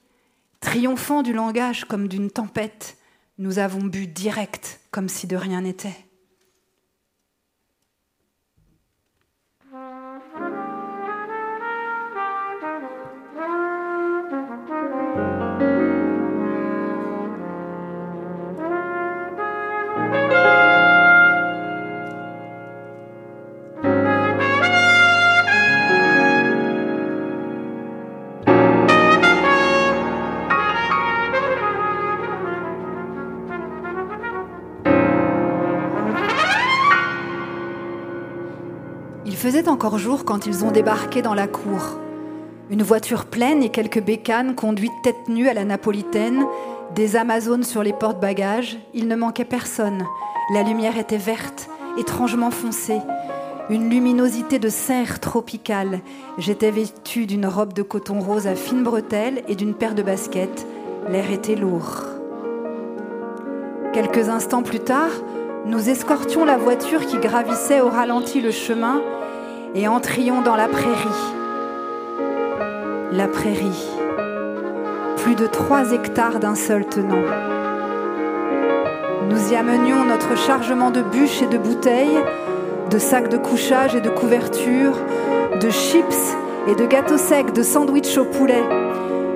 triomphant 0.59 1.21
du 1.23 1.31
langage 1.31 1.85
comme 1.85 2.09
d'une 2.09 2.29
tempête, 2.29 2.97
nous 3.37 3.59
avons 3.59 3.83
bu 3.83 4.07
direct, 4.07 4.78
comme 4.91 5.09
si 5.09 5.27
de 5.27 5.35
rien 5.35 5.61
n'était. 5.61 6.08
Faisait 39.39 39.69
encore 39.69 39.97
jour 39.97 40.25
quand 40.25 40.45
ils 40.47 40.65
ont 40.65 40.71
débarqué 40.71 41.21
dans 41.21 41.33
la 41.33 41.47
cour. 41.47 41.97
Une 42.69 42.83
voiture 42.83 43.25
pleine 43.25 43.63
et 43.63 43.69
quelques 43.69 44.03
bécanes 44.03 44.53
conduites 44.53 44.91
tête 45.01 45.29
nue 45.29 45.47
à 45.47 45.53
la 45.53 45.63
napolitaine, 45.63 46.45
des 46.93 47.15
Amazones 47.15 47.63
sur 47.63 47.81
les 47.81 47.93
porte-bagages, 47.93 48.77
il 48.93 49.07
ne 49.07 49.15
manquait 49.15 49.45
personne. 49.45 50.05
La 50.53 50.61
lumière 50.61 50.97
était 50.97 51.15
verte, 51.15 51.69
étrangement 51.97 52.51
foncée, 52.51 52.99
une 53.69 53.89
luminosité 53.89 54.59
de 54.59 54.67
serre 54.67 55.21
tropicale. 55.21 56.01
J'étais 56.37 56.71
vêtue 56.71 57.25
d'une 57.25 57.47
robe 57.47 57.71
de 57.71 57.81
coton 57.81 58.19
rose 58.19 58.45
à 58.45 58.55
fines 58.55 58.83
bretelles 58.83 59.41
et 59.47 59.55
d'une 59.55 59.73
paire 59.73 59.95
de 59.95 60.03
baskets. 60.03 60.67
L'air 61.07 61.31
était 61.31 61.55
lourd. 61.55 62.03
Quelques 63.93 64.27
instants 64.27 64.63
plus 64.63 64.81
tard, 64.81 65.11
nous 65.65 65.89
escortions 65.89 66.43
la 66.43 66.57
voiture 66.57 67.05
qui 67.05 67.19
gravissait 67.19 67.79
au 67.79 67.87
ralenti 67.87 68.41
le 68.41 68.51
chemin 68.51 69.01
et 69.75 69.87
entrions 69.87 70.41
dans 70.41 70.55
la 70.55 70.67
prairie. 70.67 71.33
La 73.11 73.27
prairie. 73.27 73.89
Plus 75.17 75.35
de 75.35 75.47
trois 75.47 75.91
hectares 75.91 76.39
d'un 76.39 76.55
seul 76.55 76.85
tenant. 76.85 77.23
Nous 79.29 79.51
y 79.51 79.55
amenions 79.55 80.05
notre 80.05 80.35
chargement 80.37 80.91
de 80.91 81.01
bûches 81.01 81.41
et 81.43 81.47
de 81.47 81.57
bouteilles, 81.57 82.19
de 82.89 82.97
sacs 82.97 83.29
de 83.29 83.37
couchage 83.37 83.95
et 83.95 84.01
de 84.01 84.09
couvertures, 84.09 84.97
de 85.61 85.69
chips 85.69 86.35
et 86.67 86.75
de 86.75 86.85
gâteaux 86.85 87.17
secs, 87.17 87.53
de 87.53 87.63
sandwichs 87.63 88.17
au 88.17 88.25
poulet. 88.25 88.63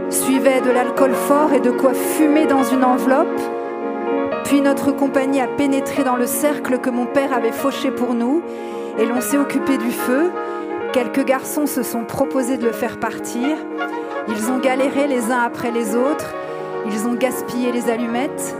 Suivait 0.10 0.62
de 0.62 0.72
l'alcool 0.72 1.14
fort 1.14 1.54
et 1.54 1.60
de 1.60 1.72
quoi 1.72 1.94
fumer 1.94 2.46
dans 2.46 2.64
une 2.64 2.84
enveloppe. 2.84 3.42
Puis 4.46 4.62
notre 4.62 4.92
compagnie 4.92 5.42
a 5.42 5.48
pénétré 5.48 6.04
dans 6.04 6.16
le 6.16 6.28
cercle 6.28 6.80
que 6.80 6.90
mon 6.90 7.06
père 7.06 7.34
avait 7.34 7.52
fauché 7.52 7.92
pour 7.92 8.14
nous 8.14 8.42
et 8.98 9.06
l'on 9.06 9.22
s'est 9.22 9.38
occupé 9.38 9.78
du 9.78 9.91
feu. 9.91 10.32
Quelques 10.94 11.26
garçons 11.26 11.66
se 11.66 11.84
sont 11.84 12.06
proposés 12.06 12.58
de 12.58 12.66
le 12.66 12.72
faire 12.72 13.00
partir. 13.00 13.58
Ils 14.28 14.52
ont 14.52 14.60
galéré 14.60 15.08
les 15.08 15.32
uns 15.32 15.41
après 15.41 15.72
les 15.72 15.96
autres. 15.96 16.34
Ils 16.86 17.08
ont 17.08 17.14
gaspillé 17.14 17.72
les 17.72 17.89
allumettes. 17.89 18.56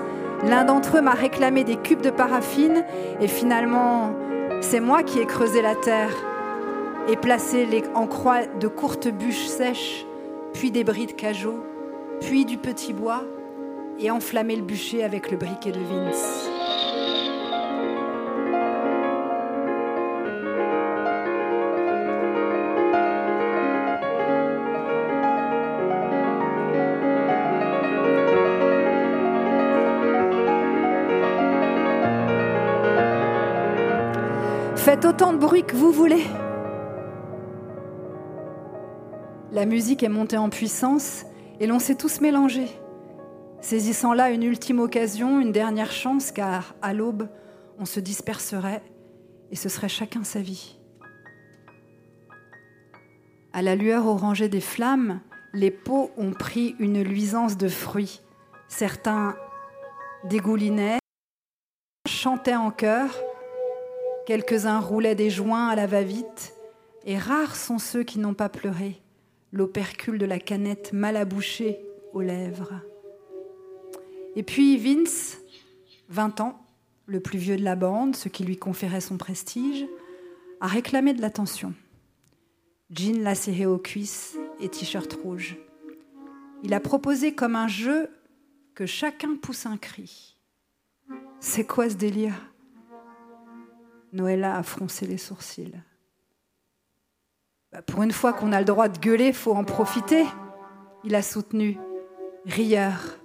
L'un 0.46 0.66
d'entre 0.66 0.98
eux 0.98 1.02
m'a 1.02 1.12
réclamé 1.12 1.64
des 1.64 1.78
cubes 1.78 2.02
de 2.02 2.10
paraffine 2.10 2.84
et 3.22 3.28
finalement, 3.28 4.14
c'est 4.62 4.80
moi 4.80 5.04
qui 5.04 5.20
ai 5.20 5.26
creusé 5.26 5.62
la 5.62 5.76
terre. 5.76 6.12
et 7.08 7.16
les, 7.66 7.84
en 7.96 8.08
croix 8.08 8.46
de 8.60 8.68
courtes 8.68 9.08
bûches 9.08 9.46
sèches, 9.46 10.06
puis 10.54 10.72
des 10.72 10.84
bris 10.84 11.06
de 11.06 11.12
cajot, 11.12 11.60
puis 12.22 12.46
du 12.46 12.58
petit 12.58 12.94
bois, 12.94 13.24
et 14.00 14.10
enflammer 14.12 14.56
le 14.56 14.64
bûcher 14.64 15.04
avec 15.04 15.32
le 15.32 15.38
briquet 15.38 15.72
de 15.72 15.80
Vince. 15.80 16.50
Autant 35.06 35.34
de 35.34 35.38
bruit 35.38 35.64
que 35.64 35.76
vous 35.76 35.92
voulez. 35.92 36.24
La 39.52 39.66
musique 39.66 40.02
est 40.02 40.08
montée 40.08 40.38
en 40.38 40.50
puissance 40.50 41.26
et 41.60 41.68
l'on 41.68 41.80
s'est 41.80 41.96
tous 41.96 42.22
mélangés, 42.22 42.70
saisissant 43.60 44.14
là 44.14 44.30
une 44.30 44.44
ultime 44.44 44.80
occasion, 44.80 45.42
une 45.42 45.52
dernière 45.52 45.92
chance, 45.92 46.32
car 46.32 46.74
à 46.82 46.94
l'aube, 46.94 47.28
on 47.80 47.86
se 47.86 48.00
disperserait 48.00 48.82
et 49.52 49.58
ce 49.58 49.68
serait 49.68 49.90
chacun 49.90 50.24
sa 50.24 50.40
vie. 50.40 50.80
À 53.52 53.62
la 53.62 53.76
lueur 53.76 54.08
orangée 54.08 54.48
des 54.48 54.62
flammes, 54.62 55.20
les 55.54 55.72
pots 55.72 56.12
ont 56.16 56.32
pris 56.32 56.76
une 56.80 57.04
luisance 57.04 57.58
de 57.58 57.68
fruits. 57.68 58.22
Certains 58.70 59.36
dégoulinaient, 60.24 61.00
chantaient 62.08 62.56
en 62.56 62.72
chœur, 62.72 63.10
quelques-uns 64.26 64.80
roulaient 64.80 65.16
des 65.16 65.30
joints 65.30 65.68
à 65.68 65.76
la 65.76 65.88
va-vite, 65.88 66.54
et 67.06 67.18
rares 67.18 67.56
sont 67.56 67.80
ceux 67.80 68.04
qui 68.04 68.20
n'ont 68.20 68.34
pas 68.34 68.50
pleuré, 68.50 69.02
l'opercule 69.52 70.18
de 70.18 70.26
la 70.26 70.40
canette 70.40 70.94
mal 70.94 71.18
abouchée 71.18 71.80
aux 72.14 72.22
lèvres. 72.22 72.74
Et 74.36 74.44
puis 74.44 74.78
Vince, 74.78 75.40
20 76.10 76.42
ans, 76.42 76.66
le 77.06 77.20
plus 77.20 77.38
vieux 77.38 77.58
de 77.58 77.64
la 77.64 77.76
bande, 77.76 78.16
ce 78.16 78.30
qui 78.30 78.44
lui 78.44 78.58
conférait 78.58 79.02
son 79.02 79.18
prestige, 79.18 79.86
a 80.62 80.68
réclamé 80.68 81.14
de 81.14 81.22
l'attention. 81.22 81.74
Jean 82.90 83.22
l'a 83.22 83.36
serré 83.36 83.66
aux 83.66 83.78
cuisses 83.78 84.38
et 84.60 84.70
t-shirt 84.70 85.12
rouge. 85.14 85.58
Il 86.64 86.74
a 86.74 86.80
proposé 86.80 87.34
comme 87.34 87.56
un 87.56 87.68
jeu 87.68 88.10
que 88.74 88.86
chacun 88.86 89.36
pousse 89.36 89.66
un 89.66 89.78
cri. 89.78 90.38
C'est 91.40 91.66
quoi 91.66 91.90
ce 91.90 91.96
délire? 91.96 92.53
Noëlla 94.14 94.56
a 94.56 94.64
froncé 94.64 95.06
les 95.08 95.18
sourcils. 95.18 95.74
Bah, 97.72 97.82
pour 97.82 98.04
une 98.04 98.12
fois 98.12 98.32
qu'on 98.32 98.52
a 98.52 98.60
le 98.60 98.66
droit 98.66 98.88
de 98.88 99.00
gueuler, 99.00 99.34
faut 99.34 99.54
en 99.54 99.64
profiter. 99.64 100.24
Il 101.04 101.16
a 101.16 101.22
soutenu. 101.22 101.78
Rieur. 102.46 103.18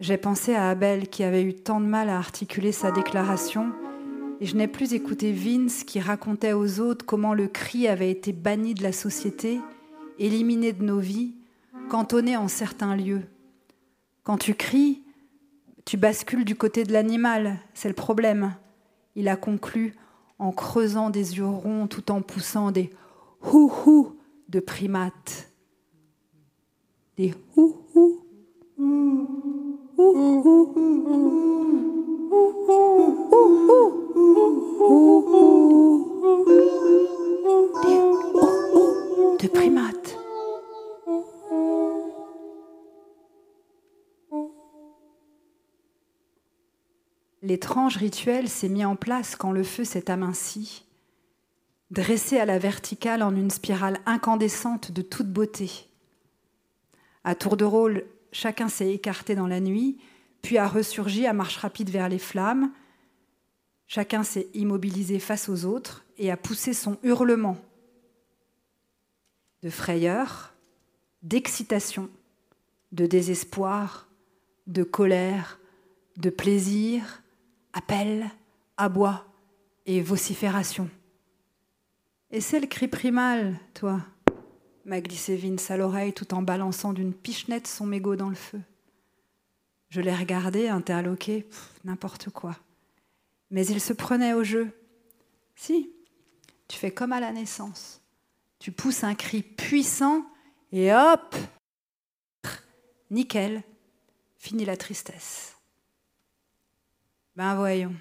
J'ai 0.00 0.16
pensé 0.16 0.54
à 0.54 0.70
Abel 0.70 1.08
qui 1.08 1.22
avait 1.22 1.42
eu 1.42 1.54
tant 1.54 1.80
de 1.80 1.86
mal 1.86 2.08
à 2.08 2.16
articuler 2.16 2.72
sa 2.72 2.90
déclaration 2.90 3.72
et 4.40 4.46
je 4.46 4.56
n'ai 4.56 4.66
plus 4.66 4.94
écouté 4.94 5.32
Vince 5.32 5.84
qui 5.84 6.00
racontait 6.00 6.52
aux 6.52 6.80
autres 6.80 7.06
comment 7.06 7.34
le 7.34 7.46
cri 7.46 7.86
avait 7.86 8.10
été 8.10 8.32
banni 8.32 8.74
de 8.74 8.82
la 8.82 8.92
société, 8.92 9.60
éliminé 10.18 10.72
de 10.72 10.82
nos 10.82 10.98
vies, 10.98 11.34
cantonné 11.88 12.36
en 12.36 12.48
certains 12.48 12.96
lieux. 12.96 13.22
Quand 14.22 14.38
tu 14.38 14.54
cries, 14.54 15.02
tu 15.84 15.96
bascules 15.96 16.44
du 16.44 16.56
côté 16.56 16.84
de 16.84 16.92
l'animal, 16.92 17.58
c'est 17.74 17.88
le 17.88 17.94
problème. 17.94 18.54
Il 19.16 19.28
a 19.28 19.36
conclu 19.36 19.94
en 20.38 20.50
creusant 20.52 21.10
des 21.10 21.36
yeux 21.36 21.46
ronds 21.46 21.86
tout 21.86 22.10
en 22.10 22.22
poussant 22.22 22.70
des 22.70 22.90
hou-hou 23.42 24.16
de 24.48 24.60
primates. 24.60 25.50
Des 27.16 27.34
hou-hou. 27.56 28.20
de 39.44 39.48
primates. 39.48 40.23
L'étrange 47.44 47.98
rituel 47.98 48.48
s'est 48.48 48.70
mis 48.70 48.86
en 48.86 48.96
place 48.96 49.36
quand 49.36 49.52
le 49.52 49.64
feu 49.64 49.84
s'est 49.84 50.10
aminci, 50.10 50.86
dressé 51.90 52.38
à 52.38 52.46
la 52.46 52.58
verticale 52.58 53.22
en 53.22 53.36
une 53.36 53.50
spirale 53.50 54.00
incandescente 54.06 54.92
de 54.92 55.02
toute 55.02 55.30
beauté. 55.30 55.70
À 57.22 57.34
tour 57.34 57.58
de 57.58 57.66
rôle, 57.66 58.06
chacun 58.32 58.70
s'est 58.70 58.94
écarté 58.94 59.34
dans 59.34 59.46
la 59.46 59.60
nuit, 59.60 59.98
puis 60.40 60.56
a 60.56 60.66
ressurgi 60.66 61.26
à 61.26 61.34
marche 61.34 61.58
rapide 61.58 61.90
vers 61.90 62.08
les 62.08 62.18
flammes. 62.18 62.72
Chacun 63.88 64.22
s'est 64.22 64.48
immobilisé 64.54 65.18
face 65.18 65.50
aux 65.50 65.66
autres 65.66 66.02
et 66.16 66.30
a 66.30 66.38
poussé 66.38 66.72
son 66.72 66.96
hurlement 67.02 67.58
de 69.62 69.68
frayeur, 69.68 70.54
d'excitation, 71.22 72.08
de 72.92 73.04
désespoir, 73.04 74.08
de 74.66 74.82
colère, 74.82 75.58
de 76.16 76.30
plaisir, 76.30 77.20
appel, 77.74 78.30
abois 78.78 79.26
et 79.84 80.00
vocifération. 80.00 80.88
Et 82.30 82.40
c'est 82.40 82.60
le 82.60 82.66
cri 82.66 82.88
primal, 82.88 83.58
toi, 83.74 84.00
m'a 84.86 85.00
glissé 85.00 85.36
Vince 85.36 85.70
à 85.70 85.76
l'oreille 85.76 86.12
tout 86.12 86.32
en 86.34 86.42
balançant 86.42 86.92
d'une 86.92 87.12
pichenette 87.12 87.66
son 87.66 87.84
mégot 87.84 88.16
dans 88.16 88.30
le 88.30 88.34
feu. 88.34 88.60
Je 89.90 90.00
l'ai 90.00 90.14
regardé, 90.14 90.68
interloqué, 90.68 91.46
n'importe 91.84 92.30
quoi. 92.30 92.56
Mais 93.50 93.66
il 93.66 93.80
se 93.80 93.92
prenait 93.92 94.32
au 94.32 94.42
jeu. 94.42 94.70
Si, 95.54 95.92
tu 96.68 96.78
fais 96.78 96.90
comme 96.90 97.12
à 97.12 97.20
la 97.20 97.32
naissance. 97.32 98.00
Tu 98.58 98.72
pousses 98.72 99.04
un 99.04 99.14
cri 99.14 99.42
puissant 99.42 100.24
et 100.72 100.92
hop, 100.92 101.36
nickel, 103.10 103.62
fini 104.38 104.64
la 104.64 104.76
tristesse. 104.76 105.53
Ben 107.36 107.56
voyons. 107.56 107.94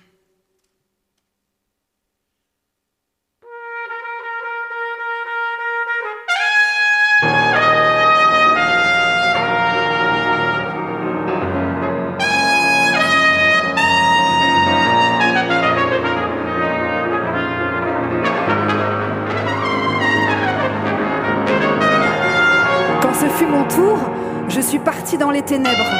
je 24.49 24.61
suis 24.61 24.79
partie 24.79 25.17
dans 25.17 25.31
les 25.31 25.41
ténèbres. 25.41 25.93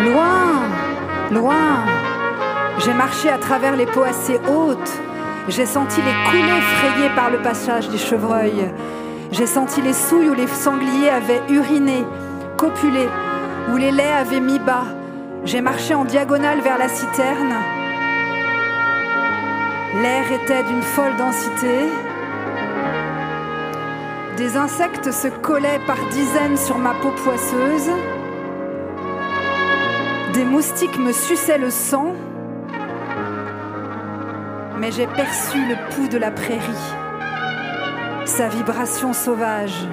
Loin, 0.00 0.62
loin, 1.32 1.95
j'ai 2.78 2.92
marché 2.92 3.28
à 3.28 3.38
travers 3.38 3.76
les 3.76 3.86
peaux 3.86 4.02
assez 4.02 4.38
hautes. 4.48 4.92
J'ai 5.48 5.66
senti 5.66 6.00
les 6.02 6.30
coulées 6.30 6.60
frayées 6.76 7.10
par 7.14 7.30
le 7.30 7.38
passage 7.38 7.88
des 7.88 7.98
chevreuils. 7.98 8.70
J'ai 9.32 9.46
senti 9.46 9.80
les 9.80 9.92
souilles 9.92 10.30
où 10.30 10.34
les 10.34 10.46
sangliers 10.46 11.10
avaient 11.10 11.42
uriné, 11.48 12.04
copulé, 12.56 13.08
où 13.72 13.76
les 13.76 13.90
laits 13.90 14.20
avaient 14.20 14.40
mis 14.40 14.58
bas. 14.58 14.84
J'ai 15.44 15.60
marché 15.60 15.94
en 15.94 16.04
diagonale 16.04 16.60
vers 16.60 16.78
la 16.78 16.88
citerne. 16.88 17.54
L'air 20.02 20.30
était 20.32 20.62
d'une 20.64 20.82
folle 20.82 21.16
densité. 21.16 21.88
Des 24.36 24.56
insectes 24.56 25.12
se 25.12 25.28
collaient 25.28 25.80
par 25.86 25.96
dizaines 26.10 26.56
sur 26.56 26.76
ma 26.78 26.92
peau 26.94 27.10
poisseuse. 27.10 27.90
Des 30.34 30.44
moustiques 30.44 30.98
me 30.98 31.12
suçaient 31.12 31.58
le 31.58 31.70
sang. 31.70 32.12
Mais 34.78 34.92
j'ai 34.92 35.06
perçu 35.06 35.58
le 35.66 35.74
pouls 35.90 36.08
de 36.08 36.18
la 36.18 36.30
prairie, 36.30 36.60
sa 38.26 38.48
vibration 38.48 39.12
sauvage. 39.14 39.88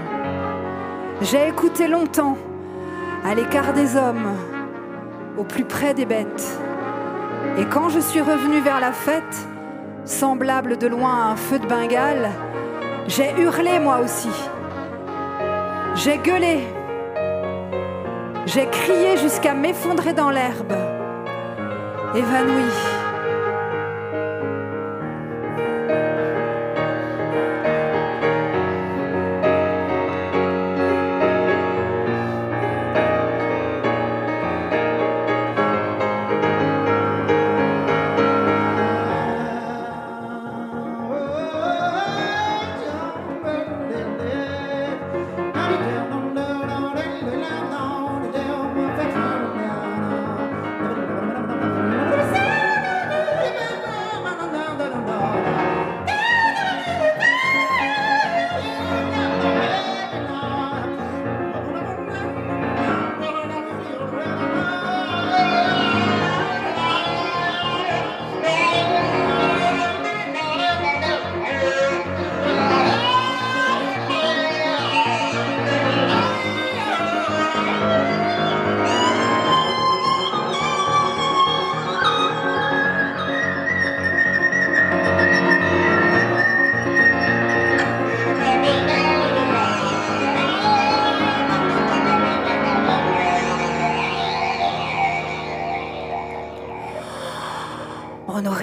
J'ai 1.22 1.48
écouté 1.48 1.88
longtemps, 1.88 2.38
à 3.26 3.34
l'écart 3.34 3.74
des 3.74 3.96
hommes, 3.96 4.36
au 5.38 5.44
plus 5.44 5.64
près 5.64 5.94
des 5.94 6.06
bêtes. 6.06 6.60
Et 7.58 7.66
quand 7.66 7.90
je 7.90 8.00
suis 8.00 8.20
revenue 8.20 8.60
vers 8.60 8.82
la 8.82 8.92
fête, 8.92 9.48
semblable 10.04 10.78
de 10.78 10.88
loin 10.88 11.14
à 11.14 11.32
un 11.32 11.36
feu 11.38 11.60
de 11.60 11.66
Bengale, 11.66 12.30
j'ai 13.08 13.32
hurlé 13.40 13.80
moi 13.80 14.00
aussi. 14.04 14.32
J'ai 15.96 16.18
gueulé. 16.18 16.68
J'ai 18.46 18.68
crié 18.68 19.16
jusqu'à 19.18 19.54
m'effondrer 19.54 20.12
dans 20.12 20.30
l'herbe. 20.30 20.74
Évanoui. 22.16 22.93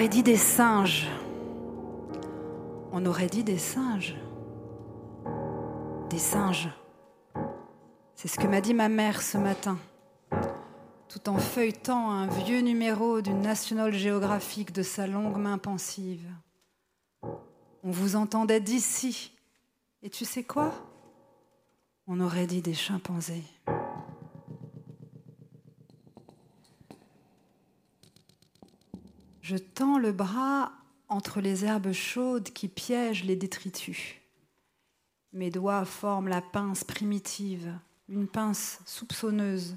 Aurait 0.01 0.09
dit 0.09 0.23
des 0.23 0.35
singes. 0.35 1.07
On 2.91 3.05
aurait 3.05 3.27
dit 3.27 3.43
des 3.43 3.59
singes. 3.59 4.15
Des 6.09 6.17
singes. 6.17 6.69
C'est 8.15 8.27
ce 8.27 8.39
que 8.39 8.47
m'a 8.47 8.61
dit 8.61 8.73
ma 8.73 8.89
mère 8.89 9.21
ce 9.21 9.37
matin, 9.37 9.77
tout 11.07 11.29
en 11.29 11.37
feuilletant 11.37 12.09
un 12.09 12.25
vieux 12.25 12.61
numéro 12.61 13.21
d'une 13.21 13.41
National 13.41 13.93
Geographic 13.93 14.71
de 14.71 14.81
sa 14.81 15.05
longue 15.05 15.37
main 15.37 15.59
pensive. 15.59 16.27
On 17.83 17.91
vous 17.91 18.15
entendait 18.15 18.59
d'ici. 18.59 19.37
Et 20.01 20.09
tu 20.09 20.25
sais 20.25 20.43
quoi? 20.43 20.73
On 22.07 22.21
aurait 22.21 22.47
dit 22.47 22.63
des 22.63 22.73
chimpanzés. 22.73 23.43
Je 29.51 29.57
tends 29.57 29.99
le 29.99 30.13
bras 30.13 30.71
entre 31.09 31.41
les 31.41 31.65
herbes 31.65 31.91
chaudes 31.91 32.51
qui 32.51 32.69
piègent 32.69 33.25
les 33.25 33.35
détritus. 33.35 34.15
Mes 35.33 35.49
doigts 35.49 35.83
forment 35.83 36.29
la 36.29 36.41
pince 36.41 36.85
primitive, 36.85 37.77
une 38.07 38.29
pince 38.29 38.79
soupçonneuse, 38.85 39.75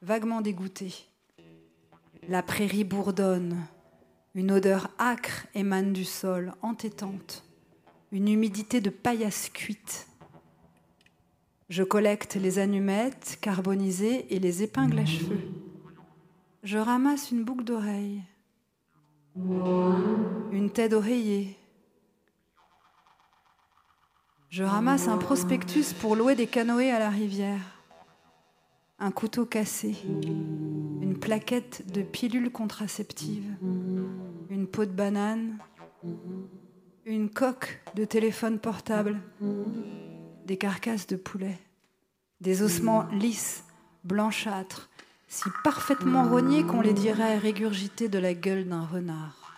vaguement 0.00 0.42
dégoûtée. 0.42 0.94
La 2.28 2.44
prairie 2.44 2.84
bourdonne, 2.84 3.66
une 4.36 4.52
odeur 4.52 4.92
âcre 5.00 5.48
émane 5.56 5.92
du 5.92 6.04
sol, 6.04 6.52
entêtante, 6.62 7.44
une 8.12 8.28
humidité 8.28 8.80
de 8.80 8.90
paillasse 8.90 9.48
cuite. 9.48 10.06
Je 11.68 11.82
collecte 11.82 12.36
les 12.36 12.60
annumettes 12.60 13.38
carbonisées 13.40 14.32
et 14.32 14.38
les 14.38 14.62
épingles 14.62 15.00
à 15.00 15.04
cheveux. 15.04 15.50
Je 16.62 16.78
ramasse 16.78 17.32
une 17.32 17.42
boucle 17.42 17.64
d'oreille, 17.64 18.22
une 19.36 20.70
tête 20.72 20.92
d'oreiller. 20.92 21.56
Je 24.48 24.62
ramasse 24.62 25.08
un 25.08 25.18
prospectus 25.18 25.92
pour 25.92 26.16
louer 26.16 26.34
des 26.34 26.46
canoës 26.46 26.90
à 26.90 26.98
la 26.98 27.10
rivière, 27.10 27.82
un 28.98 29.10
couteau 29.10 29.44
cassé, 29.44 29.94
une 31.02 31.18
plaquette 31.20 31.92
de 31.92 32.02
pilules 32.02 32.50
contraceptives, 32.50 33.54
une 34.48 34.66
peau 34.66 34.86
de 34.86 34.92
banane, 34.92 35.58
une 37.04 37.28
coque 37.28 37.82
de 37.94 38.04
téléphone 38.04 38.58
portable, 38.58 39.20
des 40.46 40.56
carcasses 40.56 41.06
de 41.06 41.16
poulet, 41.16 41.58
des 42.40 42.62
ossements 42.62 43.06
lisses, 43.12 43.64
blanchâtres, 44.04 44.88
si 45.28 45.48
parfaitement 45.64 46.24
rognés 46.24 46.64
qu'on 46.64 46.80
les 46.80 46.92
dirait 46.92 47.38
régurgités 47.38 48.08
de 48.08 48.18
la 48.18 48.34
gueule 48.34 48.68
d'un 48.68 48.84
renard. 48.84 49.54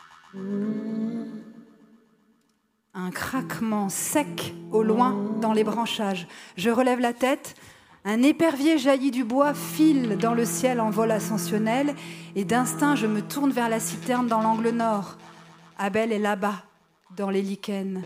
Un 2.94 3.10
craquement 3.10 3.88
sec 3.88 4.54
au 4.72 4.82
loin 4.82 5.14
dans 5.40 5.52
les 5.52 5.64
branchages. 5.64 6.26
Je 6.56 6.70
relève 6.70 7.00
la 7.00 7.12
tête. 7.12 7.54
Un 8.04 8.22
épervier 8.22 8.78
jaillit 8.78 9.10
du 9.10 9.24
bois, 9.24 9.54
file 9.54 10.16
dans 10.16 10.34
le 10.34 10.44
ciel 10.44 10.80
en 10.80 10.88
vol 10.90 11.10
ascensionnel, 11.10 11.94
et 12.36 12.44
d'instinct 12.44 12.94
je 12.94 13.06
me 13.06 13.20
tourne 13.20 13.50
vers 13.50 13.68
la 13.68 13.80
citerne 13.80 14.28
dans 14.28 14.40
l'angle 14.40 14.70
nord. 14.70 15.18
Abel 15.78 16.12
est 16.12 16.18
là-bas, 16.18 16.62
dans 17.16 17.30
les 17.30 17.42
lichens. 17.42 18.00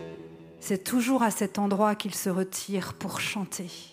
C'est 0.59 0.83
toujours 0.83 1.23
à 1.23 1.31
cet 1.31 1.59
endroit 1.59 1.95
qu'il 1.95 2.15
se 2.15 2.29
retire 2.29 2.93
pour 2.93 3.19
chanter. 3.19 3.92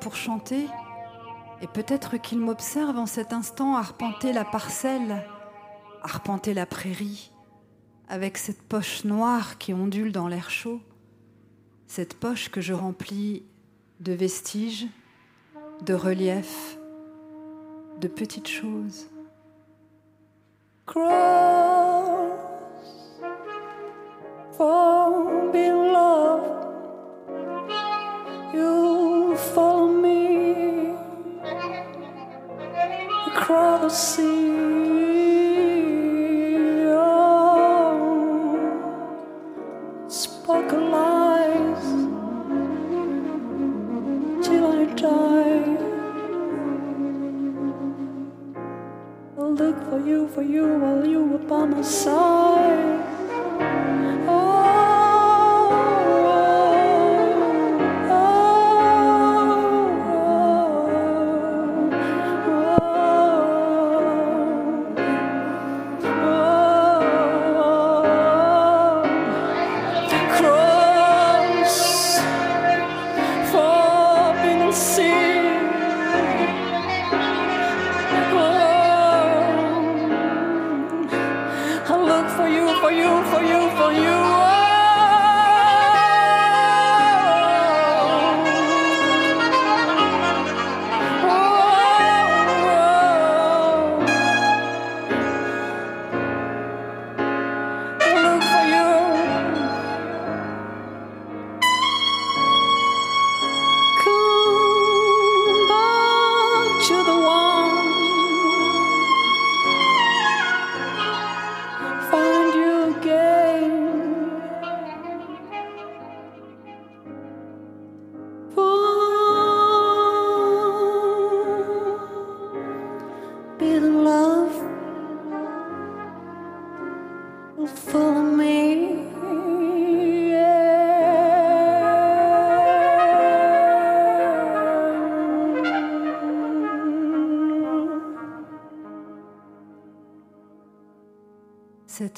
Pour 0.00 0.16
chanter, 0.16 0.66
et 1.60 1.66
peut-être 1.66 2.16
qu'il 2.16 2.38
m'observe 2.38 2.96
en 2.96 3.06
cet 3.06 3.32
instant 3.32 3.76
arpenter 3.76 4.32
la 4.32 4.44
parcelle, 4.44 5.26
arpenter 6.02 6.54
la 6.54 6.66
prairie, 6.66 7.30
avec 8.08 8.38
cette 8.38 8.62
poche 8.62 9.04
noire 9.04 9.58
qui 9.58 9.74
ondule 9.74 10.12
dans 10.12 10.28
l'air 10.28 10.50
chaud, 10.50 10.80
cette 11.86 12.18
poche 12.18 12.48
que 12.50 12.60
je 12.60 12.72
remplis 12.72 13.42
de 14.00 14.12
vestiges, 14.12 14.86
de 15.82 15.94
reliefs, 15.94 16.78
de 18.00 18.08
petites 18.08 18.48
choses. 18.48 19.08
Look 49.56 49.78
for 49.88 50.00
you, 50.00 50.28
for 50.28 50.42
you, 50.42 50.66
while 50.78 51.06
you 51.06 51.24
were 51.24 51.38
by 51.38 51.64
my 51.64 51.82
side. 51.82 52.55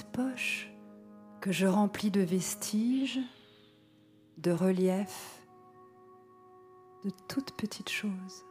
Poche 0.04 0.70
que 1.40 1.52
je 1.52 1.66
remplis 1.66 2.10
de 2.10 2.20
vestiges, 2.20 3.20
de 4.38 4.50
reliefs, 4.50 5.42
de 7.04 7.10
toutes 7.28 7.52
petites 7.56 7.90
choses. 7.90 8.47